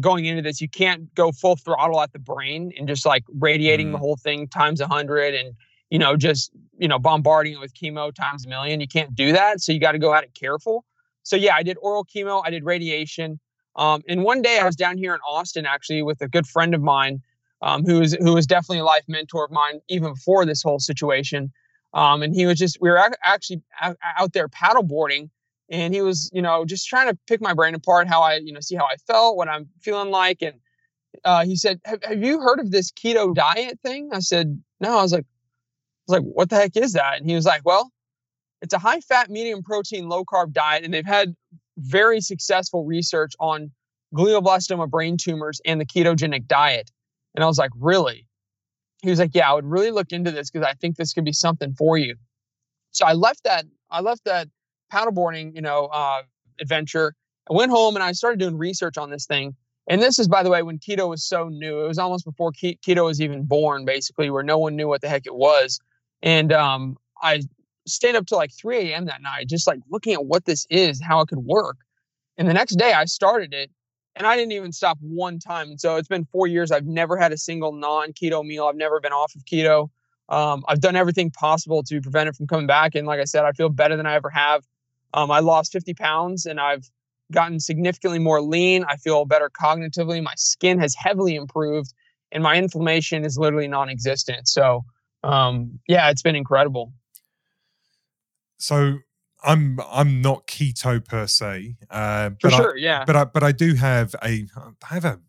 going 0.00 0.26
into 0.26 0.42
this, 0.42 0.60
you 0.60 0.68
can't 0.68 1.14
go 1.14 1.32
full 1.32 1.56
throttle 1.56 2.00
at 2.02 2.12
the 2.12 2.18
brain 2.18 2.72
and 2.78 2.86
just 2.88 3.06
like 3.06 3.24
radiating 3.38 3.92
the 3.92 3.98
Mm. 3.98 4.00
whole 4.00 4.16
thing 4.16 4.48
times 4.48 4.80
a 4.80 4.86
hundred 4.86 5.34
and 5.34 5.54
you 5.90 5.98
know 5.98 6.16
just 6.16 6.50
you 6.78 6.88
know 6.88 6.98
bombarding 6.98 7.52
it 7.54 7.60
with 7.60 7.72
chemo 7.74 8.12
times 8.14 8.44
a 8.44 8.48
million. 8.48 8.80
You 8.80 8.88
can't 8.88 9.14
do 9.14 9.32
that. 9.32 9.60
So 9.60 9.72
you 9.72 9.80
got 9.80 9.92
to 9.92 9.98
go 9.98 10.12
at 10.14 10.24
it 10.24 10.34
careful. 10.34 10.84
So 11.26 11.36
yeah, 11.36 11.54
I 11.56 11.62
did 11.62 11.76
oral 11.80 12.04
chemo. 12.04 12.42
I 12.44 12.50
did 12.50 12.64
radiation. 12.64 13.40
Um, 13.74 14.02
and 14.08 14.22
one 14.22 14.42
day 14.42 14.58
I 14.58 14.64
was 14.64 14.76
down 14.76 14.96
here 14.96 15.12
in 15.12 15.20
Austin 15.28 15.66
actually 15.66 16.02
with 16.02 16.20
a 16.22 16.28
good 16.28 16.46
friend 16.46 16.74
of 16.74 16.80
mine 16.80 17.20
um, 17.62 17.84
who 17.84 17.98
was 18.00 18.14
who 18.14 18.34
was 18.34 18.46
definitely 18.46 18.78
a 18.78 18.84
life 18.84 19.04
mentor 19.08 19.44
of 19.44 19.50
mine 19.50 19.80
even 19.88 20.14
before 20.14 20.46
this 20.46 20.62
whole 20.62 20.78
situation. 20.78 21.52
Um, 21.92 22.22
and 22.22 22.34
he 22.34 22.46
was 22.46 22.58
just 22.58 22.78
we 22.80 22.90
were 22.90 22.98
ac- 22.98 23.18
actually 23.24 23.62
out, 23.80 23.96
out 24.18 24.32
there 24.34 24.48
paddleboarding 24.48 25.30
and 25.68 25.94
he 25.94 26.00
was 26.00 26.30
you 26.32 26.42
know 26.42 26.64
just 26.64 26.86
trying 26.88 27.08
to 27.08 27.18
pick 27.26 27.40
my 27.40 27.54
brain 27.54 27.74
apart 27.74 28.06
how 28.06 28.22
i 28.22 28.36
you 28.36 28.52
know 28.52 28.60
see 28.60 28.76
how 28.76 28.84
i 28.84 28.96
felt 29.06 29.36
what 29.36 29.48
i'm 29.48 29.68
feeling 29.80 30.10
like 30.10 30.42
and 30.42 30.54
uh, 31.24 31.44
he 31.44 31.56
said 31.56 31.80
have, 31.84 32.02
have 32.04 32.22
you 32.22 32.40
heard 32.40 32.60
of 32.60 32.70
this 32.70 32.92
keto 32.92 33.34
diet 33.34 33.78
thing 33.82 34.10
i 34.12 34.20
said 34.20 34.60
no 34.80 34.98
i 34.98 35.02
was 35.02 35.12
like 35.12 35.24
i 35.24 36.12
was 36.12 36.20
like 36.20 36.22
what 36.22 36.50
the 36.50 36.56
heck 36.56 36.76
is 36.76 36.92
that 36.92 37.18
and 37.18 37.28
he 37.28 37.34
was 37.34 37.46
like 37.46 37.62
well 37.64 37.90
it's 38.62 38.74
a 38.74 38.78
high 38.78 39.00
fat 39.00 39.30
medium 39.30 39.62
protein 39.62 40.08
low 40.08 40.24
carb 40.24 40.52
diet 40.52 40.84
and 40.84 40.92
they've 40.92 41.06
had 41.06 41.34
very 41.78 42.20
successful 42.20 42.84
research 42.84 43.32
on 43.38 43.70
glioblastoma 44.14 44.88
brain 44.88 45.16
tumors 45.16 45.60
and 45.66 45.80
the 45.80 45.86
ketogenic 45.86 46.46
diet 46.46 46.90
and 47.34 47.44
i 47.44 47.46
was 47.46 47.58
like 47.58 47.70
really 47.78 48.26
he 49.02 49.10
was 49.10 49.18
like 49.18 49.34
yeah 49.34 49.50
i 49.50 49.54
would 49.54 49.66
really 49.66 49.90
look 49.90 50.12
into 50.12 50.30
this 50.30 50.50
because 50.50 50.66
i 50.66 50.72
think 50.74 50.96
this 50.96 51.12
could 51.12 51.24
be 51.24 51.32
something 51.32 51.74
for 51.74 51.98
you 51.98 52.14
so 52.92 53.04
i 53.04 53.12
left 53.12 53.42
that 53.44 53.64
i 53.90 54.00
left 54.00 54.24
that 54.24 54.48
paddleboarding, 54.92 55.54
you 55.54 55.60
know, 55.60 55.86
uh, 55.86 56.22
adventure. 56.60 57.14
I 57.50 57.54
went 57.54 57.70
home 57.70 57.96
and 57.96 58.02
I 58.02 58.12
started 58.12 58.40
doing 58.40 58.56
research 58.56 58.96
on 58.98 59.10
this 59.10 59.26
thing. 59.26 59.54
And 59.88 60.02
this 60.02 60.18
is, 60.18 60.26
by 60.26 60.42
the 60.42 60.50
way, 60.50 60.62
when 60.62 60.78
keto 60.78 61.08
was 61.08 61.24
so 61.24 61.48
new. 61.48 61.84
It 61.84 61.88
was 61.88 61.98
almost 61.98 62.24
before 62.24 62.50
ke- 62.50 62.78
keto 62.84 63.04
was 63.04 63.20
even 63.20 63.44
born, 63.44 63.84
basically, 63.84 64.30
where 64.30 64.42
no 64.42 64.58
one 64.58 64.74
knew 64.74 64.88
what 64.88 65.00
the 65.00 65.08
heck 65.08 65.26
it 65.26 65.36
was. 65.36 65.78
And 66.22 66.52
um, 66.52 66.96
I 67.22 67.42
stayed 67.86 68.14
up 68.14 68.26
till 68.26 68.38
like 68.38 68.52
3 68.52 68.92
a.m. 68.92 69.06
that 69.06 69.22
night, 69.22 69.48
just 69.48 69.66
like 69.66 69.80
looking 69.90 70.12
at 70.12 70.24
what 70.24 70.44
this 70.44 70.66
is, 70.70 71.00
how 71.02 71.20
it 71.20 71.28
could 71.28 71.38
work. 71.38 71.76
And 72.36 72.48
the 72.48 72.54
next 72.54 72.76
day 72.76 72.92
I 72.92 73.04
started 73.06 73.54
it 73.54 73.70
and 74.14 74.26
I 74.26 74.36
didn't 74.36 74.52
even 74.52 74.72
stop 74.72 74.98
one 75.00 75.38
time. 75.38 75.70
And 75.70 75.80
so 75.80 75.96
it's 75.96 76.08
been 76.08 76.24
four 76.24 76.46
years. 76.46 76.70
I've 76.70 76.86
never 76.86 77.16
had 77.16 77.32
a 77.32 77.38
single 77.38 77.72
non 77.72 78.12
keto 78.12 78.44
meal. 78.44 78.66
I've 78.66 78.76
never 78.76 79.00
been 79.00 79.12
off 79.12 79.34
of 79.34 79.44
keto. 79.44 79.90
Um, 80.28 80.64
I've 80.66 80.80
done 80.80 80.96
everything 80.96 81.30
possible 81.30 81.82
to 81.84 82.00
prevent 82.00 82.28
it 82.28 82.34
from 82.34 82.46
coming 82.46 82.66
back. 82.66 82.94
And 82.94 83.06
like 83.06 83.20
I 83.20 83.24
said, 83.24 83.44
I 83.44 83.52
feel 83.52 83.68
better 83.68 83.96
than 83.96 84.06
I 84.06 84.14
ever 84.14 84.30
have. 84.30 84.64
Um, 85.14 85.30
I 85.30 85.40
lost 85.40 85.72
50 85.72 85.94
pounds 85.94 86.46
and 86.46 86.58
I've 86.58 86.90
gotten 87.30 87.60
significantly 87.60 88.18
more 88.18 88.40
lean. 88.40 88.84
I 88.88 88.96
feel 88.96 89.24
better 89.24 89.50
cognitively. 89.50 90.22
My 90.22 90.34
skin 90.36 90.80
has 90.80 90.94
heavily 90.94 91.36
improved 91.36 91.92
and 92.32 92.42
my 92.42 92.56
inflammation 92.56 93.24
is 93.24 93.38
literally 93.38 93.68
non 93.68 93.88
existent. 93.88 94.48
So, 94.48 94.84
um, 95.22 95.78
yeah, 95.88 96.10
it's 96.10 96.22
been 96.22 96.36
incredible. 96.36 96.92
So 98.58 98.98
I'm 99.44 99.78
I'm 99.90 100.20
not 100.20 100.46
keto 100.46 101.04
per 101.04 101.26
se, 101.26 101.76
uh, 101.90 102.30
For 102.40 102.50
but 102.50 102.54
I, 102.54 102.66
yeah. 102.76 103.04
but 103.04 103.16
I 103.16 103.24
but 103.24 103.42
I 103.42 103.52
do 103.52 103.74
have 103.74 104.14
a 104.22 104.46
I 104.90 104.94
have 104.94 105.04
a 105.04 105.20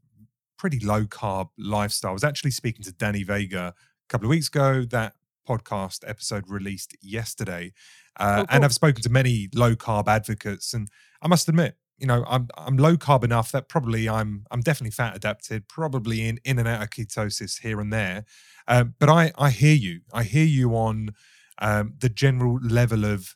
pretty 0.58 0.80
low 0.80 1.06
carb 1.06 1.50
lifestyle. 1.58 2.12
I 2.12 2.14
was 2.14 2.24
actually 2.24 2.52
speaking 2.52 2.84
to 2.86 2.92
Danny 2.92 3.24
Vega 3.24 3.74
a 3.78 4.08
couple 4.10 4.26
of 4.28 4.30
weeks 4.30 4.48
ago. 4.48 4.84
That 4.90 5.14
podcast 5.48 6.04
episode 6.08 6.50
released 6.50 6.96
yesterday, 7.02 7.74
uh, 8.20 8.40
Oh, 8.44 8.46
and. 8.50 8.66
I've 8.66 8.74
spoken 8.74 9.02
to 9.04 9.10
many 9.10 9.50
low 9.54 9.76
carb 9.76 10.08
advocates, 10.08 10.74
and 10.74 10.88
I 11.22 11.28
must 11.28 11.48
admit, 11.48 11.78
you 11.98 12.08
know, 12.08 12.24
I'm 12.28 12.48
I'm 12.58 12.78
low 12.78 12.96
carb 12.98 13.24
enough 13.24 13.52
that 13.52 13.70
probably 13.70 14.10
I'm 14.10 14.46
I'm 14.52 14.62
definitely 14.62 14.92
fat 14.92 15.16
adapted, 15.16 15.68
probably 15.68 16.28
in 16.28 16.40
in 16.44 16.60
and 16.60 16.68
out 16.68 16.82
of 16.82 16.90
ketosis 16.90 17.62
here 17.62 17.80
and 17.80 17.92
there. 17.94 18.26
Um, 18.68 18.96
but 19.00 19.10
I 19.10 19.32
I 19.38 19.50
hear 19.52 19.76
you. 19.76 20.02
I 20.14 20.24
hear 20.24 20.46
you 20.46 20.72
on 20.76 21.12
um, 21.60 21.96
the 22.00 22.10
general 22.10 22.60
level 22.62 23.06
of 23.06 23.36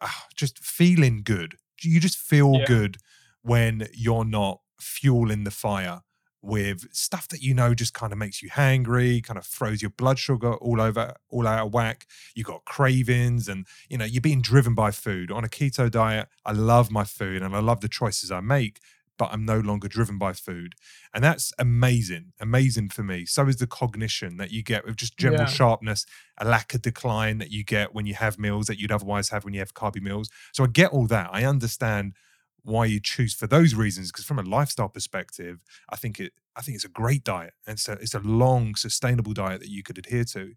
ah, 0.00 0.26
just 0.34 0.58
feeling 0.58 1.22
good. 1.22 1.56
You 1.82 2.00
just 2.00 2.18
feel 2.18 2.58
Yeah. 2.58 2.66
good 2.66 2.98
when 3.42 3.88
you're 3.92 4.24
not 4.24 4.60
fueling 4.80 5.44
the 5.44 5.50
fire 5.50 6.02
with 6.40 6.86
stuff 6.94 7.26
that 7.28 7.42
you 7.42 7.52
know 7.52 7.74
just 7.74 7.94
kind 7.94 8.12
of 8.12 8.18
makes 8.18 8.42
you 8.42 8.48
hangry, 8.50 9.22
kind 9.22 9.38
of 9.38 9.44
throws 9.46 9.82
your 9.82 9.90
blood 9.90 10.18
sugar 10.18 10.54
all 10.54 10.80
over, 10.80 11.14
all 11.30 11.46
out 11.48 11.66
of 11.66 11.72
whack. 11.72 12.06
You 12.34 12.44
got 12.44 12.64
cravings, 12.64 13.48
and 13.48 13.66
you 13.88 13.98
know 13.98 14.04
you're 14.04 14.20
being 14.20 14.40
driven 14.42 14.74
by 14.74 14.90
food. 14.92 15.30
On 15.30 15.44
a 15.44 15.48
keto 15.48 15.90
diet, 15.90 16.28
I 16.44 16.52
love 16.52 16.90
my 16.90 17.04
food 17.04 17.42
and 17.42 17.54
I 17.56 17.60
love 17.60 17.80
the 17.80 17.88
choices 17.88 18.30
I 18.30 18.40
make, 18.40 18.80
but 19.18 19.30
I'm 19.32 19.44
no 19.44 19.58
longer 19.60 19.88
driven 19.88 20.18
by 20.18 20.32
food, 20.32 20.74
and 21.12 21.22
that's 21.24 21.52
amazing, 21.58 22.32
amazing 22.40 22.88
for 22.90 23.02
me. 23.02 23.26
So 23.26 23.46
is 23.48 23.56
the 23.56 23.66
cognition 23.66 24.36
that 24.38 24.50
you 24.52 24.62
get 24.62 24.84
with 24.86 24.96
just 24.96 25.16
general 25.18 25.40
Yeah. 25.42 25.46
sharpness, 25.46 26.06
a 26.38 26.44
lack 26.44 26.74
of 26.74 26.82
decline 26.82 27.38
that 27.38 27.50
you 27.50 27.64
get 27.64 27.94
when 27.94 28.06
you 28.06 28.14
have 28.14 28.38
meals 28.38 28.66
that 28.66 28.78
you'd 28.78 28.92
otherwise 28.92 29.28
have 29.30 29.44
when 29.44 29.54
you 29.54 29.60
have 29.60 29.74
carby 29.74 30.00
meals. 30.00 30.30
So 30.52 30.64
I 30.64 30.68
get 30.68 30.92
all 30.92 31.06
that. 31.08 31.28
I 31.32 31.44
understand 31.44 32.14
why 32.62 32.84
you 32.84 33.00
choose 33.00 33.34
for 33.34 33.46
those 33.46 33.74
reasons 33.74 34.10
because 34.10 34.24
from 34.24 34.38
a 34.38 34.42
lifestyle 34.42 34.88
perspective 34.88 35.58
i 35.90 35.96
think 35.96 36.20
it 36.20 36.32
i 36.56 36.60
think 36.60 36.74
it's 36.74 36.84
a 36.84 36.88
great 36.88 37.24
diet 37.24 37.54
and 37.66 37.78
so 37.78 37.92
it's 37.94 38.14
a 38.14 38.18
long 38.20 38.74
sustainable 38.74 39.32
diet 39.32 39.60
that 39.60 39.70
you 39.70 39.82
could 39.82 39.96
adhere 39.96 40.24
to 40.24 40.52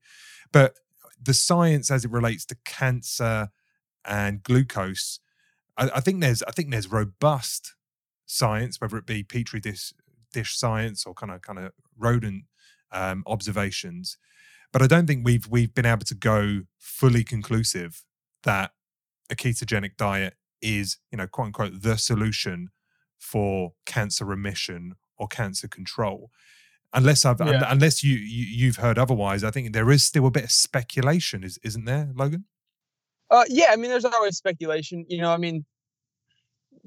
but 0.51 0.75
the 1.21 1.33
science 1.33 1.89
as 1.91 2.03
it 2.03 2.11
relates 2.11 2.45
to 2.45 2.55
cancer 2.65 3.49
and 4.05 4.43
glucose 4.43 5.19
i, 5.77 5.89
I 5.95 5.99
think 6.01 6.21
there's 6.21 6.43
i 6.43 6.51
think 6.51 6.71
there's 6.71 6.91
robust 6.91 7.75
science 8.31 8.79
whether 8.79 8.97
it 8.97 9.05
be 9.05 9.23
petri 9.23 9.59
dish 9.59 9.93
dish 10.33 10.57
science 10.57 11.05
or 11.05 11.13
kind 11.13 11.31
of 11.31 11.41
kind 11.41 11.59
of 11.59 11.71
rodent 11.97 12.45
um, 12.91 13.23
observations 13.27 14.17
but 14.71 14.81
i 14.81 14.87
don't 14.87 15.07
think 15.07 15.25
we've 15.25 15.47
we've 15.47 15.73
been 15.73 15.85
able 15.85 16.05
to 16.05 16.15
go 16.15 16.61
fully 16.77 17.23
conclusive 17.23 18.03
that 18.43 18.71
a 19.29 19.35
ketogenic 19.35 19.97
diet 19.97 20.35
is, 20.61 20.97
you 21.11 21.17
know, 21.17 21.27
quote 21.27 21.47
unquote, 21.47 21.81
the 21.81 21.97
solution 21.97 22.69
for 23.17 23.73
cancer 23.85 24.25
remission 24.25 24.95
or 25.17 25.27
cancer 25.27 25.67
control. 25.67 26.29
Unless 26.93 27.23
I've, 27.23 27.39
un- 27.39 27.63
unless 27.67 28.03
you, 28.03 28.17
you 28.17 28.65
you've 28.65 28.75
heard 28.75 28.99
otherwise, 28.99 29.45
I 29.45 29.51
think 29.51 29.71
there 29.71 29.89
is 29.91 30.03
still 30.03 30.27
a 30.27 30.31
bit 30.31 30.43
of 30.43 30.51
speculation, 30.51 31.43
is 31.43 31.57
isn't 31.63 31.85
there, 31.85 32.09
Logan? 32.13 32.45
Uh, 33.29 33.45
yeah, 33.47 33.67
I 33.69 33.77
mean, 33.77 33.89
there's 33.89 34.03
always 34.03 34.35
speculation. 34.35 35.05
You 35.07 35.21
know, 35.21 35.31
I 35.31 35.37
mean, 35.37 35.65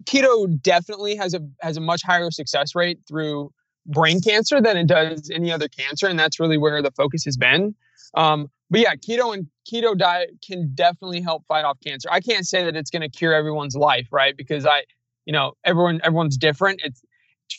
keto 0.05 0.61
definitely 0.63 1.17
has 1.17 1.35
a 1.35 1.41
has 1.61 1.77
a 1.77 1.81
much 1.81 2.03
higher 2.03 2.31
success 2.31 2.75
rate 2.75 2.99
through 3.07 3.53
brain 3.87 4.21
cancer 4.21 4.61
than 4.61 4.77
it 4.77 4.87
does 4.87 5.31
any 5.33 5.53
other 5.53 5.69
cancer, 5.69 6.07
and 6.07 6.19
that's 6.19 6.41
really 6.41 6.59
where 6.59 6.83
the 6.83 6.91
focus 6.91 7.25
has 7.25 7.37
been. 7.37 7.75
Um, 8.15 8.51
but 8.71 8.81
yeah, 8.81 8.95
keto 8.95 9.35
and 9.35 9.47
keto 9.71 9.97
diet 9.97 10.31
can 10.47 10.73
definitely 10.75 11.21
help 11.21 11.47
fight 11.47 11.65
off 11.65 11.79
cancer. 11.85 12.09
I 12.11 12.21
can't 12.21 12.47
say 12.47 12.65
that 12.65 12.77
it's 12.77 12.91
going 12.91 13.03
to 13.03 13.09
cure 13.09 13.35
everyone's 13.35 13.77
life, 13.77 14.09
right? 14.11 14.37
Because 14.37 14.67
I, 14.67 14.85
you 15.27 15.33
know, 15.33 15.53
everyone 15.65 16.01
everyone's 16.03 16.37
different. 16.37 16.81
It's 16.83 17.03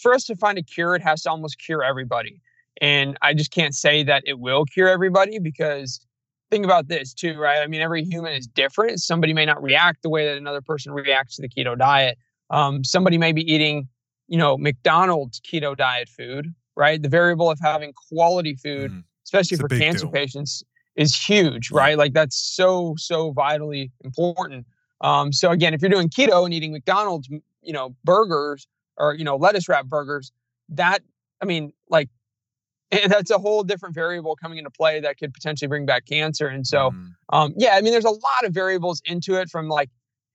for 0.02 0.14
us 0.14 0.26
to 0.26 0.36
find 0.36 0.58
a 0.58 0.64
cure, 0.64 0.96
it 0.96 1.02
has 1.02 1.24
to 1.24 1.30
almost 1.30 1.60
cure 1.60 1.84
everybody, 1.84 2.42
and 2.82 3.18
I 3.22 3.34
just 3.34 3.52
can't 3.52 3.76
say 3.76 4.04
that 4.04 4.24
it 4.26 4.40
will 4.40 4.66
cure 4.66 4.90
everybody 4.90 5.40
because 5.40 6.06
think 6.52 6.66
about 6.66 6.88
this 6.88 7.14
too, 7.14 7.38
right? 7.38 7.62
I 7.62 7.68
mean, 7.68 7.82
every 7.82 8.04
human 8.04 8.34
is 8.34 8.48
different. 8.48 9.00
Somebody 9.00 9.34
may 9.34 9.46
not 9.46 9.62
react 9.62 10.04
the 10.04 10.10
way 10.10 10.26
that 10.26 10.38
another 10.38 10.62
person 10.62 10.94
reacts 10.94 11.36
to 11.36 11.42
the 11.42 11.50
keto 11.50 11.78
diet. 11.78 12.18
Um, 12.50 12.84
somebody 12.84 13.18
may 13.18 13.32
be 13.32 13.42
eating, 13.52 13.88
you 14.28 14.38
know, 14.38 14.58
McDonald's 14.58 15.40
keto 15.40 15.76
diet 15.76 16.10
food, 16.10 16.54
right? 16.76 17.02
The 17.02 17.10
variable 17.10 17.50
of 17.50 17.60
having 17.62 17.94
quality 17.94 18.56
food, 18.56 18.92
Mm. 18.92 19.04
especially 19.24 19.56
It's 19.56 19.62
for 19.62 19.70
cancer 19.70 20.02
deal. 20.06 20.12
patients, 20.12 20.64
is 20.96 21.16
huge, 21.16 21.72
Yeah. 21.72 21.78
right? 21.80 21.98
Like 21.98 22.14
that's 22.14 22.36
so 22.38 22.96
so 22.98 23.32
vitally 23.32 23.92
important. 24.04 24.66
Um, 25.02 25.34
so 25.34 25.52
again, 25.52 25.74
if 25.74 25.82
you're 25.82 25.90
doing 25.92 26.10
keto 26.10 26.46
and 26.46 26.54
eating 26.54 26.72
McDonald's, 26.72 27.28
you 27.62 27.74
know, 27.74 27.96
burgers 28.04 28.68
or 28.98 29.14
you 29.14 29.24
know 29.26 29.36
lettuce 29.36 29.68
wrap 29.68 29.86
burgers, 29.88 30.32
that 30.70 31.00
I 31.42 31.46
mean, 31.46 31.74
like 31.90 32.10
and 32.92 33.12
that's 33.12 33.32
a 33.32 33.38
whole 33.40 33.64
different 33.64 33.96
variable 33.96 34.36
coming 34.36 34.58
into 34.60 34.70
play 34.70 35.00
that 35.02 35.18
could 35.18 35.34
potentially 35.34 35.68
bring 35.68 35.86
back 35.88 36.06
cancer. 36.06 36.48
And 36.48 36.66
so, 36.68 36.92
Mm. 36.92 37.16
um, 37.34 37.54
yeah, 37.58 37.72
I 37.76 37.82
mean, 37.82 37.92
there's 37.92 38.06
a 38.06 38.10
lot 38.12 38.44
of 38.44 38.54
variables 38.54 39.02
into 39.06 39.36
it 39.36 39.50
from 39.50 39.68
like 39.68 39.90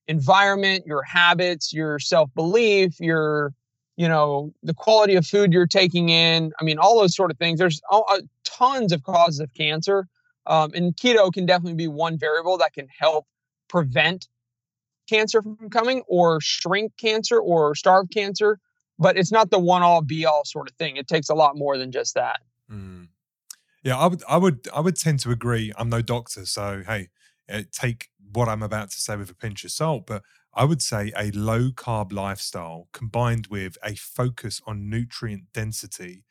environment, 0.08 0.86
your 0.86 1.02
habits, 1.02 1.72
your 1.72 1.98
self 1.98 2.32
belief, 2.34 2.98
your, 3.00 3.52
you 3.96 4.08
know, 4.08 4.52
the 4.62 4.74
quality 4.74 5.14
of 5.14 5.26
food 5.26 5.52
you're 5.52 5.66
taking 5.66 6.08
in. 6.08 6.52
I 6.60 6.64
mean, 6.64 6.78
all 6.78 6.98
those 7.00 7.14
sort 7.14 7.30
of 7.30 7.38
things. 7.38 7.58
There's 7.58 7.80
tons 8.44 8.92
of 8.92 9.02
causes 9.02 9.40
of 9.40 9.52
cancer. 9.54 10.06
Um, 10.46 10.70
and 10.74 10.96
keto 10.96 11.32
can 11.32 11.46
definitely 11.46 11.74
be 11.74 11.88
one 11.88 12.18
variable 12.18 12.58
that 12.58 12.72
can 12.72 12.88
help 12.98 13.26
prevent 13.68 14.26
cancer 15.08 15.42
from 15.42 15.70
coming 15.70 16.02
or 16.08 16.40
shrink 16.40 16.92
cancer 16.96 17.38
or 17.38 17.74
starve 17.74 18.08
cancer. 18.12 18.58
But 18.98 19.16
it's 19.16 19.32
not 19.32 19.50
the 19.50 19.58
one 19.58 19.82
all 19.82 20.02
be 20.02 20.26
all 20.26 20.44
sort 20.44 20.68
of 20.68 20.76
thing. 20.76 20.96
It 20.96 21.08
takes 21.08 21.28
a 21.30 21.34
lot 21.34 21.56
more 21.56 21.78
than 21.78 21.90
just 21.90 22.14
that. 22.14 22.40
Mm. 22.70 23.08
Yeah, 23.82 23.96
I 23.96 24.06
would, 24.06 24.22
I 24.28 24.36
would, 24.36 24.68
I 24.74 24.80
would 24.80 24.96
tend 24.96 25.20
to 25.20 25.30
agree. 25.30 25.72
I'm 25.78 25.88
no 25.88 26.02
doctor, 26.02 26.44
so 26.44 26.82
hey, 26.86 27.08
uh, 27.50 27.62
take 27.72 28.09
what 28.32 28.48
I'm 28.48 28.62
about 28.62 28.90
to 28.90 29.00
say 29.00 29.16
with 29.16 29.30
a 29.30 29.34
pinch 29.34 29.64
of 29.64 29.70
salt. 29.70 30.06
But 30.06 30.22
I 30.54 30.64
would 30.64 30.82
say 30.82 31.12
a 31.16 31.30
low 31.30 31.70
carb 31.70 32.12
lifestyle 32.12 32.88
combined 32.92 33.46
with 33.48 33.76
a 33.84 33.94
focus 33.94 34.60
on 34.66 34.90
nutrient 34.90 35.52
density, 35.52 36.24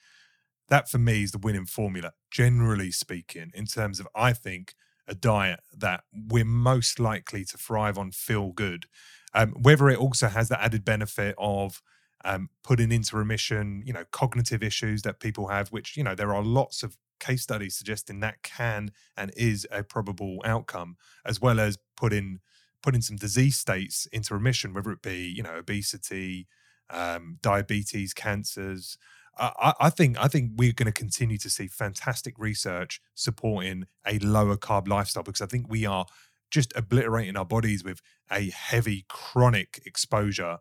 that 0.67 0.89
for 0.89 0.97
me 0.99 1.23
is 1.23 1.31
the 1.31 1.37
winning 1.37 1.65
formula. 1.65 2.13
Generally 2.31 2.91
speaking, 2.91 3.51
in 3.53 3.65
terms 3.65 3.99
of 3.99 4.07
I 4.15 4.33
think 4.33 4.75
a 5.07 5.15
diet 5.15 5.61
that 5.75 6.03
we're 6.13 6.45
most 6.45 6.99
likely 6.99 7.43
to 7.45 7.57
thrive 7.57 7.97
on, 7.97 8.11
feel 8.11 8.51
good. 8.51 8.85
Um, 9.33 9.51
whether 9.51 9.89
it 9.89 9.97
also 9.97 10.27
has 10.27 10.49
the 10.49 10.61
added 10.61 10.85
benefit 10.85 11.35
of 11.37 11.81
um, 12.25 12.49
putting 12.63 12.91
into 12.91 13.15
remission, 13.15 13.81
you 13.85 13.93
know, 13.93 14.03
cognitive 14.11 14.61
issues 14.61 15.01
that 15.03 15.19
people 15.19 15.47
have, 15.47 15.69
which, 15.69 15.95
you 15.97 16.03
know, 16.03 16.15
there 16.15 16.33
are 16.33 16.43
lots 16.43 16.83
of 16.83 16.97
case 17.19 17.43
studies 17.43 17.75
suggesting 17.75 18.19
that 18.19 18.43
can 18.43 18.91
and 19.17 19.31
is 19.35 19.67
a 19.71 19.83
probable 19.83 20.41
outcome, 20.45 20.97
as 21.25 21.41
well 21.41 21.59
as 21.59 21.77
putting 21.95 22.39
putting 22.81 23.01
some 23.01 23.17
disease 23.17 23.57
states 23.57 24.07
into 24.13 24.33
remission, 24.33 24.73
whether 24.73 24.91
it 24.91 25.01
be, 25.01 25.33
you 25.35 25.43
know, 25.43 25.55
obesity, 25.55 26.47
um, 26.89 27.37
diabetes, 27.41 28.13
cancers. 28.13 28.97
I, 29.37 29.73
I 29.79 29.89
think 29.89 30.17
I 30.21 30.27
think 30.27 30.51
we're 30.57 30.73
going 30.73 30.87
to 30.87 30.91
continue 30.91 31.37
to 31.37 31.49
see 31.49 31.67
fantastic 31.67 32.35
research 32.37 33.01
supporting 33.15 33.85
a 34.05 34.19
lower 34.19 34.57
carb 34.57 34.87
lifestyle 34.87 35.23
because 35.23 35.41
I 35.41 35.45
think 35.45 35.69
we 35.69 35.85
are 35.85 36.05
just 36.51 36.73
obliterating 36.75 37.37
our 37.37 37.45
bodies 37.45 37.83
with 37.83 38.01
a 38.31 38.49
heavy 38.49 39.05
chronic 39.07 39.81
exposure 39.85 40.57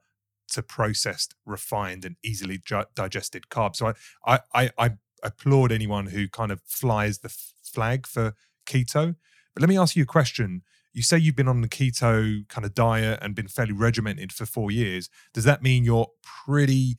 to 0.53 0.63
processed, 0.63 1.35
refined, 1.45 2.05
and 2.05 2.17
easily 2.23 2.61
digested 2.95 3.45
carbs. 3.51 3.77
So 3.77 3.93
I, 4.27 4.41
I, 4.55 4.71
I 4.79 4.91
applaud 5.23 5.73
anyone 5.73 6.07
who 6.07 6.29
kind 6.29 6.51
of 6.53 6.61
flies 6.65 7.19
the 7.19 7.29
f- 7.29 7.53
flag 7.63 8.07
for 8.07 8.35
keto. 8.67 9.17
But 9.55 9.63
let 9.63 9.69
me 9.69 9.79
ask 9.79 9.97
you 9.97 10.03
a 10.03 10.07
question. 10.07 10.63
You 10.93 11.03
say 11.03 11.19
you've 11.19 11.37
been 11.37 11.49
on 11.49 11.61
the 11.61 11.69
keto 11.69 12.49
kind 12.49 12.65
of 12.65 12.75
diet 12.75 13.19
and 13.23 13.35
been 13.35 13.49
fairly 13.49 13.73
regimented 13.73 14.33
for 14.33 14.47
four 14.47 14.71
years. 14.71 15.09
Does 15.33 15.45
that 15.45 15.63
mean 15.63 15.85
you're 15.85 16.11
pretty 16.23 16.97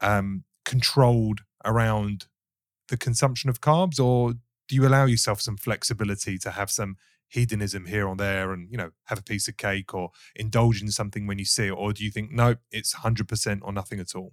um, 0.00 0.44
controlled 0.64 1.40
around 1.64 2.26
the 2.88 2.96
consumption 2.96 3.50
of 3.50 3.60
carbs, 3.60 4.00
or 4.00 4.34
do 4.68 4.74
you 4.74 4.86
allow 4.86 5.04
yourself 5.04 5.40
some 5.40 5.56
flexibility 5.56 6.38
to 6.38 6.50
have 6.52 6.70
some 6.70 6.96
hedonism 7.28 7.86
here 7.86 8.08
or 8.08 8.16
there 8.16 8.52
and 8.52 8.70
you 8.70 8.76
know 8.78 8.90
have 9.04 9.18
a 9.18 9.22
piece 9.22 9.48
of 9.48 9.56
cake 9.56 9.92
or 9.92 10.10
indulge 10.34 10.80
in 10.80 10.90
something 10.90 11.26
when 11.26 11.38
you 11.38 11.44
see 11.44 11.66
it 11.66 11.70
or 11.70 11.92
do 11.92 12.02
you 12.02 12.10
think 12.10 12.30
no 12.30 12.56
it's 12.70 12.94
100% 12.94 13.60
or 13.62 13.72
nothing 13.72 14.00
at 14.00 14.14
all 14.14 14.32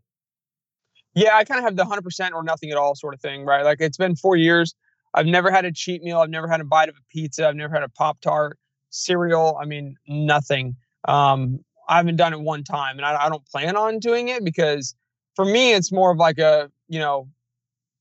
Yeah, 1.16 1.36
I 1.36 1.46
kind 1.46 1.60
of 1.60 1.64
have 1.64 1.78
the 1.78 1.84
100% 1.86 2.32
or 2.34 2.44
nothing 2.44 2.72
at 2.72 2.78
all 2.78 2.94
sort 2.96 3.14
of 3.14 3.22
thing, 3.22 3.46
right? 3.46 3.64
Like 3.64 3.80
it's 3.80 3.98
been 3.98 4.16
four 4.16 4.36
years. 4.36 4.76
I've 5.14 5.26
never 5.26 5.50
had 5.50 5.64
a 5.64 5.72
cheat 5.72 6.04
meal. 6.04 6.20
I've 6.20 6.30
never 6.30 6.48
had 6.48 6.60
a 6.60 6.66
bite 6.66 6.90
of 6.90 6.96
a 6.96 7.04
pizza. 7.10 7.48
I've 7.48 7.56
never 7.56 7.74
had 7.74 7.84
a 7.84 7.90
Pop 7.90 8.20
Tart, 8.20 8.60
cereal. 8.90 9.58
I 9.60 9.66
mean, 9.66 9.96
nothing. 10.08 10.76
Um, 11.08 11.60
I 11.88 11.98
haven't 11.98 12.18
done 12.18 12.34
it 12.34 12.42
one 12.42 12.64
time 12.64 12.98
and 12.98 13.06
I, 13.06 13.26
I 13.26 13.30
don't 13.30 13.46
plan 13.48 13.78
on 13.78 14.00
doing 14.00 14.28
it 14.28 14.44
because 14.44 14.94
for 15.36 15.46
me, 15.46 15.74
it's 15.74 15.92
more 15.92 16.12
of 16.12 16.18
like 16.18 16.38
a, 16.38 16.70
you 16.90 17.00
know, 17.00 17.30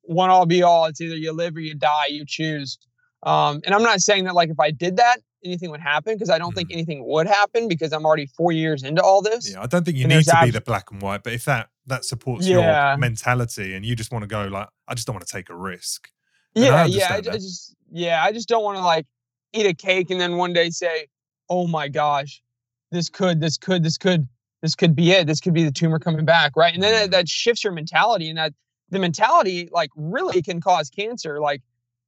one 0.02 0.30
all 0.30 0.46
be 0.46 0.62
all. 0.62 0.86
It's 0.86 1.00
either 1.00 1.16
you 1.16 1.32
live 1.32 1.56
or 1.56 1.60
you 1.60 1.74
die, 1.74 2.06
you 2.08 2.24
choose. 2.26 2.78
Um, 3.22 3.60
and 3.64 3.74
I'm 3.74 3.82
not 3.82 4.00
saying 4.00 4.24
that 4.24 4.34
like 4.34 4.50
if 4.50 4.58
I 4.58 4.70
did 4.70 4.96
that, 4.96 5.18
anything 5.44 5.70
would 5.70 5.80
happen 5.80 6.14
because 6.14 6.30
I 6.30 6.38
don't 6.38 6.54
think 6.54 6.70
Mhm. 6.70 6.74
anything 6.74 7.04
would 7.06 7.26
happen 7.26 7.68
because 7.68 7.92
I'm 7.92 8.04
already 8.04 8.26
four 8.26 8.52
years 8.52 8.82
into 8.82 9.02
all 9.02 9.22
this. 9.22 9.50
yeah 9.50 9.62
i 9.62 9.66
don't 9.66 9.84
think 9.84 9.96
you 9.96 10.04
And 10.04 10.12
need 10.12 10.24
to 10.24 10.38
be 10.42 10.50
the 10.50 10.60
black 10.60 10.90
and 10.90 11.00
white 11.02 11.22
but 11.22 11.32
if 11.32 11.44
that 11.44 11.68
that 11.86 12.04
supports 12.04 12.46
Yeah. 12.46 12.90
your 12.90 12.98
mentality 12.98 13.74
and 13.74 13.84
you 13.84 13.94
just 13.94 14.10
want 14.12 14.22
to 14.22 14.26
go 14.26 14.46
like 14.46 14.68
i 14.88 14.94
just 14.94 15.06
don't 15.06 15.14
want 15.14 15.26
to 15.26 15.32
take 15.32 15.50
a 15.50 15.56
risk 15.56 16.10
And 16.56 16.64
I 16.66 16.84
Yeah, 16.84 16.86
yeah. 16.86 17.08
I, 17.10 17.16
I 17.16 17.20
just 17.20 17.74
yeah, 17.92 18.24
I 18.24 18.32
just 18.32 18.48
don't 18.48 18.64
want 18.64 18.78
to 18.78 18.84
like 18.84 19.06
eat 19.52 19.66
a 19.66 19.74
cake 19.74 20.10
and 20.10 20.20
then 20.20 20.36
one 20.36 20.52
day 20.52 20.70
say, 20.70 21.06
"Oh 21.48 21.66
my 21.66 21.88
gosh, 21.88 22.42
this 22.90 23.08
could, 23.08 23.40
this 23.40 23.56
could, 23.56 23.82
this 23.84 23.96
could, 23.98 24.26
this 24.62 24.74
could 24.74 24.94
be 24.96 25.12
it. 25.12 25.26
This 25.26 25.40
could 25.40 25.54
be 25.54 25.64
the 25.64 25.70
tumor 25.72 25.98
coming 25.98 26.24
back." 26.24 26.56
Right, 26.56 26.72
and 26.74 26.82
then 26.82 26.92
that, 26.94 27.10
that 27.12 27.28
shifts 27.28 27.62
your 27.64 27.72
mentality, 27.72 28.28
and 28.30 28.38
that 28.38 28.52
the 28.90 28.98
mentality 28.98 29.68
like 29.72 29.90
really 29.96 30.42
can 30.42 30.60
cause 30.60 30.90
cancer. 30.90 31.40
Like 31.40 31.62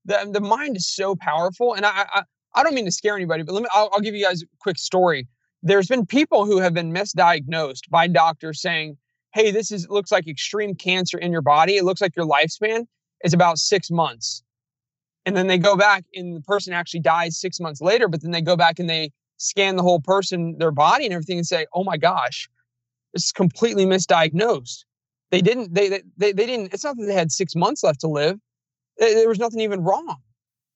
the 0.05 0.29
the 0.33 0.41
mind 0.41 0.77
is 0.77 0.87
so 0.87 1.15
powerful, 1.17 1.75
and 1.75 1.85
I 1.87 2.07
I, 2.19 2.23
I 2.57 2.63
don't 2.63 2.75
mean 2.75 2.87
to 2.87 2.93
scare 2.93 3.15
anybody, 3.15 3.43
but 3.43 3.53
let 3.53 3.63
me 3.63 3.69
I'll, 3.73 3.91
I'll 3.93 4.01
give 4.01 4.15
you 4.15 4.25
guys 4.25 4.43
a 4.43 4.47
quick 4.61 4.79
story. 4.79 5.29
There's 5.63 5.87
been 5.87 6.07
people 6.07 6.47
who 6.47 6.59
have 6.59 6.75
been 6.75 6.93
misdiagnosed 6.93 7.89
by 7.91 8.09
doctors 8.09 8.61
saying, 8.61 8.97
hey, 9.35 9.51
this 9.51 9.71
is 9.71 9.89
looks 9.91 10.11
like 10.11 10.27
extreme 10.27 10.75
cancer 10.75 11.19
in 11.19 11.31
your 11.31 11.43
body. 11.43 11.77
It 11.77 11.85
looks 11.85 12.01
like 12.01 12.17
your 12.17 12.27
lifespan 12.27 12.87
is 13.23 13.35
about 13.35 13.59
six 13.59 13.91
months. 13.91 14.43
And 15.27 15.37
then 15.37 15.49
they 15.49 15.59
go 15.59 15.77
back 15.77 16.05
and 16.15 16.37
the 16.37 16.41
person 16.41 16.73
actually 16.73 17.01
dies 17.01 17.39
six 17.39 17.61
months 17.61 17.81
later, 17.83 18.09
but 18.09 18.23
then 18.23 18.31
they 18.31 18.41
go 18.41 18.57
back 18.57 18.79
and 18.79 18.89
they 18.89 19.13
scan 19.39 19.77
the 19.77 19.83
whole 19.83 20.01
person, 20.01 20.57
their 20.59 20.71
body 20.71 21.05
and 21.05 21.13
everything 21.13 21.39
and 21.39 21.47
say, 21.47 21.67
oh 21.75 21.85
my 21.85 21.97
gosh, 21.99 22.49
this 23.13 23.25
is 23.25 23.33
completely 23.33 23.85
misdiagnosed. 23.85 24.85
They 25.31 25.43
didn't, 25.43 25.75
they, 25.75 25.89
they, 26.17 26.33
they 26.33 26.47
didn't, 26.47 26.73
it's 26.73 26.85
not 26.85 26.97
that 26.97 27.07
they 27.07 27.13
had 27.13 27.33
six 27.33 27.55
months 27.55 27.83
left 27.83 28.01
to 28.01 28.09
live. 28.09 28.39
There 28.99 29.29
was 29.29 29.39
nothing 29.39 29.61
even 29.61 29.83
wrong. 29.83 30.17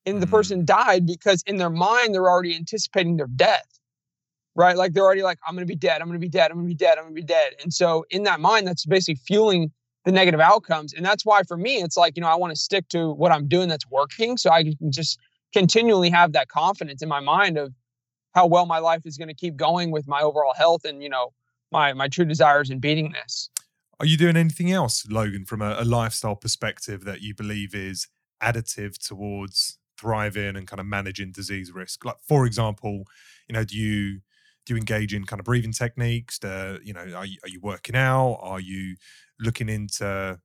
And 0.07 0.22
the 0.22 0.26
mm. 0.26 0.30
person 0.30 0.64
died 0.64 1.07
because 1.07 1.42
in 1.46 1.57
their 1.57 1.70
mind, 1.70 2.14
they're 2.14 2.28
already 2.28 2.57
anticipating 2.57 3.16
their 3.16 3.26
death 3.26 3.80
right? 4.55 4.76
Like 4.76 4.92
they're 4.92 5.05
already 5.05 5.22
like, 5.22 5.38
I'm 5.46 5.55
going 5.55 5.66
to 5.66 5.70
be 5.70 5.76
dead. 5.76 6.01
I'm 6.01 6.09
going 6.09 6.20
to 6.20 6.24
be 6.24 6.28
dead. 6.28 6.51
I'm 6.51 6.57
going 6.57 6.66
to 6.66 6.74
be 6.74 6.74
dead. 6.74 6.98
I'm 6.98 7.05
going 7.05 7.14
to 7.14 7.20
be 7.20 7.26
dead. 7.26 7.55
And 7.62 7.72
so 7.72 8.05
in 8.11 8.24
that 8.24 8.40
mind, 8.40 8.66
that's 8.66 8.84
basically 8.84 9.20
fueling 9.26 9.70
the 10.05 10.12
negative 10.12 10.40
outcomes. 10.40 10.92
And 10.92 11.05
that's 11.05 11.24
why 11.24 11.42
for 11.42 11.57
me, 11.57 11.76
it's 11.76 11.96
like, 11.96 12.16
you 12.16 12.22
know, 12.22 12.28
I 12.28 12.36
want 12.36 12.53
to 12.53 12.61
stick 12.61 12.88
to 12.88 13.11
what 13.11 13.32
I'm 13.32 13.48
doing 13.48 13.68
that's 13.68 13.88
working. 13.90 14.36
So 14.36 14.51
I 14.51 14.64
can 14.64 14.92
just 14.92 15.18
continually 15.53 16.11
have 16.11 16.32
that 16.32 16.48
confidence 16.48 17.03
in 17.03 17.09
my 17.09 17.20
mind 17.20 17.59
of 17.59 17.72
how 18.34 18.46
well 18.46 18.66
my 18.66 18.78
life 18.78 19.03
is 19.05 19.16
going 19.16 19.28
to 19.28 19.34
keep 19.34 19.57
going 19.57 19.90
with 19.90 20.07
my 20.07 20.20
overall 20.20 20.55
health 20.55 20.84
and, 20.84 21.03
you 21.03 21.09
know, 21.09 21.32
my, 21.72 21.92
my 21.92 22.09
true 22.09 22.24
desires 22.24 22.70
in 22.70 22.78
beating 22.78 23.12
this. 23.12 23.51
Are 23.98 24.07
you 24.07 24.16
doing 24.16 24.36
anything 24.36 24.72
else, 24.72 25.07
Logan, 25.09 25.44
from 25.44 25.61
a, 25.61 25.76
a 25.78 25.84
lifestyle 25.84 26.36
perspective 26.36 27.05
that 27.05 27.20
you 27.20 27.34
believe 27.34 27.74
is 27.74 28.09
additive 28.42 28.96
towards 29.07 29.78
thriving 30.01 30.57
and 30.57 30.66
kind 30.66 30.80
of 30.80 30.86
managing 30.86 31.32
disease 31.32 31.72
risk? 31.72 32.05
Like, 32.05 32.16
for 32.26 32.46
example, 32.46 33.05
you 33.48 33.53
know, 33.53 33.64
do 33.64 33.76
you 33.76 34.20
do 34.66 34.74
you 34.74 34.76
engage 34.76 35.14
in 35.14 35.24
kind 35.24 35.40
of 35.40 35.44
breathing 35.44 35.72
techniques? 35.72 36.38
To, 36.40 36.78
you 36.82 36.92
know, 36.92 37.01
are 37.14 37.26
you, 37.26 37.38
are 37.42 37.48
you 37.48 37.61
working 37.61 37.96
out? 37.96 38.38
Are 38.40 38.61
you 38.61 38.96
looking 39.38 39.68
into 39.68 40.38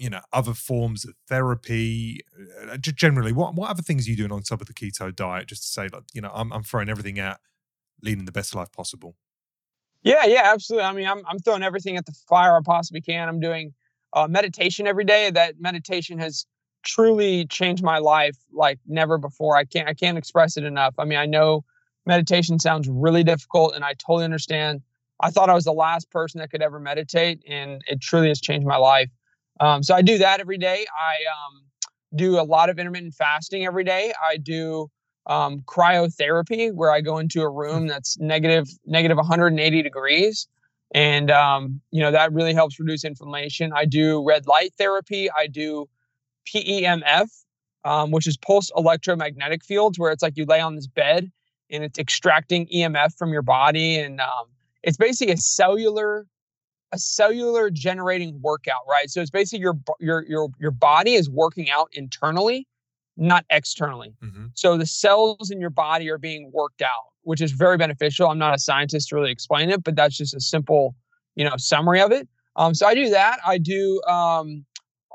you 0.00 0.08
know 0.08 0.20
other 0.32 0.54
forms 0.54 1.04
of 1.04 1.14
therapy 1.28 2.20
uh, 2.66 2.76
just 2.78 2.96
generally 2.96 3.32
what 3.32 3.54
what 3.54 3.68
other 3.68 3.82
things 3.82 4.06
are 4.06 4.10
you 4.10 4.16
doing 4.16 4.32
on 4.32 4.42
top 4.42 4.62
of 4.62 4.66
the 4.66 4.72
keto 4.72 5.14
diet 5.14 5.46
just 5.46 5.62
to 5.62 5.68
say 5.68 5.88
like 5.92 6.04
you 6.14 6.22
know 6.22 6.30
i'm, 6.32 6.50
I'm 6.54 6.62
throwing 6.62 6.88
everything 6.88 7.18
at 7.18 7.38
leading 8.02 8.24
the 8.24 8.32
best 8.32 8.54
life 8.54 8.72
possible 8.72 9.14
yeah 10.02 10.24
yeah 10.24 10.40
absolutely 10.44 10.86
i 10.86 10.92
mean 10.94 11.06
i'm, 11.06 11.22
I'm 11.28 11.38
throwing 11.38 11.62
everything 11.62 11.98
at 11.98 12.06
the 12.06 12.14
fire 12.30 12.56
i 12.56 12.60
possibly 12.64 13.02
can 13.02 13.28
i'm 13.28 13.40
doing 13.40 13.74
uh, 14.14 14.26
meditation 14.26 14.86
every 14.86 15.04
day 15.04 15.30
that 15.30 15.60
meditation 15.60 16.18
has 16.18 16.46
truly 16.82 17.46
changed 17.46 17.82
my 17.82 17.98
life 17.98 18.36
like 18.52 18.78
never 18.86 19.18
before 19.18 19.56
i 19.56 19.64
can't 19.64 19.88
i 19.88 19.94
can't 19.94 20.18
express 20.18 20.56
it 20.56 20.64
enough 20.64 20.94
i 20.98 21.04
mean 21.04 21.18
i 21.18 21.26
know 21.26 21.64
meditation 22.06 22.58
sounds 22.58 22.88
really 22.88 23.24
difficult 23.24 23.74
and 23.74 23.84
I 23.84 23.94
totally 23.94 24.24
understand. 24.24 24.82
I 25.20 25.30
thought 25.30 25.50
I 25.50 25.54
was 25.54 25.64
the 25.64 25.72
last 25.72 26.10
person 26.10 26.40
that 26.40 26.50
could 26.50 26.62
ever 26.62 26.80
meditate 26.80 27.42
and 27.46 27.82
it 27.86 28.00
truly 28.00 28.28
has 28.28 28.40
changed 28.40 28.66
my 28.66 28.76
life. 28.76 29.10
Um, 29.60 29.82
so 29.82 29.94
I 29.94 30.02
do 30.02 30.18
that 30.18 30.40
every 30.40 30.58
day. 30.58 30.86
I 30.98 31.14
um, 31.36 31.62
do 32.16 32.40
a 32.40 32.42
lot 32.42 32.70
of 32.70 32.78
intermittent 32.78 33.14
fasting 33.14 33.66
every 33.66 33.84
day. 33.84 34.12
I 34.26 34.38
do 34.38 34.90
um, 35.26 35.60
cryotherapy 35.60 36.72
where 36.72 36.90
I 36.90 37.02
go 37.02 37.18
into 37.18 37.42
a 37.42 37.50
room 37.50 37.86
that's 37.86 38.18
negative 38.18 38.68
negative 38.86 39.18
180 39.18 39.82
degrees, 39.82 40.48
and 40.92 41.30
um, 41.30 41.82
you 41.90 42.00
know 42.00 42.10
that 42.10 42.32
really 42.32 42.54
helps 42.54 42.80
reduce 42.80 43.04
inflammation. 43.04 43.70
I 43.74 43.84
do 43.84 44.24
red 44.26 44.46
light 44.46 44.72
therapy. 44.78 45.30
I 45.30 45.46
do 45.46 45.88
PEMF, 46.48 47.28
um, 47.84 48.10
which 48.10 48.26
is 48.26 48.36
pulse 48.36 48.70
electromagnetic 48.76 49.64
fields, 49.64 49.98
where 49.98 50.12
it's 50.12 50.22
like 50.22 50.36
you 50.36 50.44
lay 50.44 50.60
on 50.60 50.74
this 50.76 50.86
bed 50.86 51.30
and 51.70 51.84
it's 51.84 51.98
extracting 51.98 52.66
EMF 52.66 53.16
from 53.16 53.32
your 53.32 53.42
body, 53.42 53.98
and 53.98 54.20
um, 54.20 54.46
it's 54.82 54.96
basically 54.96 55.32
a 55.32 55.36
cellular 55.36 56.26
a 56.92 56.98
cellular 56.98 57.70
generating 57.70 58.40
workout, 58.42 58.82
right? 58.88 59.08
So 59.10 59.20
it's 59.20 59.30
basically 59.30 59.60
your 59.60 59.78
your 60.00 60.24
your 60.26 60.48
your 60.58 60.70
body 60.70 61.14
is 61.14 61.30
working 61.30 61.70
out 61.70 61.88
internally, 61.92 62.66
not 63.16 63.44
externally. 63.50 64.14
Mm-hmm. 64.22 64.46
So 64.54 64.76
the 64.76 64.86
cells 64.86 65.50
in 65.50 65.60
your 65.60 65.70
body 65.70 66.10
are 66.10 66.18
being 66.18 66.50
worked 66.52 66.82
out, 66.82 67.12
which 67.22 67.40
is 67.40 67.52
very 67.52 67.76
beneficial. 67.76 68.28
I'm 68.28 68.38
not 68.38 68.54
a 68.54 68.58
scientist 68.58 69.10
to 69.10 69.16
really 69.16 69.30
explain 69.30 69.70
it, 69.70 69.84
but 69.84 69.94
that's 69.94 70.16
just 70.16 70.34
a 70.34 70.40
simple, 70.40 70.96
you 71.36 71.44
know, 71.44 71.56
summary 71.56 72.00
of 72.00 72.12
it. 72.12 72.28
Um, 72.56 72.74
so 72.74 72.86
I 72.86 72.94
do 72.94 73.08
that. 73.10 73.38
I 73.46 73.58
do, 73.58 74.02
um, 74.08 74.64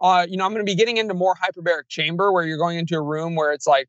uh, 0.01 0.25
you 0.29 0.37
know, 0.37 0.45
I'm 0.45 0.51
going 0.51 0.65
to 0.65 0.69
be 0.69 0.75
getting 0.75 0.97
into 0.97 1.13
more 1.13 1.35
hyperbaric 1.35 1.87
chamber 1.87 2.31
where 2.31 2.45
you're 2.45 2.57
going 2.57 2.77
into 2.77 2.95
a 2.95 3.01
room 3.01 3.35
where 3.35 3.53
it's 3.53 3.67
like 3.67 3.87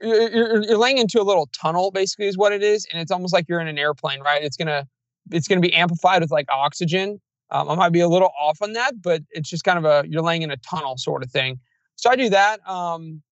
you're, 0.00 0.62
you're 0.62 0.78
laying 0.78 0.98
into 0.98 1.20
a 1.20 1.24
little 1.24 1.48
tunnel 1.58 1.90
basically 1.90 2.26
is 2.26 2.36
what 2.36 2.52
it 2.52 2.62
is 2.62 2.86
and 2.92 3.00
it's 3.00 3.10
almost 3.10 3.32
like 3.32 3.46
you're 3.48 3.60
in 3.60 3.68
an 3.68 3.78
airplane 3.78 4.20
right? 4.20 4.42
It's 4.42 4.56
gonna 4.56 4.86
it's 5.30 5.48
gonna 5.48 5.60
be 5.60 5.74
amplified 5.74 6.22
with 6.22 6.30
like 6.30 6.46
oxygen. 6.50 7.20
Um, 7.52 7.68
i 7.68 7.76
might 7.76 7.92
be 7.92 8.00
a 8.00 8.08
little 8.08 8.32
off 8.40 8.60
on 8.60 8.72
that 8.72 9.00
but 9.02 9.22
it's 9.30 9.48
just 9.48 9.62
kind 9.62 9.78
of 9.78 9.84
a 9.84 10.08
you're 10.08 10.22
laying 10.22 10.42
in 10.42 10.50
a 10.50 10.56
tunnel 10.56 10.96
sort 10.96 11.22
of 11.22 11.30
thing. 11.30 11.58
So 11.96 12.10
i 12.10 12.16
do 12.16 12.28
that 12.30 12.66
um, 12.68 13.22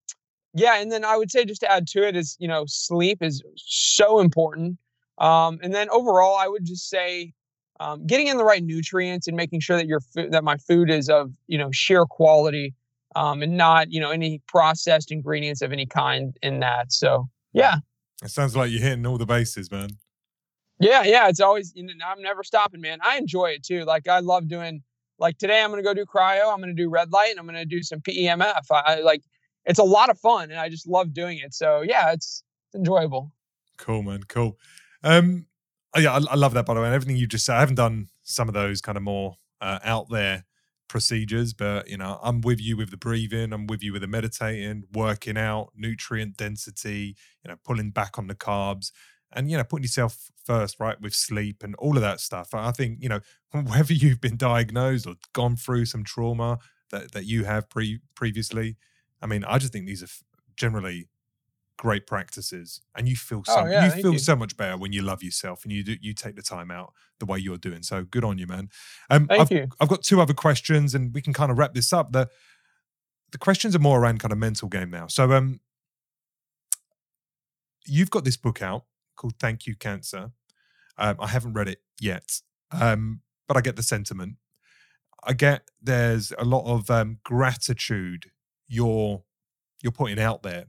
yeah 0.54 0.80
and 0.80 0.90
then 0.90 1.04
i 1.04 1.16
would 1.16 1.30
say 1.30 1.44
just 1.44 1.60
to 1.62 1.70
add 1.70 1.86
to 1.88 2.06
it 2.06 2.16
is 2.16 2.36
you 2.38 2.48
know 2.48 2.64
sleep 2.66 3.22
is 3.22 3.42
so 3.56 4.20
important. 4.20 4.78
Um, 5.18 5.60
and 5.62 5.74
then 5.74 5.88
overall 5.90 6.36
i 6.36 6.48
would 6.48 6.64
just 6.64 6.88
say 6.88 7.32
um, 7.80 8.06
getting 8.06 8.28
in 8.28 8.36
the 8.36 8.44
right 8.44 8.62
nutrients 8.62 9.26
and 9.26 9.36
making 9.36 9.60
sure 9.60 9.76
that 9.76 9.86
your 9.86 10.00
food 10.00 10.32
that 10.32 10.44
my 10.44 10.56
food 10.56 10.90
is 10.90 11.08
of 11.08 11.32
you 11.46 11.58
know 11.58 11.70
sheer 11.72 12.04
quality 12.06 12.74
um, 13.16 13.42
and 13.42 13.56
not 13.56 13.90
you 13.90 14.00
know 14.00 14.10
any 14.10 14.40
processed 14.46 15.10
ingredients 15.10 15.62
of 15.62 15.72
any 15.72 15.86
kind 15.86 16.36
in 16.42 16.60
that. 16.60 16.92
So 16.92 17.28
yeah, 17.52 17.76
it 18.22 18.30
sounds 18.30 18.56
like 18.56 18.70
you're 18.70 18.82
hitting 18.82 19.06
all 19.06 19.18
the 19.18 19.26
bases, 19.26 19.70
man. 19.70 19.90
Yeah, 20.80 21.04
yeah, 21.04 21.28
it's 21.28 21.40
always 21.40 21.72
you 21.74 21.84
know, 21.84 21.92
I'm 22.06 22.22
never 22.22 22.42
stopping, 22.42 22.80
man. 22.80 22.98
I 23.02 23.18
enjoy 23.18 23.46
it 23.50 23.64
too. 23.64 23.84
Like 23.84 24.08
I 24.08 24.20
love 24.20 24.48
doing. 24.48 24.82
Like 25.16 25.38
today, 25.38 25.62
I'm 25.62 25.70
gonna 25.70 25.82
go 25.82 25.94
do 25.94 26.04
cryo. 26.04 26.52
I'm 26.52 26.58
gonna 26.58 26.74
do 26.74 26.90
red 26.90 27.12
light, 27.12 27.30
and 27.30 27.38
I'm 27.38 27.46
gonna 27.46 27.64
do 27.64 27.84
some 27.84 28.00
PEMF. 28.00 28.64
I, 28.70 28.82
I 28.84 29.00
like 29.00 29.22
it's 29.64 29.78
a 29.78 29.84
lot 29.84 30.10
of 30.10 30.18
fun, 30.18 30.50
and 30.50 30.58
I 30.58 30.68
just 30.68 30.88
love 30.88 31.14
doing 31.14 31.38
it. 31.38 31.54
So 31.54 31.82
yeah, 31.82 32.12
it's, 32.12 32.42
it's 32.68 32.74
enjoyable. 32.74 33.32
Cool, 33.78 34.02
man. 34.02 34.24
Cool. 34.24 34.58
Um, 35.04 35.46
oh, 35.94 36.00
yeah, 36.00 36.12
I, 36.12 36.20
I, 36.30 36.34
love 36.34 36.54
that 36.54 36.66
by 36.66 36.74
the 36.74 36.80
way. 36.80 36.86
And 36.86 36.94
everything 36.94 37.16
you 37.16 37.26
just 37.26 37.44
said, 37.44 37.56
I 37.56 37.60
haven't 37.60 37.76
done 37.76 38.08
some 38.22 38.48
of 38.48 38.54
those 38.54 38.80
kind 38.80 38.96
of 38.96 39.02
more 39.02 39.36
uh, 39.60 39.78
out 39.84 40.10
there 40.10 40.44
procedures, 40.88 41.52
but 41.52 41.88
you 41.88 41.96
know, 41.96 42.18
I'm 42.22 42.40
with 42.40 42.60
you 42.60 42.76
with 42.76 42.90
the 42.90 42.96
breathing, 42.96 43.52
I'm 43.52 43.66
with 43.66 43.82
you 43.82 43.92
with 43.92 44.02
the 44.02 44.08
meditating, 44.08 44.84
working 44.92 45.36
out, 45.36 45.70
nutrient 45.76 46.36
density, 46.36 47.16
you 47.42 47.50
know, 47.50 47.56
pulling 47.64 47.90
back 47.90 48.18
on 48.18 48.26
the 48.26 48.34
carbs 48.34 48.92
and 49.32 49.50
you 49.50 49.56
know, 49.56 49.64
putting 49.64 49.84
yourself 49.84 50.30
first, 50.44 50.78
right, 50.78 51.00
with 51.00 51.14
sleep 51.14 51.62
and 51.62 51.74
all 51.76 51.96
of 51.96 52.02
that 52.02 52.20
stuff. 52.20 52.54
I 52.54 52.70
think, 52.70 52.98
you 53.00 53.08
know, 53.08 53.20
whether 53.50 53.92
you've 53.92 54.20
been 54.20 54.36
diagnosed 54.36 55.06
or 55.06 55.14
gone 55.32 55.56
through 55.56 55.86
some 55.86 56.04
trauma 56.04 56.58
that, 56.90 57.12
that 57.12 57.24
you 57.24 57.44
have 57.44 57.68
pre 57.68 58.00
previously, 58.14 58.76
I 59.20 59.26
mean, 59.26 59.44
I 59.44 59.58
just 59.58 59.72
think 59.72 59.86
these 59.86 60.02
are 60.02 60.08
generally 60.56 61.08
great 61.76 62.06
practices 62.06 62.80
and 62.96 63.08
you 63.08 63.16
feel 63.16 63.42
so 63.44 63.54
oh, 63.56 63.66
yeah, 63.66 63.86
you 63.86 64.02
feel 64.02 64.12
you. 64.12 64.18
so 64.18 64.36
much 64.36 64.56
better 64.56 64.76
when 64.76 64.92
you 64.92 65.02
love 65.02 65.22
yourself 65.22 65.64
and 65.64 65.72
you 65.72 65.82
do 65.82 65.96
you 66.00 66.14
take 66.14 66.36
the 66.36 66.42
time 66.42 66.70
out 66.70 66.92
the 67.18 67.26
way 67.26 67.38
you're 67.38 67.58
doing 67.58 67.82
so 67.82 68.04
good 68.04 68.24
on 68.24 68.38
you 68.38 68.46
man. 68.46 68.68
Um 69.10 69.26
thank 69.26 69.40
I've, 69.40 69.50
you. 69.50 69.68
I've 69.80 69.88
got 69.88 70.02
two 70.02 70.20
other 70.20 70.34
questions 70.34 70.94
and 70.94 71.12
we 71.12 71.20
can 71.20 71.32
kind 71.32 71.50
of 71.50 71.58
wrap 71.58 71.74
this 71.74 71.92
up. 71.92 72.12
The 72.12 72.28
the 73.32 73.38
questions 73.38 73.74
are 73.74 73.80
more 73.80 74.00
around 74.00 74.20
kind 74.20 74.32
of 74.32 74.38
mental 74.38 74.68
game 74.68 74.90
now. 74.90 75.08
So 75.08 75.32
um 75.32 75.60
you've 77.86 78.10
got 78.10 78.24
this 78.24 78.36
book 78.36 78.62
out 78.62 78.84
called 79.16 79.34
thank 79.38 79.66
you 79.66 79.74
cancer. 79.74 80.30
Um, 80.96 81.16
i 81.18 81.26
haven't 81.26 81.54
read 81.54 81.66
it 81.68 81.80
yet 82.00 82.40
um 82.70 83.20
but 83.48 83.56
i 83.56 83.60
get 83.60 83.74
the 83.76 83.82
sentiment. 83.82 84.36
I 85.26 85.32
get 85.32 85.68
there's 85.82 86.32
a 86.38 86.44
lot 86.44 86.72
of 86.72 86.88
um 86.90 87.18
gratitude 87.24 88.30
you're 88.68 89.24
you're 89.82 89.92
putting 89.92 90.20
out 90.20 90.42
there 90.42 90.66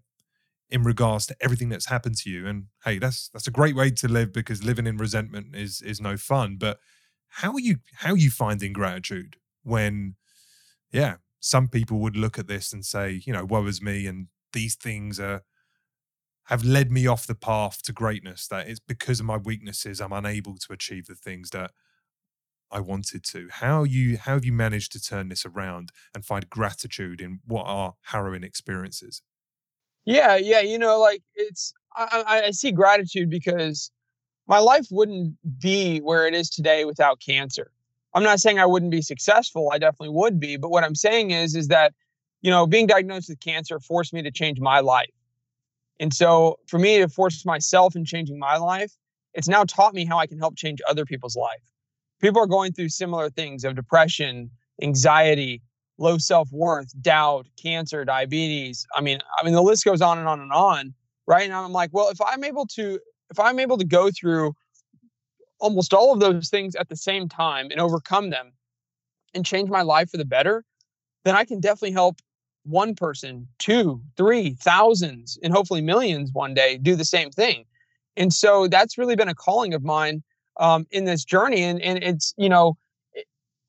in 0.70 0.84
regards 0.84 1.28
to 1.28 1.36
everything 1.42 1.70
that's 1.70 1.88
happened 1.88 2.18
to 2.18 2.30
you. 2.30 2.48
And 2.48 2.66
hey, 2.84 2.98
that's 3.00 3.30
that's 3.30 3.48
a 3.48 3.52
great 3.52 3.76
way 3.76 3.92
to 3.92 4.08
live 4.08 4.34
because 4.34 4.64
living 4.64 4.88
in 4.88 4.98
resentment 4.98 5.56
is 5.56 5.82
is 5.82 6.02
no 6.02 6.18
fun. 6.18 6.58
But 6.58 6.80
how 7.30 7.54
are 7.54 7.60
you 7.60 7.78
how 7.96 8.12
are 8.14 8.18
you 8.18 8.32
finding 8.32 8.74
gratitude 8.74 9.38
when, 9.64 10.16
yeah, 10.92 11.18
some 11.40 11.68
people 11.70 12.00
would 12.00 12.18
look 12.18 12.40
at 12.40 12.48
this 12.48 12.74
and 12.74 12.86
say, 12.86 13.22
you 13.26 13.34
know, 13.34 13.46
woe 13.46 13.66
is 13.68 13.82
me, 13.82 14.08
and 14.08 14.28
these 14.54 14.76
things 14.76 15.20
are 15.20 15.44
have 16.46 16.64
led 16.64 16.92
me 16.92 17.08
off 17.08 17.26
the 17.28 17.36
path 17.36 17.82
to 17.84 17.94
greatness. 17.94 18.48
That 18.48 18.68
it's 18.68 18.80
because 18.80 19.20
of 19.20 19.26
my 19.26 19.38
weaknesses 19.38 20.00
I'm 20.02 20.14
unable 20.14 20.56
to 20.58 20.74
achieve 20.74 21.08
the 21.08 21.16
things 21.16 21.50
that 21.52 21.72
I 22.72 22.80
wanted 22.80 23.24
to. 23.26 23.48
How 23.52 23.84
you 23.84 24.18
how 24.18 24.34
have 24.34 24.46
you 24.46 24.54
managed 24.54 24.92
to 24.94 25.02
turn 25.02 25.30
this 25.30 25.46
around 25.46 25.92
and 26.14 26.26
find 26.26 26.50
gratitude 26.50 27.22
in 27.22 27.40
what 27.46 27.64
are 27.66 27.96
harrowing 28.04 28.44
experiences? 28.44 29.22
Yeah, 30.06 30.36
yeah. 30.36 30.62
You 30.62 30.80
know, 30.80 31.00
like 31.00 31.22
it's 31.36 31.74
I, 31.96 32.44
I 32.48 32.52
see 32.52 32.72
gratitude 32.72 33.30
because 33.30 33.92
my 34.48 34.60
life 34.60 34.88
wouldn't 34.92 35.38
be 35.60 36.00
where 36.00 36.28
it 36.28 36.36
is 36.36 36.50
today 36.50 36.86
without 36.86 37.20
cancer. 37.20 37.72
I'm 38.14 38.24
not 38.24 38.40
saying 38.40 38.60
I 38.60 38.66
wouldn't 38.66 38.92
be 38.92 39.02
successful. 39.02 39.70
I 39.74 39.80
definitely 39.80 40.10
would 40.10 40.40
be. 40.40 40.58
But 40.58 40.70
what 40.70 40.84
I'm 40.84 40.96
saying 40.96 41.32
is, 41.32 41.56
is 41.56 41.68
that, 41.70 41.94
you 42.42 42.52
know, 42.52 42.68
being 42.68 42.88
diagnosed 42.88 43.30
with 43.30 43.40
cancer 43.40 43.80
forced 43.80 44.14
me 44.14 44.22
to 44.22 44.32
change 44.32 44.60
my 44.60 44.80
life. 44.80 45.10
And 46.00 46.14
so 46.14 46.60
for 46.68 46.80
me 46.80 47.00
to 47.00 47.10
force 47.10 47.46
myself 47.46 47.96
in 47.96 48.06
changing 48.06 48.40
my 48.40 48.58
life, 48.58 48.92
it's 49.34 49.48
now 49.48 49.64
taught 49.64 49.94
me 49.94 50.06
how 50.06 50.18
I 50.18 50.28
can 50.28 50.40
help 50.40 50.56
change 50.56 50.82
other 50.88 51.06
people's 51.06 51.36
life. 51.36 51.62
people 52.22 52.42
are 52.42 52.48
going 52.48 52.74
through 52.74 52.90
similar 52.90 53.30
things 53.30 53.64
of 53.64 53.76
depression, 53.76 54.50
anxiety, 54.82 55.62
low 55.98 56.18
self-worth, 56.18 56.90
doubt, 57.02 57.48
cancer, 57.62 58.04
diabetes. 58.06 58.86
I 58.96 59.02
mean, 59.02 59.20
I 59.40 59.44
mean 59.44 59.54
the 59.54 59.62
list 59.62 59.86
goes 59.86 60.02
on 60.02 60.18
and 60.18 60.28
on 60.28 60.42
and 60.42 60.52
on, 60.52 60.94
right? 61.28 61.46
And 61.46 61.54
I'm 61.54 61.72
like, 61.72 61.92
well, 61.94 62.10
if 62.10 62.20
I'm 62.22 62.44
able 62.44 62.66
to 62.76 63.00
if 63.32 63.40
I'm 63.40 63.60
able 63.60 63.78
to 63.78 63.86
go 63.86 64.10
through 64.12 64.54
almost 65.60 65.94
all 65.94 66.14
of 66.14 66.20
those 66.20 66.50
things 66.50 66.76
at 66.76 66.90
the 66.90 66.96
same 66.96 67.28
time 67.30 67.68
and 67.72 67.80
overcome 67.80 68.30
them 68.30 68.52
and 69.34 69.46
change 69.46 69.70
my 69.70 69.82
life 69.82 70.10
for 70.10 70.18
the 70.18 70.26
better, 70.26 70.64
then 71.24 71.36
I 71.36 71.46
can 71.46 71.60
definitely 71.60 71.92
help 71.92 72.20
one 72.64 72.96
person, 72.96 73.48
two, 73.60 74.02
three, 74.18 74.56
thousands, 74.60 75.38
and 75.44 75.54
hopefully 75.54 75.82
millions 75.82 76.32
one 76.34 76.54
day 76.54 76.78
do 76.78 76.96
the 76.96 77.06
same 77.06 77.32
thing. 77.32 77.66
And 78.18 78.34
so 78.34 78.68
that's 78.68 78.98
really 78.98 79.16
been 79.16 79.30
a 79.30 79.36
calling 79.36 79.74
of 79.74 79.84
mine 79.84 80.24
um, 80.60 80.86
in 80.92 81.06
this 81.06 81.24
journey. 81.24 81.64
And, 81.64 81.82
and 81.82 82.04
it's, 82.04 82.34
you 82.38 82.50
know, 82.50 82.78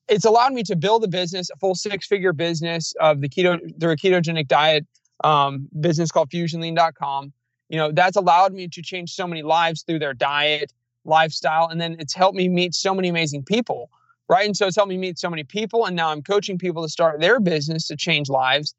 it's 0.08 0.24
allowed 0.24 0.52
me 0.52 0.62
to 0.64 0.76
build 0.76 1.04
a 1.04 1.08
business, 1.08 1.50
a 1.50 1.56
full 1.56 1.74
six 1.74 2.06
figure 2.06 2.32
business 2.32 2.94
of 3.00 3.20
the 3.20 3.28
keto, 3.28 3.58
the 3.78 3.88
ketogenic 3.88 4.48
diet 4.48 4.86
um, 5.24 5.68
business 5.80 6.10
called 6.10 6.30
fusionlean.com. 6.30 7.32
You 7.68 7.78
know, 7.78 7.92
that's 7.92 8.16
allowed 8.16 8.52
me 8.52 8.68
to 8.68 8.82
change 8.82 9.12
so 9.12 9.26
many 9.26 9.42
lives 9.42 9.82
through 9.82 9.98
their 9.98 10.14
diet, 10.14 10.72
lifestyle. 11.04 11.68
And 11.68 11.80
then 11.80 11.96
it's 11.98 12.14
helped 12.14 12.36
me 12.36 12.48
meet 12.48 12.74
so 12.74 12.94
many 12.94 13.08
amazing 13.08 13.44
people. 13.44 13.90
Right. 14.28 14.46
And 14.46 14.56
so 14.56 14.66
it's 14.66 14.76
helped 14.76 14.90
me 14.90 14.98
meet 14.98 15.18
so 15.18 15.30
many 15.30 15.44
people. 15.44 15.86
And 15.86 15.94
now 15.94 16.10
I'm 16.10 16.22
coaching 16.22 16.58
people 16.58 16.82
to 16.82 16.88
start 16.88 17.20
their 17.20 17.38
business 17.38 17.86
to 17.88 17.96
change 17.96 18.28
lives. 18.28 18.74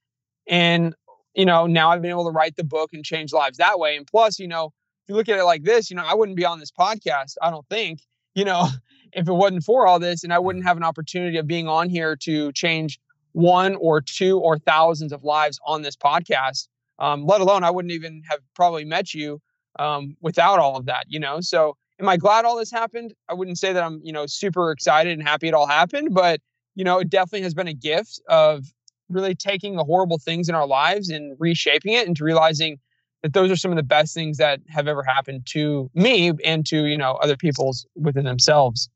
And, 0.48 0.94
you 1.36 1.46
know, 1.46 1.68
now 1.68 1.90
I've 1.90 2.02
been 2.02 2.12
able 2.12 2.26
to 2.26 2.32
write 2.32 2.58
the 2.58 2.66
book 2.66 2.92
and 2.94 3.04
change 3.04 3.32
lives 3.32 3.58
that 3.58 3.80
way. 3.80 3.96
And 3.96 4.06
plus, 4.06 4.40
you 4.40 4.48
know, 4.48 4.74
if 5.04 5.10
you 5.10 5.16
look 5.16 5.30
at 5.30 5.40
it 5.40 5.46
like 5.46 5.64
this, 5.64 5.90
you 5.90 5.96
know, 5.96 6.04
I 6.06 6.16
wouldn't 6.16 6.36
be 6.36 6.46
on 6.46 6.60
this 6.60 6.72
podcast, 6.72 7.36
I 7.42 7.50
don't 7.50 7.68
think, 7.70 8.02
you 8.36 8.44
know, 8.44 8.68
if 9.14 9.28
it 9.28 9.34
wasn't 9.34 9.64
for 9.64 9.88
all 9.88 10.00
this 10.00 10.24
and 10.24 10.34
I 10.34 10.40
wouldn't 10.40 10.66
have 10.66 10.78
an 10.78 10.84
opportunity 10.84 11.38
of 11.38 11.48
being 11.48 11.68
on 11.68 11.90
here 11.90 12.16
to 12.18 12.52
change 12.54 13.00
one 13.34 13.76
or 13.76 14.02
two 14.02 14.40
or 14.40 14.58
thousands 14.58 15.12
of 15.14 15.24
lives 15.24 15.60
on 15.66 15.82
this 15.82 15.96
podcast. 15.96 16.68
Um, 17.00 17.26
let 17.26 17.42
alone 17.42 17.64
I 17.64 17.70
wouldn't 17.70 17.92
even 17.92 18.24
have 18.30 18.40
probably 18.56 18.84
met 18.86 19.14
you 19.14 19.40
um, 19.78 20.16
without 20.22 20.60
all 20.60 20.76
of 20.76 20.86
that, 20.88 21.06
you 21.08 21.20
know. 21.20 21.42
So 21.42 21.76
am 22.00 22.10
I 22.10 22.18
glad 22.18 22.46
all 22.46 22.58
this 22.58 22.72
happened? 22.72 23.14
I 23.30 23.34
wouldn't 23.34 23.60
say 23.60 23.74
that 23.74 23.84
I'm, 23.84 24.02
you 24.04 24.12
know, 24.12 24.26
super 24.26 24.72
excited 24.72 25.14
and 25.14 25.28
happy 25.28 25.48
it 25.48 25.54
all 25.54 25.68
happened, 25.68 26.14
but 26.14 26.40
you 26.76 26.84
know, 26.84 27.00
it 27.00 27.10
definitely 27.10 27.42
has 27.42 27.54
been 27.54 27.68
a 27.68 27.74
gift 27.74 28.22
of 28.30 28.66
really 29.10 29.36
taking 29.36 29.76
the 29.76 29.84
horrible 29.84 30.20
things 30.20 30.50
in 30.50 30.56
our 30.56 30.68
lives 30.68 31.10
and 31.10 31.36
reshaping 31.40 31.94
it 31.94 32.08
into 32.08 32.24
realizing 32.24 32.78
that 33.24 33.34
those 33.34 33.52
are 33.52 33.56
some 33.56 33.72
of 33.72 33.78
the 33.78 33.84
best 33.84 34.14
things 34.14 34.38
that 34.38 34.60
have 34.68 34.88
ever 34.88 35.04
happened 35.04 35.46
to 35.48 35.90
me 35.94 36.32
and 36.44 36.66
to 36.68 36.86
you 36.86 36.98
know 36.98 37.14
other 37.14 37.38
people's 37.38 37.86
within 37.96 38.26
themselves 38.26 38.90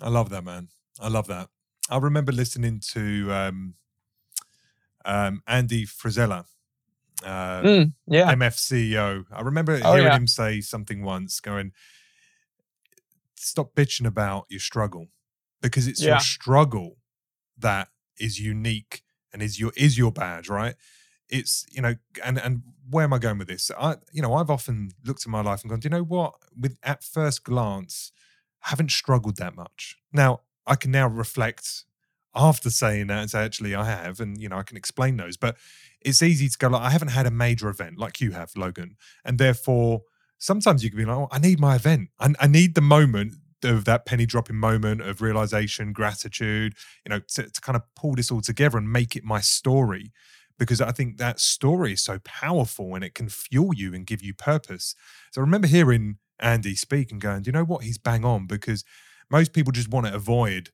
i 0.00 0.08
love 0.08 0.30
that 0.30 0.44
man 0.44 0.68
i 1.00 1.08
love 1.08 1.26
that 1.26 1.48
i 1.90 1.96
remember 1.96 2.32
listening 2.32 2.80
to 2.80 3.32
um, 3.32 3.74
um, 5.04 5.42
andy 5.46 5.86
Frisella, 5.86 6.44
uh, 7.24 7.62
mm, 7.62 7.92
yeah 8.06 8.34
mf 8.34 8.56
ceo 8.56 9.24
i 9.32 9.40
remember 9.40 9.80
oh, 9.84 9.92
hearing 9.92 10.06
yeah. 10.06 10.16
him 10.16 10.26
say 10.26 10.60
something 10.60 11.02
once 11.02 11.40
going 11.40 11.72
stop 13.36 13.74
bitching 13.74 14.06
about 14.06 14.46
your 14.48 14.60
struggle 14.60 15.06
because 15.62 15.86
it's 15.86 16.02
yeah. 16.02 16.10
your 16.10 16.20
struggle 16.20 16.96
that 17.58 17.88
is 18.18 18.40
unique 18.40 19.02
and 19.32 19.42
is 19.42 19.60
your 19.60 19.72
is 19.76 19.98
your 19.98 20.12
badge, 20.12 20.48
right? 20.48 20.74
It's 21.28 21.66
you 21.70 21.82
know, 21.82 21.94
and 22.24 22.38
and 22.38 22.62
where 22.88 23.04
am 23.04 23.12
I 23.12 23.18
going 23.18 23.38
with 23.38 23.48
this? 23.48 23.70
I 23.78 23.96
you 24.12 24.22
know, 24.22 24.34
I've 24.34 24.50
often 24.50 24.90
looked 25.04 25.26
at 25.26 25.30
my 25.30 25.42
life 25.42 25.62
and 25.62 25.70
gone, 25.70 25.80
do 25.80 25.86
you 25.86 25.90
know 25.90 26.02
what? 26.02 26.34
With 26.58 26.78
at 26.82 27.04
first 27.04 27.44
glance, 27.44 28.12
haven't 28.66 28.90
struggled 28.90 29.36
that 29.36 29.54
much. 29.54 29.96
Now 30.12 30.40
I 30.66 30.76
can 30.76 30.90
now 30.90 31.08
reflect 31.08 31.84
after 32.34 32.68
saying 32.68 33.06
that 33.06 33.20
and 33.20 33.30
say, 33.30 33.44
actually, 33.44 33.74
I 33.74 33.84
have, 33.84 34.20
and 34.20 34.40
you 34.40 34.48
know, 34.48 34.58
I 34.58 34.62
can 34.62 34.76
explain 34.76 35.16
those. 35.16 35.36
But 35.36 35.56
it's 36.02 36.22
easy 36.22 36.48
to 36.48 36.58
go 36.58 36.68
like, 36.68 36.82
I 36.82 36.90
haven't 36.90 37.08
had 37.08 37.26
a 37.26 37.30
major 37.30 37.68
event 37.68 37.98
like 37.98 38.20
you 38.20 38.32
have, 38.32 38.50
Logan, 38.56 38.96
and 39.24 39.38
therefore 39.38 40.02
sometimes 40.38 40.84
you 40.84 40.90
can 40.90 40.98
be 40.98 41.04
like, 41.04 41.16
oh, 41.16 41.28
I 41.30 41.38
need 41.38 41.58
my 41.58 41.76
event. 41.76 42.10
I, 42.20 42.34
I 42.40 42.46
need 42.46 42.74
the 42.74 42.82
moment 42.82 43.34
of 43.64 43.84
that 43.86 44.04
penny 44.04 44.26
dropping 44.26 44.56
moment 44.56 45.00
of 45.00 45.22
realization, 45.22 45.92
gratitude, 45.92 46.74
you 47.04 47.10
know, 47.10 47.20
to, 47.20 47.50
to 47.50 47.60
kind 47.60 47.76
of 47.76 47.82
pull 47.94 48.14
this 48.14 48.30
all 48.30 48.42
together 48.42 48.78
and 48.78 48.92
make 48.92 49.16
it 49.16 49.24
my 49.24 49.40
story. 49.40 50.12
Because 50.58 50.80
I 50.80 50.92
think 50.92 51.18
that 51.18 51.40
story 51.40 51.92
is 51.92 52.02
so 52.02 52.18
powerful 52.24 52.94
and 52.94 53.04
it 53.04 53.14
can 53.14 53.28
fuel 53.28 53.74
you 53.74 53.94
and 53.94 54.06
give 54.06 54.22
you 54.22 54.32
purpose. 54.32 54.94
So 55.30 55.40
I 55.40 55.44
remember 55.44 55.66
hearing 55.66 56.16
Andy 56.40 56.74
speak 56.74 57.10
and 57.10 57.20
going, 57.20 57.42
Do 57.42 57.48
you 57.48 57.52
know 57.52 57.64
what? 57.64 57.84
He's 57.84 57.98
bang 57.98 58.24
on 58.24 58.46
because 58.46 58.84
most 59.30 59.52
people 59.52 59.72
just 59.72 59.90
want 59.90 60.06
to 60.06 60.14
avoid 60.14 60.70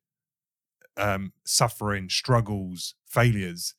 um, 0.96 1.32
suffering, 1.44 2.08
struggles, 2.08 2.94
failures. 3.06 3.74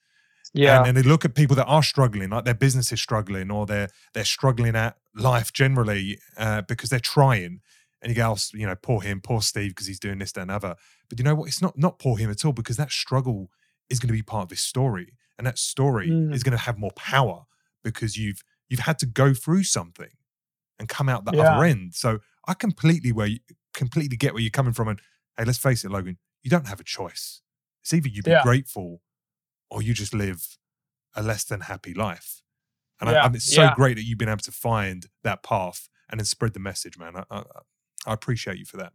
Yeah. 0.53 0.79
And, 0.79 0.89
and, 0.89 0.97
they 0.97 1.01
look 1.01 1.25
at 1.25 1.35
people 1.35 1.55
that 1.55 1.65
are 1.65 1.83
struggling, 1.83 2.29
like 2.29 2.45
their 2.45 2.53
business 2.53 2.91
is 2.91 3.01
struggling 3.01 3.49
or 3.49 3.65
they're 3.65 3.89
they're 4.13 4.23
struggling 4.23 4.75
at 4.75 4.97
life 5.15 5.51
generally 5.51 6.19
uh, 6.37 6.61
because 6.61 6.89
they're 6.89 6.99
trying 6.99 7.61
and 8.03 8.09
you 8.09 8.15
go, 8.15 8.31
oh, 8.31 8.37
you 8.53 8.67
know, 8.67 8.75
poor 8.75 9.01
him, 9.01 9.21
poor 9.21 9.41
Steve, 9.41 9.71
because 9.71 9.87
he's 9.87 9.99
doing 9.99 10.19
this, 10.19 10.33
that, 10.33 10.41
and 10.41 10.51
other. 10.51 10.75
But 11.09 11.19
you 11.19 11.25
know 11.25 11.35
what? 11.35 11.47
It's 11.47 11.61
not 11.61 11.77
not 11.77 11.99
poor 11.99 12.17
him 12.17 12.29
at 12.29 12.43
all 12.45 12.51
because 12.51 12.77
that 12.77 12.91
struggle 12.91 13.49
is 13.89 13.99
going 13.99 14.09
to 14.09 14.13
be 14.13 14.21
part 14.21 14.43
of 14.43 14.49
this 14.49 14.61
story, 14.61 15.13
and 15.37 15.47
that 15.47 15.57
story 15.57 16.09
mm. 16.09 16.33
is 16.33 16.43
going 16.43 16.57
to 16.57 16.63
have 16.63 16.77
more 16.77 16.91
power 16.91 17.45
because 17.83 18.17
you've 18.17 18.43
you've 18.69 18.81
had 18.81 18.99
to 18.99 19.05
go 19.05 19.33
through 19.33 19.63
something 19.63 20.11
and 20.79 20.87
come 20.89 21.09
out 21.09 21.25
the 21.25 21.35
yeah. 21.35 21.55
other 21.55 21.65
end. 21.65 21.93
So 21.93 22.19
I 22.47 22.53
completely 22.53 23.11
where 23.11 23.27
you, 23.27 23.39
completely 23.73 24.17
get 24.17 24.33
where 24.33 24.41
you're 24.41 24.51
coming 24.51 24.73
from. 24.73 24.87
And 24.87 24.99
hey, 25.37 25.45
let's 25.45 25.57
face 25.57 25.83
it, 25.83 25.91
Logan, 25.91 26.17
you 26.41 26.49
don't 26.49 26.67
have 26.67 26.79
a 26.79 26.83
choice. 26.83 27.41
It's 27.81 27.93
either 27.93 28.09
you 28.09 28.23
be 28.23 28.31
yeah. 28.31 28.43
grateful 28.43 29.01
or 29.69 29.81
you 29.81 29.93
just 29.93 30.13
live 30.13 30.57
a 31.15 31.23
less 31.23 31.43
than 31.43 31.61
happy 31.61 31.93
life. 31.93 32.41
And 32.99 33.09
yeah. 33.09 33.23
I, 33.23 33.27
mean, 33.27 33.35
it's 33.35 33.53
so 33.53 33.69
great 33.75 33.97
that 33.97 34.03
you've 34.03 34.17
been 34.17 34.29
able 34.29 34.37
to 34.39 34.51
find 34.51 35.07
that 35.23 35.43
path 35.43 35.89
and 36.09 36.19
then 36.19 36.25
spread 36.25 36.53
the 36.53 36.59
message, 36.59 36.97
man. 36.97 37.17
I, 37.17 37.23
I, 37.29 37.43
I 38.05 38.13
appreciate 38.13 38.57
you 38.57 38.65
for 38.65 38.77
that. 38.77 38.93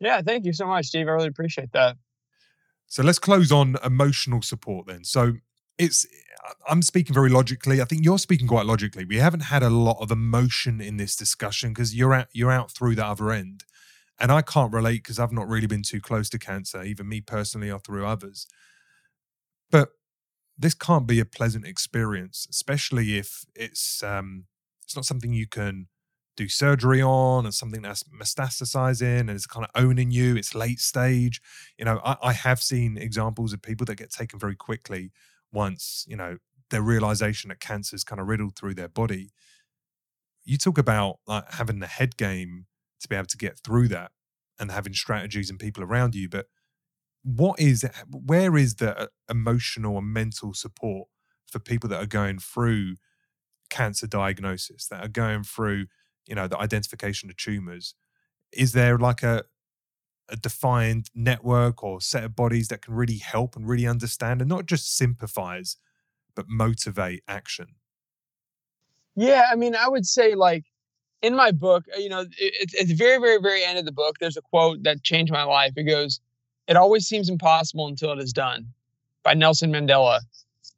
Yeah, 0.00 0.20
thank 0.22 0.44
you 0.44 0.52
so 0.52 0.66
much, 0.66 0.86
Steve. 0.86 1.08
I 1.08 1.12
really 1.12 1.28
appreciate 1.28 1.72
that. 1.72 1.96
So 2.86 3.02
let's 3.02 3.18
close 3.18 3.50
on 3.50 3.76
emotional 3.84 4.42
support 4.42 4.86
then. 4.86 5.04
So 5.04 5.34
it's 5.78 6.06
I'm 6.68 6.82
speaking 6.82 7.14
very 7.14 7.30
logically. 7.30 7.80
I 7.80 7.84
think 7.84 8.04
you're 8.04 8.18
speaking 8.18 8.48
quite 8.48 8.66
logically. 8.66 9.04
We 9.04 9.18
haven't 9.18 9.44
had 9.44 9.62
a 9.62 9.70
lot 9.70 9.98
of 10.00 10.10
emotion 10.10 10.80
in 10.80 10.96
this 10.96 11.16
discussion 11.16 11.70
because 11.70 11.94
you're 11.94 12.14
out 12.14 12.28
you're 12.32 12.52
out 12.52 12.70
through 12.70 12.96
the 12.96 13.06
other 13.06 13.30
end. 13.30 13.64
And 14.18 14.30
I 14.30 14.42
can't 14.42 14.72
relate 14.72 15.02
because 15.02 15.18
I've 15.18 15.32
not 15.32 15.48
really 15.48 15.66
been 15.66 15.82
too 15.82 16.00
close 16.00 16.28
to 16.30 16.38
cancer, 16.38 16.82
even 16.82 17.08
me 17.08 17.20
personally 17.20 17.70
or 17.70 17.80
through 17.80 18.06
others. 18.06 18.46
But 19.70 19.90
this 20.56 20.74
can't 20.74 21.06
be 21.06 21.18
a 21.18 21.24
pleasant 21.24 21.66
experience, 21.66 22.46
especially 22.50 23.18
if 23.18 23.44
it's 23.54 24.02
um 24.02 24.46
it's 24.84 24.96
not 24.96 25.04
something 25.04 25.32
you 25.32 25.46
can 25.46 25.88
do 26.36 26.48
surgery 26.48 27.02
on 27.02 27.44
and 27.44 27.54
something 27.54 27.82
that's 27.82 28.04
metastasizing 28.04 29.20
and 29.20 29.30
it's 29.30 29.46
kind 29.46 29.66
of 29.66 29.70
owning 29.74 30.10
you 30.10 30.34
it's 30.34 30.54
late 30.54 30.80
stage 30.80 31.42
you 31.78 31.84
know 31.84 32.00
I, 32.02 32.16
I, 32.22 32.32
have 32.32 32.62
seen 32.62 32.96
examples 32.96 33.52
of 33.52 33.60
people 33.60 33.84
that 33.84 33.96
get 33.96 34.10
taken 34.10 34.38
very 34.38 34.56
quickly 34.56 35.12
once 35.52 36.04
you 36.08 36.16
know 36.16 36.36
their 36.70 36.82
realization 36.82 37.48
that 37.48 37.60
cancer 37.60 37.94
is 37.94 38.04
kind 38.04 38.20
of 38.20 38.26
riddled 38.26 38.56
through 38.56 38.74
their 38.74 38.88
body 38.88 39.30
you 40.44 40.56
talk 40.56 40.78
about 40.78 41.16
like 41.26 41.50
having 41.52 41.78
the 41.78 41.86
head 41.86 42.16
game 42.16 42.66
to 43.00 43.08
be 43.08 43.16
able 43.16 43.26
to 43.26 43.36
get 43.36 43.58
through 43.58 43.88
that 43.88 44.10
and 44.58 44.70
having 44.70 44.92
strategies 44.92 45.50
and 45.50 45.58
people 45.58 45.82
around 45.82 46.14
you 46.14 46.28
but 46.28 46.46
what 47.22 47.58
is 47.60 47.84
where 48.10 48.56
is 48.56 48.76
the 48.76 48.98
uh, 48.98 49.06
emotional 49.30 49.98
and 49.98 50.12
mental 50.12 50.54
support 50.54 51.08
for 51.46 51.58
people 51.58 51.88
that 51.88 52.02
are 52.02 52.06
going 52.06 52.38
through 52.38 52.96
cancer 53.70 54.06
diagnosis 54.06 54.88
that 54.88 55.04
are 55.04 55.08
going 55.08 55.42
through 55.42 55.86
you 56.26 56.34
know 56.34 56.48
the 56.48 56.58
identification 56.58 57.30
of 57.30 57.36
tumors? 57.36 57.94
Is 58.52 58.72
there 58.72 58.98
like 58.98 59.22
a 59.22 59.44
a 60.28 60.36
defined 60.36 61.10
network 61.14 61.82
or 61.82 62.00
set 62.00 62.24
of 62.24 62.36
bodies 62.36 62.68
that 62.68 62.82
can 62.82 62.94
really 62.94 63.18
help 63.18 63.56
and 63.56 63.68
really 63.68 63.86
understand 63.86 64.40
and 64.40 64.48
not 64.48 64.66
just 64.66 64.96
sympathize 64.96 65.76
but 66.34 66.46
motivate 66.48 67.22
action? 67.28 67.66
Yeah 69.14 69.44
i 69.50 69.56
mean 69.56 69.76
i 69.76 69.88
would 69.88 70.06
say 70.06 70.34
like 70.34 70.64
in 71.20 71.36
my 71.36 71.50
book 71.50 71.84
uh, 71.94 71.98
you 71.98 72.08
know 72.08 72.24
it's 72.38 72.80
at 72.80 72.88
the 72.88 72.94
very 72.94 73.18
very 73.18 73.38
very 73.40 73.64
end 73.64 73.78
of 73.78 73.84
the 73.84 73.92
book 73.92 74.16
there's 74.18 74.36
a 74.36 74.42
quote 74.42 74.82
that 74.82 75.02
changed 75.02 75.32
my 75.32 75.44
life. 75.44 75.72
It 75.76 75.84
goes 75.84 76.20
it 76.66 76.76
always 76.76 77.06
seems 77.06 77.28
impossible 77.28 77.86
until 77.88 78.12
it 78.12 78.18
is 78.18 78.32
done 78.32 78.66
by 79.22 79.34
nelson 79.34 79.72
mandela 79.72 80.20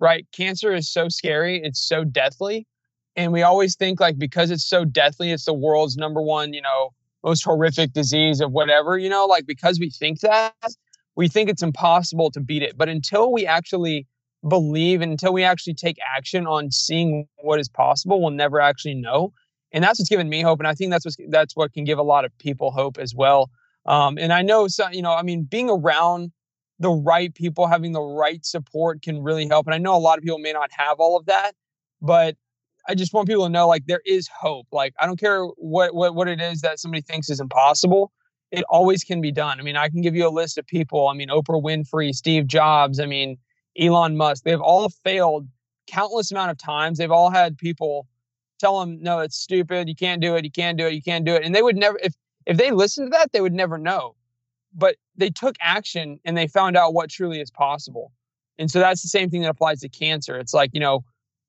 right? 0.01 0.27
Cancer 0.33 0.75
is 0.75 0.89
so 0.89 1.09
scary 1.09 1.63
it's 1.63 1.81
so 1.81 2.05
deathly 2.05 2.67
and 3.17 3.33
we 3.33 3.43
always 3.43 3.77
think 3.77 4.01
like 4.01 4.19
because 4.19 4.51
it's 4.51 4.67
so 4.67 4.85
deathly 4.85 5.31
it's 5.31 5.45
the 5.45 5.55
world's 5.55 5.97
number 5.97 6.21
one 6.21 6.53
you 6.53 6.61
know 6.61 6.93
most 7.25 7.45
horrific 7.45 7.93
disease 7.93 8.41
of 8.41 8.53
whatever 8.53 8.99
you 8.99 9.09
know 9.09 9.27
like 9.27 9.47
because 9.47 9.81
we 9.81 9.91
think 9.91 10.21
that 10.21 10.55
we 11.17 11.29
think 11.29 11.49
it's 11.51 11.63
impossible 11.63 12.31
to 12.31 12.41
beat 12.41 12.63
it 12.63 12.77
but 12.77 12.89
until 12.89 13.33
we 13.33 13.47
actually 13.47 14.07
believe 14.49 15.01
and 15.01 15.11
until 15.13 15.33
we 15.33 15.43
actually 15.43 15.75
take 15.75 15.97
action 16.17 16.47
on 16.47 16.71
seeing 16.71 17.27
what 17.43 17.59
is 17.59 17.69
possible 17.69 18.21
we'll 18.21 18.31
never 18.31 18.61
actually 18.61 18.95
know 18.95 19.33
and 19.73 19.83
that's 19.83 19.99
what's 19.99 20.09
given 20.11 20.29
me 20.29 20.43
hope 20.43 20.61
and 20.61 20.69
i 20.69 20.75
think 20.75 20.91
that's 20.91 21.05
what 21.07 21.15
that's 21.31 21.57
what 21.57 21.73
can 21.73 21.85
give 21.85 21.99
a 21.99 22.03
lot 22.03 22.25
of 22.25 22.39
people 22.39 22.71
hope 22.71 22.99
as 22.99 23.15
well 23.15 23.51
Um, 23.87 24.17
and 24.19 24.33
I 24.33 24.43
know, 24.43 24.67
so, 24.69 24.89
you 24.91 25.03
know, 25.03 25.13
I 25.13 25.23
mean, 25.23 25.45
being 25.45 25.69
around 25.69 26.33
the 26.79 26.91
right 26.91 27.35
people, 27.35 27.67
having 27.67 27.93
the 27.93 28.01
right 28.01 28.45
support 28.45 29.03
can 29.03 29.23
really 29.23 29.47
help. 29.47 29.67
And 29.67 29.75
I 29.75 29.79
know 29.79 29.95
a 29.95 30.01
lot 30.01 30.17
of 30.19 30.25
people 30.25 30.39
may 30.39 30.53
not 30.53 30.71
have 30.73 31.01
all 31.01 31.17
of 31.19 31.27
that, 31.27 31.53
but 32.01 32.37
I 32.89 32.95
just 32.95 33.13
want 33.13 33.29
people 33.29 33.45
to 33.45 33.51
know 33.51 33.67
like 33.69 33.87
there 33.87 34.03
is 34.05 34.29
hope. 34.29 34.67
Like 34.73 34.95
I 35.01 35.07
don't 35.07 35.19
care 35.19 35.45
what 35.45 35.95
what 35.95 36.15
what 36.15 36.29
it 36.29 36.41
is 36.41 36.61
that 36.61 36.79
somebody 36.79 37.03
thinks 37.03 37.31
is 37.31 37.41
impossible. 37.41 38.13
It 38.51 38.65
always 38.69 39.03
can 39.03 39.21
be 39.21 39.33
done. 39.33 39.59
I 39.59 39.63
mean, 39.63 39.77
I 39.77 39.89
can 39.89 40.01
give 40.01 40.15
you 40.15 40.29
a 40.29 40.31
list 40.31 40.59
of 40.59 40.67
people. 40.67 41.09
I 41.09 41.15
mean, 41.15 41.29
Oprah 41.29 41.63
Winfrey, 41.63 42.13
Steve 42.15 42.47
Jobs, 42.47 43.01
I 43.01 43.07
mean, 43.07 43.37
Elon 43.79 44.17
Musk. 44.17 44.45
They've 44.45 44.61
all 44.61 44.91
failed 45.05 45.49
countless 45.87 46.31
amount 46.31 46.51
of 46.51 46.59
times. 46.59 46.99
They've 46.99 47.11
all 47.11 47.31
had 47.31 47.59
people 47.59 48.07
tell 48.59 48.81
them, 48.81 49.03
"No, 49.03 49.21
it's 49.21 49.37
stupid. 49.37 49.89
You 49.89 49.97
can't 49.97 50.21
do 50.21 50.37
it. 50.37 50.45
You 50.45 50.51
can't 50.51 50.79
do 50.79 50.87
it. 50.87 50.95
You 50.95 51.03
can't 51.03 51.25
do 51.25 51.35
it." 51.35 51.45
And 51.45 51.55
they 51.55 51.63
would 51.63 51.77
never 51.77 51.99
if 52.03 52.15
if 52.47 52.57
they 52.57 52.71
listened 52.71 53.11
to 53.13 53.19
that, 53.19 53.33
they 53.33 53.41
would 53.41 53.55
never 53.55 53.79
know. 53.79 54.15
But 54.75 54.97
they 55.17 55.31
took 55.31 55.57
action 55.61 56.21
and 56.25 56.37
they 56.37 56.47
found 56.47 56.77
out 56.77 56.95
what 56.95 57.09
truly 57.11 57.41
is 57.41 57.51
possible. 57.51 58.13
And 58.59 58.71
so 58.71 58.79
that's 58.79 59.03
the 59.03 59.09
same 59.09 59.31
thing 59.31 59.43
that 59.43 59.51
applies 59.51 59.81
to 59.81 59.89
cancer. 59.89 60.37
It's 60.37 60.55
like, 60.55 60.71
you 60.73 60.81
know, 60.81 61.05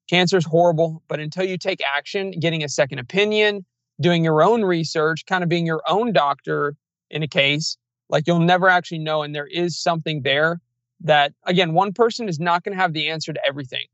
cancer 0.10 0.38
is 0.38 0.46
horrible, 0.46 1.02
but 1.08 1.20
until 1.20 1.46
you 1.46 1.58
take 1.58 1.82
action, 1.84 2.32
getting 2.32 2.64
a 2.64 2.70
second 2.70 3.00
opinion, 3.00 3.66
doing 4.00 4.24
your 4.24 4.44
own 4.44 4.64
research, 4.64 5.26
kind 5.26 5.44
of 5.44 5.50
being 5.50 5.66
your 5.66 5.82
own 5.88 6.14
doctor 6.14 6.76
in 7.10 7.24
a 7.24 7.28
case, 7.28 7.78
like 8.10 8.28
you'll 8.28 8.40
never 8.40 8.70
actually 8.70 9.00
know. 9.00 9.24
And 9.24 9.34
there 9.34 9.48
is 9.48 9.78
something 9.78 10.22
there 10.22 10.60
that, 11.02 11.34
again, 11.46 11.74
one 11.74 11.94
person 11.94 12.30
is 12.30 12.40
not 12.40 12.64
going 12.64 12.76
to 12.76 12.82
have 12.82 12.94
the 12.94 13.10
answer 13.10 13.34
to 13.34 13.48
everything, 13.48 13.86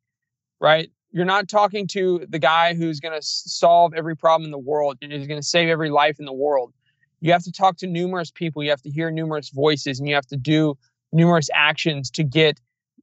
right? 0.59 0.91
You're 1.11 1.25
not 1.25 1.49
talking 1.49 1.87
to 1.87 2.25
the 2.29 2.39
guy 2.39 2.73
who's 2.73 2.99
going 2.99 3.19
to 3.19 3.25
solve 3.25 3.93
every 3.93 4.15
problem 4.15 4.45
in 4.45 4.51
the 4.51 4.57
world, 4.57 4.97
who's 5.01 5.27
going 5.27 5.41
to 5.41 5.47
save 5.47 5.69
every 5.69 5.89
life 5.89 6.19
in 6.19 6.25
the 6.25 6.33
world. 6.33 6.73
You 7.19 7.31
have 7.33 7.43
to 7.43 7.51
talk 7.51 7.77
to 7.77 7.87
numerous 7.87 8.31
people, 8.31 8.63
you 8.63 8.69
have 8.69 8.81
to 8.81 8.89
hear 8.89 9.11
numerous 9.11 9.49
voices, 9.49 9.99
and 9.99 10.07
you 10.07 10.15
have 10.15 10.25
to 10.27 10.37
do 10.37 10.77
numerous 11.11 11.49
actions 11.53 12.09
to 12.11 12.23
get 12.23 12.59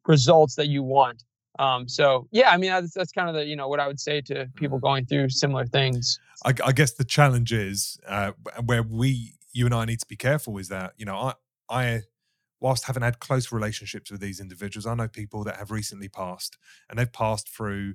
results 0.06 0.56
that 0.56 0.68
you 0.68 0.82
want. 0.82 1.22
Um, 1.58 1.88
so 1.88 2.28
yeah, 2.30 2.50
I 2.50 2.56
mean 2.56 2.70
that's, 2.70 2.94
that's 2.94 3.12
kind 3.12 3.28
of 3.28 3.34
the 3.34 3.44
you 3.44 3.56
know 3.56 3.68
what 3.68 3.80
I 3.80 3.86
would 3.86 4.00
say 4.00 4.20
to 4.22 4.48
people 4.54 4.78
mm. 4.78 4.82
going 4.82 5.06
through 5.06 5.30
similar 5.30 5.66
things. 5.66 6.18
I, 6.44 6.54
I 6.64 6.72
guess 6.72 6.92
the 6.92 7.04
challenge 7.04 7.52
is 7.52 7.98
uh, 8.06 8.32
where 8.64 8.82
we, 8.82 9.34
you 9.52 9.66
and 9.66 9.74
I, 9.74 9.84
need 9.84 10.00
to 10.00 10.06
be 10.06 10.16
careful 10.16 10.56
is 10.58 10.68
that 10.68 10.92
you 10.96 11.04
know 11.04 11.16
I, 11.16 11.34
I, 11.68 12.00
whilst 12.60 12.84
having 12.84 13.02
had 13.02 13.18
close 13.18 13.50
relationships 13.50 14.10
with 14.10 14.20
these 14.20 14.40
individuals, 14.40 14.86
I 14.86 14.94
know 14.94 15.08
people 15.08 15.44
that 15.44 15.56
have 15.56 15.70
recently 15.70 16.08
passed, 16.08 16.58
and 16.88 16.98
they've 16.98 17.12
passed 17.12 17.48
through 17.48 17.94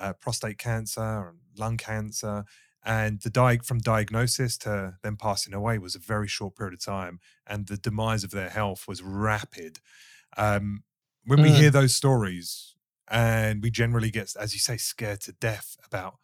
uh, 0.00 0.14
prostate 0.14 0.58
cancer 0.58 1.28
and 1.28 1.38
lung 1.56 1.76
cancer, 1.76 2.44
and 2.84 3.20
the 3.20 3.30
di- 3.30 3.58
from 3.58 3.78
diagnosis 3.78 4.58
to 4.58 4.94
them 5.02 5.16
passing 5.16 5.54
away 5.54 5.78
was 5.78 5.94
a 5.94 6.00
very 6.00 6.28
short 6.28 6.56
period 6.56 6.74
of 6.74 6.84
time, 6.84 7.20
and 7.46 7.68
the 7.68 7.76
demise 7.76 8.24
of 8.24 8.32
their 8.32 8.50
health 8.50 8.88
was 8.88 9.02
rapid. 9.02 9.78
Um, 10.36 10.82
when 11.24 11.40
we 11.42 11.50
mm. 11.50 11.56
hear 11.56 11.70
those 11.70 11.94
stories, 11.94 12.73
and 13.08 13.62
we 13.62 13.70
generally 13.70 14.10
get, 14.10 14.34
as 14.38 14.54
you 14.54 14.60
say, 14.60 14.76
scared 14.76 15.20
to 15.22 15.32
death 15.32 15.76
about 15.84 16.16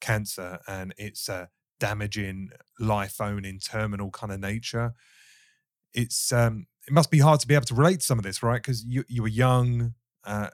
cancer 0.00 0.58
and 0.66 0.94
its 0.98 1.28
uh, 1.28 1.46
damaging, 1.80 2.50
life-owning, 2.78 3.60
terminal 3.60 4.10
kind 4.10 4.32
of 4.32 4.40
nature. 4.40 4.94
It's 5.92 6.32
um, 6.32 6.66
it 6.86 6.92
must 6.92 7.10
be 7.10 7.20
hard 7.20 7.40
to 7.40 7.46
be 7.46 7.54
able 7.54 7.66
to 7.66 7.74
relate 7.74 8.00
to 8.00 8.06
some 8.06 8.18
of 8.18 8.24
this, 8.24 8.42
right? 8.42 8.60
Because 8.60 8.84
you 8.84 9.04
you 9.08 9.22
were 9.22 9.28
young, 9.28 9.94
uh, 10.24 10.48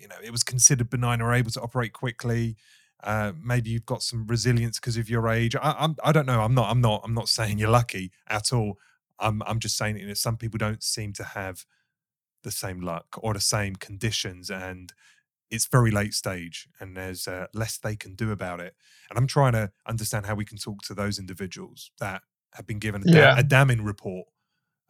you 0.00 0.08
know, 0.08 0.16
it 0.22 0.30
was 0.30 0.42
considered 0.42 0.90
benign 0.90 1.20
or 1.20 1.34
able 1.34 1.50
to 1.50 1.60
operate 1.60 1.92
quickly. 1.92 2.56
Uh, 3.02 3.32
maybe 3.42 3.70
you've 3.70 3.86
got 3.86 4.02
some 4.02 4.26
resilience 4.26 4.80
because 4.80 4.96
of 4.96 5.10
your 5.10 5.28
age. 5.28 5.54
I, 5.54 5.74
I'm, 5.78 5.96
I 6.02 6.12
don't 6.12 6.26
know. 6.26 6.40
I'm 6.40 6.54
not. 6.54 6.70
I'm 6.70 6.80
not. 6.80 7.02
I'm 7.04 7.14
not 7.14 7.28
saying 7.28 7.58
you're 7.58 7.68
lucky 7.68 8.12
at 8.28 8.52
all. 8.52 8.78
I'm. 9.18 9.42
I'm 9.46 9.58
just 9.58 9.76
saying 9.76 9.98
you 9.98 10.06
know, 10.06 10.14
some 10.14 10.36
people 10.36 10.58
don't 10.58 10.82
seem 10.82 11.12
to 11.14 11.24
have 11.24 11.66
the 12.42 12.50
same 12.50 12.80
luck 12.80 13.06
or 13.18 13.34
the 13.34 13.40
same 13.40 13.76
conditions 13.76 14.50
and 14.50 14.92
it's 15.50 15.66
very 15.66 15.90
late 15.90 16.14
stage 16.14 16.68
and 16.80 16.96
there's 16.96 17.28
uh, 17.28 17.46
less 17.54 17.78
they 17.78 17.96
can 17.96 18.14
do 18.14 18.32
about 18.32 18.60
it. 18.60 18.74
And 19.08 19.18
I'm 19.18 19.26
trying 19.26 19.52
to 19.52 19.70
understand 19.86 20.26
how 20.26 20.34
we 20.34 20.44
can 20.44 20.58
talk 20.58 20.82
to 20.82 20.94
those 20.94 21.18
individuals 21.18 21.90
that 22.00 22.22
have 22.54 22.66
been 22.66 22.78
given 22.78 23.02
a, 23.08 23.12
yeah. 23.12 23.38
a 23.38 23.42
damning 23.42 23.84
report 23.84 24.26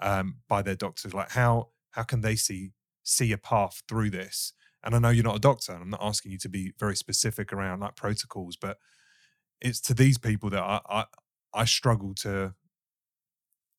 um, 0.00 0.36
by 0.48 0.62
their 0.62 0.74
doctors. 0.74 1.12
Like 1.12 1.30
how 1.30 1.70
how 1.90 2.02
can 2.02 2.20
they 2.20 2.36
see 2.36 2.72
see 3.02 3.32
a 3.32 3.38
path 3.38 3.82
through 3.88 4.10
this? 4.10 4.52
And 4.82 4.94
I 4.94 4.98
know 4.98 5.10
you're 5.10 5.24
not 5.24 5.36
a 5.36 5.40
doctor, 5.40 5.72
and 5.72 5.82
I'm 5.82 5.90
not 5.90 6.02
asking 6.02 6.32
you 6.32 6.38
to 6.38 6.48
be 6.48 6.72
very 6.78 6.96
specific 6.96 7.52
around 7.52 7.80
like 7.80 7.96
protocols, 7.96 8.56
but 8.56 8.78
it's 9.60 9.80
to 9.82 9.94
these 9.94 10.18
people 10.18 10.48
that 10.50 10.62
I 10.62 10.80
I, 10.88 11.04
I 11.52 11.64
struggle 11.64 12.14
to 12.22 12.54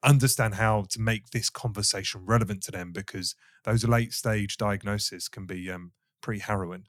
understand 0.03 0.55
how 0.55 0.85
to 0.89 1.01
make 1.01 1.31
this 1.31 1.49
conversation 1.49 2.21
relevant 2.25 2.61
to 2.63 2.71
them 2.71 2.91
because 2.91 3.35
those 3.63 3.83
late 3.83 4.13
stage 4.13 4.57
diagnoses 4.57 5.27
can 5.27 5.45
be 5.45 5.71
um, 5.71 5.91
pretty 6.21 6.39
harrowing. 6.39 6.85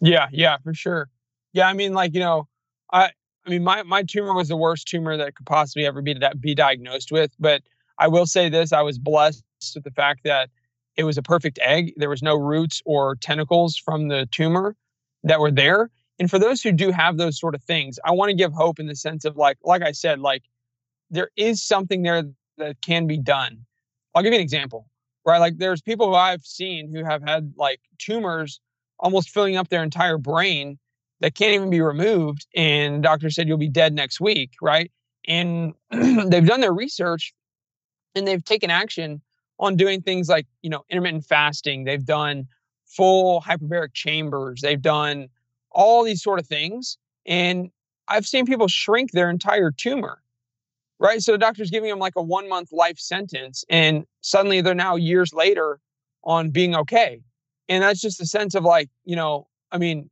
Yeah, 0.00 0.28
yeah, 0.32 0.58
for 0.62 0.74
sure. 0.74 1.08
Yeah, 1.52 1.68
I 1.68 1.72
mean, 1.72 1.94
like 1.94 2.14
you 2.14 2.20
know, 2.20 2.48
I 2.92 3.10
I 3.46 3.50
mean, 3.50 3.64
my 3.64 3.82
my 3.82 4.02
tumor 4.02 4.34
was 4.34 4.48
the 4.48 4.56
worst 4.56 4.88
tumor 4.88 5.16
that 5.16 5.34
could 5.34 5.46
possibly 5.46 5.86
ever 5.86 6.02
be 6.02 6.14
that 6.14 6.40
be 6.40 6.54
diagnosed 6.54 7.12
with. 7.12 7.32
But 7.38 7.62
I 7.98 8.08
will 8.08 8.26
say 8.26 8.48
this: 8.48 8.72
I 8.72 8.82
was 8.82 8.98
blessed 8.98 9.44
with 9.74 9.84
the 9.84 9.90
fact 9.90 10.20
that 10.24 10.50
it 10.96 11.04
was 11.04 11.18
a 11.18 11.22
perfect 11.22 11.58
egg. 11.62 11.92
There 11.96 12.10
was 12.10 12.22
no 12.22 12.36
roots 12.36 12.82
or 12.84 13.16
tentacles 13.16 13.76
from 13.76 14.08
the 14.08 14.26
tumor 14.30 14.76
that 15.24 15.40
were 15.40 15.50
there. 15.50 15.90
And 16.18 16.30
for 16.30 16.38
those 16.38 16.62
who 16.62 16.72
do 16.72 16.90
have 16.90 17.18
those 17.18 17.38
sort 17.38 17.54
of 17.54 17.62
things, 17.62 17.98
I 18.04 18.12
want 18.12 18.30
to 18.30 18.34
give 18.34 18.52
hope 18.52 18.78
in 18.78 18.86
the 18.86 18.96
sense 18.96 19.24
of 19.24 19.36
like, 19.36 19.58
like 19.62 19.82
I 19.82 19.92
said, 19.92 20.20
like 20.20 20.44
there 21.10 21.30
is 21.36 21.62
something 21.62 22.02
there 22.02 22.24
that 22.56 22.80
can 22.80 23.06
be 23.06 23.18
done. 23.18 23.66
I'll 24.14 24.22
give 24.22 24.32
you 24.32 24.38
an 24.38 24.42
example 24.42 24.86
right? 25.26 25.38
Like 25.38 25.58
there's 25.58 25.82
people 25.82 26.06
who 26.06 26.14
I've 26.14 26.44
seen 26.46 26.94
who 26.94 27.04
have 27.04 27.22
had 27.22 27.52
like 27.56 27.80
tumors 27.98 28.60
almost 28.98 29.30
filling 29.30 29.56
up 29.56 29.68
their 29.68 29.82
entire 29.82 30.16
brain 30.16 30.78
that 31.20 31.34
can't 31.34 31.52
even 31.52 31.68
be 31.68 31.80
removed. 31.80 32.46
And 32.54 33.02
doctor 33.02 33.28
said 33.28 33.48
you'll 33.48 33.58
be 33.58 33.68
dead 33.68 33.92
next 33.92 34.20
week, 34.20 34.52
right? 34.62 34.90
And 35.26 35.74
they've 35.90 36.46
done 36.46 36.60
their 36.60 36.72
research 36.72 37.34
and 38.14 38.26
they've 38.26 38.44
taken 38.44 38.70
action 38.70 39.20
on 39.58 39.76
doing 39.76 40.02
things 40.02 40.28
like, 40.28 40.46
you 40.62 40.70
know, 40.70 40.84
intermittent 40.90 41.24
fasting. 41.24 41.84
They've 41.84 42.04
done 42.04 42.46
full 42.86 43.40
hyperbaric 43.40 43.94
chambers. 43.94 44.60
They've 44.60 44.80
done 44.80 45.28
all 45.70 46.04
these 46.04 46.22
sort 46.22 46.38
of 46.38 46.46
things. 46.46 46.98
And 47.26 47.70
I've 48.08 48.26
seen 48.26 48.46
people 48.46 48.68
shrink 48.68 49.10
their 49.10 49.28
entire 49.28 49.70
tumor 49.70 50.22
right? 50.98 51.20
So 51.20 51.32
the 51.32 51.38
doctor's 51.38 51.70
giving 51.70 51.90
them 51.90 51.98
like 51.98 52.14
a 52.16 52.22
one 52.22 52.48
month 52.48 52.72
life 52.72 52.98
sentence, 52.98 53.64
and 53.68 54.04
suddenly 54.20 54.60
they're 54.60 54.74
now 54.74 54.96
years 54.96 55.32
later 55.32 55.80
on 56.24 56.50
being 56.50 56.74
okay. 56.74 57.20
And 57.68 57.82
that's 57.82 58.00
just 58.00 58.20
a 58.20 58.26
sense 58.26 58.54
of 58.54 58.64
like, 58.64 58.88
you 59.04 59.16
know, 59.16 59.46
I 59.72 59.78
mean, 59.78 60.10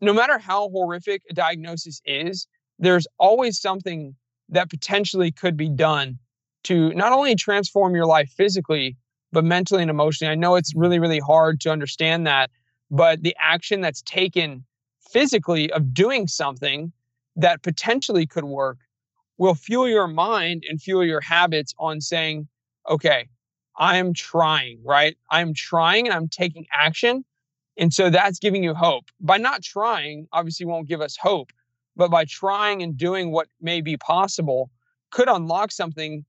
no 0.00 0.12
matter 0.12 0.38
how 0.38 0.68
horrific 0.68 1.22
a 1.30 1.34
diagnosis 1.34 2.00
is, 2.04 2.46
there's 2.78 3.06
always 3.18 3.60
something 3.60 4.14
that 4.50 4.70
potentially 4.70 5.32
could 5.32 5.56
be 5.56 5.68
done 5.68 6.18
to 6.64 6.92
not 6.94 7.12
only 7.12 7.34
transform 7.34 7.94
your 7.94 8.06
life 8.06 8.30
physically, 8.36 8.96
but 9.32 9.44
mentally 9.44 9.82
and 9.82 9.90
emotionally. 9.90 10.32
I 10.32 10.34
know 10.34 10.56
it's 10.56 10.74
really, 10.74 10.98
really 10.98 11.18
hard 11.18 11.60
to 11.62 11.70
understand 11.70 12.26
that, 12.26 12.50
but 12.90 13.22
the 13.22 13.36
action 13.40 13.80
that's 13.80 14.02
taken 14.02 14.64
physically 15.10 15.70
of 15.72 15.94
doing 15.94 16.26
something 16.26 16.92
that 17.36 17.62
potentially 17.62 18.26
could 18.26 18.44
work 18.44 18.78
will 19.38 19.54
fuel 19.54 19.88
your 19.88 20.06
mind 20.06 20.64
and 20.68 20.80
fuel 20.80 21.04
your 21.04 21.20
habits 21.20 21.74
on 21.78 22.00
saying, 22.00 22.48
okay, 22.88 23.28
I'm 23.78 24.14
trying, 24.14 24.80
right? 24.84 25.16
I'm 25.30 25.52
trying 25.54 26.06
and 26.06 26.14
I'm 26.14 26.28
taking 26.28 26.66
action. 26.72 27.24
And 27.76 27.92
so 27.92 28.08
that's 28.08 28.38
giving 28.38 28.64
you 28.64 28.74
hope. 28.74 29.04
By 29.20 29.36
not 29.36 29.62
trying, 29.62 30.28
obviously 30.32 30.64
won't 30.64 30.88
give 30.88 31.00
us 31.00 31.16
hope, 31.20 31.52
but 31.94 32.10
by 32.10 32.24
trying 32.24 32.82
and 32.82 32.96
doing 32.96 33.30
what 33.30 33.48
may 33.60 33.80
be 33.82 33.96
possible 33.96 34.70
could 35.10 35.28
unlock 35.28 35.70
something 35.70 36.24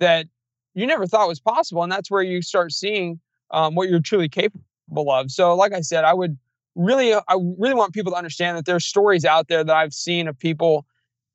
that 0.00 0.26
you 0.74 0.86
never 0.86 1.06
thought 1.06 1.28
was 1.28 1.40
possible. 1.40 1.82
And 1.82 1.92
that's 1.92 2.10
where 2.10 2.22
you 2.22 2.42
start 2.42 2.72
seeing 2.72 3.20
um, 3.52 3.74
what 3.74 3.88
you're 3.88 4.00
truly 4.00 4.28
capable 4.28 5.12
of. 5.12 5.30
So, 5.30 5.54
like 5.54 5.72
I 5.72 5.82
said, 5.82 6.04
I 6.04 6.14
would 6.14 6.36
really, 6.74 7.14
I 7.14 7.36
really 7.58 7.74
want 7.74 7.92
people 7.92 8.12
to 8.12 8.18
understand 8.18 8.56
that 8.56 8.64
there's 8.64 8.84
stories 8.84 9.24
out 9.24 9.48
there 9.48 9.62
that 9.62 9.74
I've 9.74 9.92
seen 9.92 10.26
of 10.26 10.38
people 10.38 10.86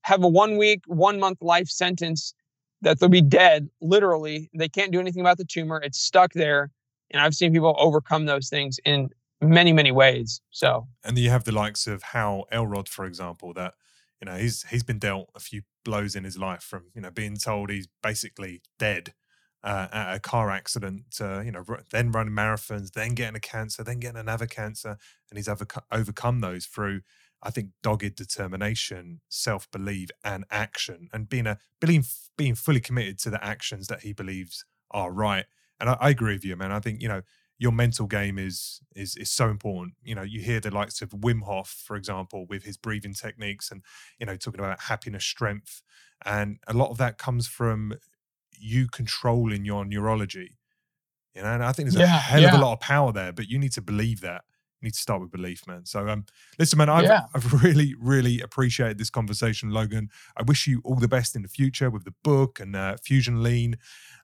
have 0.07 0.23
a 0.23 0.27
one 0.27 0.55
week, 0.57 0.81
one 0.87 1.19
month 1.19 1.39
life 1.41 1.67
sentence 1.67 2.33
that 2.81 2.99
they'll 2.99 3.09
be 3.09 3.21
dead, 3.21 3.69
literally. 3.81 4.49
They 4.53 4.69
can't 4.69 4.91
do 4.91 5.01
anything 5.01 5.21
about 5.21 5.37
the 5.37 5.45
tumor. 5.45 5.81
It's 5.83 5.99
stuck 5.99 6.31
there. 6.33 6.71
And 7.11 7.21
I've 7.21 7.33
seen 7.33 7.51
people 7.51 7.75
overcome 7.77 8.25
those 8.25 8.47
things 8.49 8.79
in 8.85 9.09
many, 9.41 9.73
many 9.73 9.91
ways. 9.91 10.41
So 10.49 10.87
And 11.03 11.17
you 11.17 11.29
have 11.29 11.43
the 11.43 11.51
likes 11.51 11.87
of 11.87 12.03
Hal 12.03 12.45
Elrod, 12.51 12.87
for 12.87 13.05
example, 13.05 13.53
that, 13.53 13.73
you 14.21 14.25
know, 14.27 14.37
he's 14.37 14.63
he's 14.71 14.83
been 14.83 14.99
dealt 14.99 15.29
a 15.35 15.39
few 15.39 15.61
blows 15.83 16.15
in 16.15 16.23
his 16.23 16.37
life 16.37 16.63
from, 16.63 16.85
you 16.95 17.01
know, 17.01 17.11
being 17.11 17.35
told 17.35 17.69
he's 17.69 17.87
basically 18.01 18.61
dead. 18.79 19.13
Uh, 19.63 19.87
at 19.91 20.15
a 20.15 20.19
car 20.19 20.49
accident, 20.51 21.03
uh, 21.19 21.41
you 21.41 21.51
know, 21.51 21.63
then 21.89 22.11
running 22.11 22.33
marathons, 22.33 22.91
then 22.91 23.15
getting 23.15 23.35
a 23.35 23.39
cancer, 23.39 23.83
then 23.83 23.99
getting 23.99 24.19
another 24.19 24.45
cancer, 24.45 24.95
and 25.29 25.37
he's 25.37 25.49
overcome 25.91 26.39
those 26.39 26.67
through 26.67 27.01
I 27.47 27.49
think 27.49 27.69
dogged 27.81 28.15
determination, 28.15 29.21
self 29.29 29.71
belief, 29.71 30.09
and 30.21 30.43
action, 30.51 31.07
and 31.13 31.29
being 31.29 31.47
a 31.47 31.57
being 31.79 32.03
being 32.37 32.55
fully 32.55 32.81
committed 32.81 33.17
to 33.19 33.29
the 33.29 33.43
actions 33.43 33.87
that 33.87 34.01
he 34.01 34.11
believes 34.11 34.65
are 34.91 35.13
right. 35.13 35.45
And 35.79 35.89
I, 35.89 35.97
I 36.01 36.09
agree 36.09 36.33
with 36.33 36.43
you, 36.43 36.57
man. 36.57 36.73
I 36.73 36.81
think 36.81 37.01
you 37.01 37.07
know 37.07 37.21
your 37.57 37.71
mental 37.71 38.05
game 38.05 38.37
is 38.37 38.81
is 38.97 39.15
is 39.15 39.31
so 39.31 39.49
important. 39.49 39.93
You 40.03 40.13
know, 40.13 40.23
you 40.23 40.41
hear 40.41 40.59
the 40.59 40.71
likes 40.71 41.01
of 41.01 41.11
Wim 41.11 41.43
Hof, 41.43 41.69
for 41.69 41.95
example, 41.95 42.45
with 42.49 42.63
his 42.63 42.75
breathing 42.75 43.13
techniques, 43.13 43.71
and 43.71 43.81
you 44.19 44.25
know, 44.25 44.35
talking 44.35 44.59
about 44.59 44.81
happiness, 44.81 45.23
strength, 45.23 45.81
and 46.25 46.57
a 46.67 46.73
lot 46.73 46.89
of 46.89 46.97
that 46.97 47.17
comes 47.17 47.47
from 47.47 47.93
you 48.59 48.87
controlling 48.87 49.63
your 49.63 49.85
neurology. 49.85 50.57
You 51.33 51.43
know, 51.43 51.53
and 51.53 51.63
I 51.63 51.71
think 51.71 51.91
there's 51.91 51.99
yeah, 52.01 52.17
a 52.17 52.19
hell 52.19 52.41
yeah. 52.41 52.49
of 52.49 52.59
a 52.59 52.65
lot 52.65 52.73
of 52.73 52.81
power 52.81 53.13
there, 53.13 53.31
but 53.31 53.47
you 53.47 53.57
need 53.57 53.71
to 53.73 53.81
believe 53.81 54.19
that. 54.19 54.43
Need 54.81 54.93
to 54.93 54.99
start 54.99 55.21
with 55.21 55.31
belief, 55.31 55.65
man. 55.67 55.85
So, 55.85 56.07
um, 56.07 56.25
listen, 56.59 56.77
man, 56.77 56.89
I've, 56.89 57.05
yeah. 57.05 57.23
I've 57.33 57.63
really, 57.63 57.95
really 57.99 58.41
appreciated 58.41 58.97
this 58.97 59.09
conversation, 59.09 59.71
Logan. 59.71 60.09
I 60.35 60.43
wish 60.43 60.67
you 60.67 60.81
all 60.83 60.95
the 60.95 61.07
best 61.07 61.35
in 61.35 61.41
the 61.41 61.47
future 61.47 61.89
with 61.89 62.03
the 62.03 62.13
book 62.23 62.59
and 62.59 62.75
uh, 62.75 62.97
Fusion 63.03 63.41
Lean. 63.41 63.77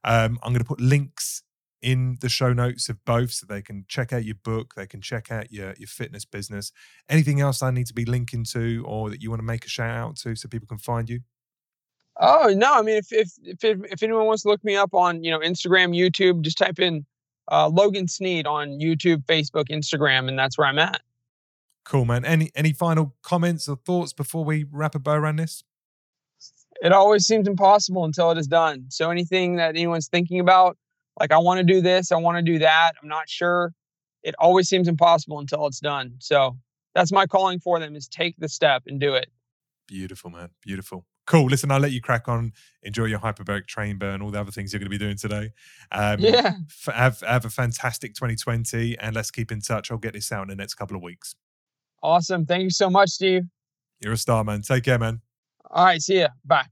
Um, 0.04 0.38
I'm 0.44 0.54
going 0.54 0.64
to 0.64 0.68
put 0.68 0.80
links 0.80 1.44
in 1.84 2.18
the 2.22 2.30
show 2.30 2.54
notes 2.54 2.88
of 2.88 3.04
both 3.04 3.32
so 3.32 3.46
they 3.46 3.62
can 3.62 3.86
check 3.88 4.14
out 4.14 4.24
your 4.24 4.36
book, 4.44 4.74
they 4.76 4.88
can 4.88 5.02
check 5.02 5.32
out 5.32 5.52
your, 5.52 5.74
your 5.78 5.88
fitness 5.88 6.24
business. 6.24 6.72
Anything 7.10 7.42
else 7.42 7.62
I 7.62 7.72
need 7.72 7.88
to 7.88 7.94
be 7.94 8.06
linking 8.06 8.46
to 8.46 8.84
or 8.88 9.10
that 9.10 9.22
you 9.22 9.30
want 9.30 9.42
to 9.42 9.46
make 9.46 9.66
a 9.66 9.70
shout 9.70 9.96
out 9.96 10.16
to 10.18 10.36
so 10.36 10.48
people 10.48 10.68
can 10.68 10.78
find 10.78 11.10
you? 11.10 11.20
Oh 12.20 12.54
no! 12.56 12.76
I 12.76 12.84
mean, 12.84 12.98
if 12.98 13.12
if 13.12 13.32
if 13.44 13.64
if 13.64 14.04
anyone 14.04 14.28
wants 14.28 14.44
to 14.44 14.50
look 14.50 14.64
me 14.64 14.76
up 14.76 14.94
on 14.94 15.24
you 15.24 15.32
know 15.32 15.40
Instagram, 15.40 15.98
YouTube, 15.98 16.42
just 16.42 16.60
type 16.60 16.80
in 16.80 17.06
uh, 17.52 17.68
Logan 17.68 18.08
Sneed 18.08 18.48
on 18.48 18.80
YouTube, 18.80 19.26
Facebook, 19.26 19.70
Instagram, 19.70 20.28
and 20.28 20.38
that's 20.38 20.58
where 20.58 20.68
I'm 20.68 20.80
at. 20.80 21.02
Cool, 21.86 22.06
man. 22.06 22.24
Any 22.24 22.52
any 22.56 22.72
final 22.72 23.16
comments 23.22 23.68
or 23.68 23.76
thoughts 23.76 24.14
before 24.14 24.46
we 24.46 24.66
wrap 24.72 24.96
a 24.96 25.00
bow 25.00 25.16
around 25.16 25.38
this? 25.38 25.64
It 26.82 26.92
always 26.92 27.26
seems 27.26 27.48
impossible 27.48 28.06
until 28.06 28.32
it 28.32 28.38
is 28.38 28.48
done. 28.48 28.86
So 28.90 29.10
anything 29.10 29.58
that 29.58 29.70
anyone's 29.70 30.08
thinking 30.08 30.40
about, 30.40 30.78
like 31.20 31.32
I 31.32 31.38
want 31.38 31.60
to 31.60 31.64
do 31.64 31.82
this, 31.82 32.12
I 32.12 32.18
want 32.18 32.38
to 32.38 32.42
do 32.42 32.60
that, 32.60 32.94
I'm 33.02 33.08
not 33.08 33.30
sure. 33.30 33.74
It 34.24 34.36
always 34.40 34.70
seems 34.70 34.88
impossible 34.88 35.40
until 35.40 35.66
it's 35.68 35.80
done. 35.80 36.16
So 36.20 36.58
that's 36.96 37.12
my 37.12 37.26
calling 37.26 37.60
for 37.60 37.80
them: 37.80 37.96
is 37.96 38.08
take 38.08 38.36
the 38.38 38.50
step 38.50 38.84
and 38.88 39.00
do 39.00 39.14
it. 39.14 39.28
Beautiful, 39.88 40.30
man. 40.30 40.50
Beautiful. 40.62 41.06
Cool. 41.26 41.46
Listen, 41.46 41.72
I'll 41.72 41.80
let 41.80 41.92
you 41.94 42.02
crack 42.02 42.28
on. 42.28 42.52
Enjoy 42.84 43.06
your 43.06 43.20
hyperbaric 43.20 43.66
chamber, 43.68 44.18
all 44.22 44.30
the 44.30 44.40
other 44.40 44.52
things 44.52 44.74
you're 44.74 44.80
going 44.80 44.92
to 44.92 44.98
be 44.98 44.98
doing 44.98 45.16
today. 45.16 45.52
Um, 45.92 46.20
yeah. 46.20 46.56
F- 46.88 46.94
have, 46.94 47.20
have 47.22 47.46
a 47.46 47.50
fantastic 47.50 48.14
2020 48.14 48.98
and 49.00 49.16
let's 49.16 49.32
keep 49.32 49.52
in 49.52 49.62
touch. 49.62 49.90
I'll 49.90 49.98
get 49.98 50.14
this 50.14 50.32
out 50.32 50.44
in 50.44 50.50
the 50.50 50.56
next 50.56 50.76
couple 50.76 50.98
of 50.98 51.04
weeks. 51.04 51.36
Awesome. 52.02 52.46
Thank 52.46 52.64
you 52.64 52.70
so 52.70 52.90
much, 52.90 53.10
Steve. 53.10 53.44
You're 54.02 54.14
a 54.14 54.18
star, 54.18 54.44
man. 54.44 54.62
Take 54.64 54.84
care, 54.84 55.00
man. 55.00 55.22
All 55.72 55.86
right. 55.86 56.02
See 56.02 56.20
ya. 56.20 56.28
Bye. 56.44 56.66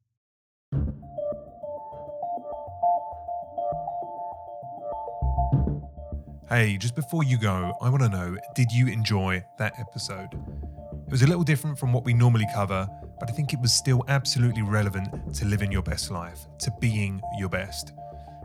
Hey, 6.50 6.76
just 6.76 6.96
before 6.96 7.24
you 7.24 7.38
go, 7.40 7.74
I 7.82 7.90
want 7.90 8.04
to 8.04 8.10
know 8.10 8.38
did 8.56 8.74
you 8.74 8.88
enjoy 8.88 9.42
that 9.58 9.72
episode? 9.80 10.34
It 10.34 11.10
was 11.10 11.22
a 11.22 11.28
little 11.28 11.46
different 11.46 11.80
from 11.80 11.94
what 11.94 12.04
we 12.04 12.14
normally 12.14 12.46
cover 12.54 12.90
but 13.22 13.30
I 13.30 13.34
think 13.34 13.54
it 13.54 13.60
was 13.62 13.72
still 13.72 14.04
absolutely 14.08 14.64
relevant 14.64 15.36
to 15.36 15.46
living 15.46 15.72
your 15.72 15.84
best 15.84 16.10
life, 16.10 16.48
to 16.58 16.74
being 16.80 17.22
your 17.38 17.50
best. 17.50 17.94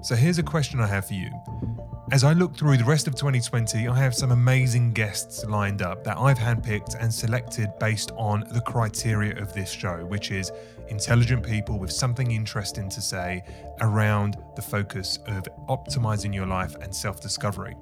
So 0.03 0.15
here's 0.15 0.39
a 0.39 0.43
question 0.43 0.81
I 0.81 0.87
have 0.87 1.07
for 1.07 1.15
you. 1.15 1.31
As 2.13 2.25
I 2.25 2.35
look 2.35 2.55
through 2.55 2.77
the 2.77 2.85
rest 2.85 3.07
of 3.07 3.15
2020, 3.15 3.89
I 3.89 3.95
have 3.97 4.15
some 4.15 4.33
amazing 4.33 4.93
guests 4.93 5.47
lined 5.47 5.81
up 5.81 6.05
that 6.05 6.19
I've 6.19 6.37
handpicked 6.37 6.95
and 7.01 7.13
selected 7.13 7.71
based 7.81 8.13
on 8.19 8.45
the 8.53 8.61
criteria 8.61 9.35
of 9.41 9.55
this 9.55 9.71
show, 9.71 10.05
which 10.05 10.31
is 10.31 10.53
intelligent 10.89 11.43
people 11.43 11.79
with 11.79 11.91
something 11.91 12.33
interesting 12.33 12.91
to 12.91 13.01
say 13.01 13.45
around 13.81 14.37
the 14.57 14.63
focus 14.63 15.19
of 15.27 15.49
optimizing 15.71 16.35
your 16.35 16.47
life 16.47 16.77
and 16.83 16.95
self 16.95 17.23
discovery. 17.23 17.75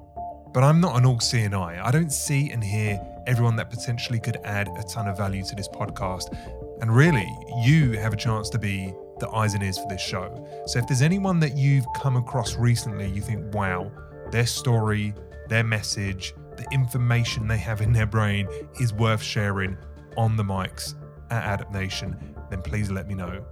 But 0.53 0.63
I'm 0.63 0.79
not 0.79 0.95
an 0.95 1.05
all 1.05 1.19
seeing 1.19 1.53
eye. 1.53 1.85
I 1.85 1.91
don't 1.91 2.13
see 2.13 2.51
and 2.51 2.63
hear 2.63 3.05
everyone 3.27 3.57
that 3.57 3.69
potentially 3.69 4.21
could 4.21 4.37
add 4.45 4.69
a 4.77 4.83
ton 4.83 5.09
of 5.09 5.17
value 5.17 5.43
to 5.43 5.53
this 5.53 5.67
podcast. 5.67 6.33
And 6.81 6.93
really, 6.93 7.27
you 7.63 7.91
have 7.93 8.13
a 8.13 8.17
chance 8.17 8.49
to 8.49 8.59
be 8.59 8.93
the 9.19 9.29
eyes 9.29 9.53
and 9.53 9.63
ears 9.63 9.77
for 9.77 9.87
this 9.87 10.01
show. 10.01 10.63
So 10.65 10.79
if 10.79 10.87
there's 10.87 11.01
anyone 11.01 11.39
that 11.39 11.55
you've 11.55 11.85
come 11.95 12.17
across 12.17 12.55
recently, 12.55 13.09
you 13.09 13.21
think, 13.21 13.53
wow, 13.53 13.91
their 14.31 14.45
story, 14.45 15.13
their 15.47 15.63
message, 15.63 16.33
the 16.57 16.65
information 16.71 17.47
they 17.47 17.57
have 17.57 17.81
in 17.81 17.93
their 17.93 18.05
brain 18.05 18.47
is 18.79 18.93
worth 18.93 19.21
sharing 19.21 19.77
on 20.17 20.35
the 20.35 20.43
mics 20.43 20.95
at 21.29 21.55
Adapt 21.55 21.73
Nation, 21.73 22.35
then 22.49 22.61
please 22.61 22.91
let 22.91 23.07
me 23.07 23.15
know. 23.15 23.43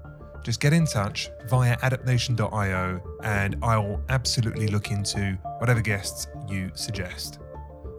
Just 0.43 0.59
get 0.59 0.73
in 0.73 0.85
touch 0.85 1.29
via 1.47 1.77
adaptnation.io 1.77 3.01
and 3.23 3.55
I'll 3.63 4.01
absolutely 4.09 4.67
look 4.67 4.91
into 4.91 5.37
whatever 5.59 5.81
guests 5.81 6.27
you 6.47 6.71
suggest. 6.75 7.39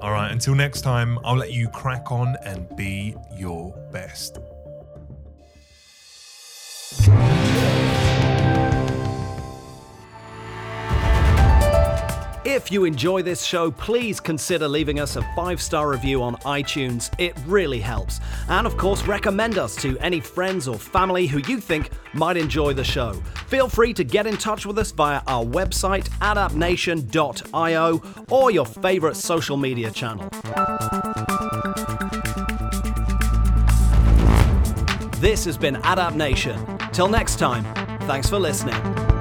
All 0.03 0.13
right, 0.13 0.31
until 0.31 0.55
next 0.55 0.83
time, 0.83 1.19
I'll 1.25 1.37
let 1.37 1.53
you 1.53 1.69
crack 1.69 2.13
on 2.13 2.37
and 2.45 2.69
be 2.77 3.17
your 3.39 3.73
best. 3.91 4.39
If 12.55 12.71
you 12.71 12.85
enjoy 12.85 13.23
this 13.23 13.43
show, 13.43 13.71
please 13.71 14.21
consider 14.21 14.69
leaving 14.69 15.01
us 15.01 15.17
a 15.17 15.23
five 15.35 15.61
star 15.61 15.91
review 15.91 16.23
on 16.23 16.37
iTunes. 16.37 17.11
It 17.19 17.37
really 17.47 17.81
helps. 17.81 18.21
And 18.49 18.67
of 18.67 18.77
course, 18.77 19.03
recommend 19.09 19.59
us 19.59 19.75
to 19.83 19.99
any 19.99 20.21
friends 20.21 20.69
or 20.69 20.79
family 20.79 21.27
who 21.27 21.41
you 21.47 21.59
think 21.59 21.91
might 22.13 22.37
enjoy 22.37 22.73
the 22.73 22.85
show. 22.85 23.15
Feel 23.49 23.69
free 23.69 23.93
to 23.95 24.05
get 24.05 24.27
in 24.27 24.37
touch 24.37 24.67
with 24.67 24.79
us 24.79 24.93
via 24.93 25.21
our 25.27 25.45
website, 25.45 26.09
adaptnation.io, 26.21 28.03
or 28.31 28.51
your 28.51 28.67
favorite 28.67 29.17
social 29.17 29.57
media 29.57 29.91
channel. 29.91 30.31
This 35.25 35.47
has 35.47 35.57
been 35.57 35.77
Adapt 35.77 36.17
Nation. 36.17 36.55
Till 36.93 37.09
next 37.09 37.39
time, 37.39 37.65
thanks 38.01 38.29
for 38.29 38.39
listening. 38.39 39.14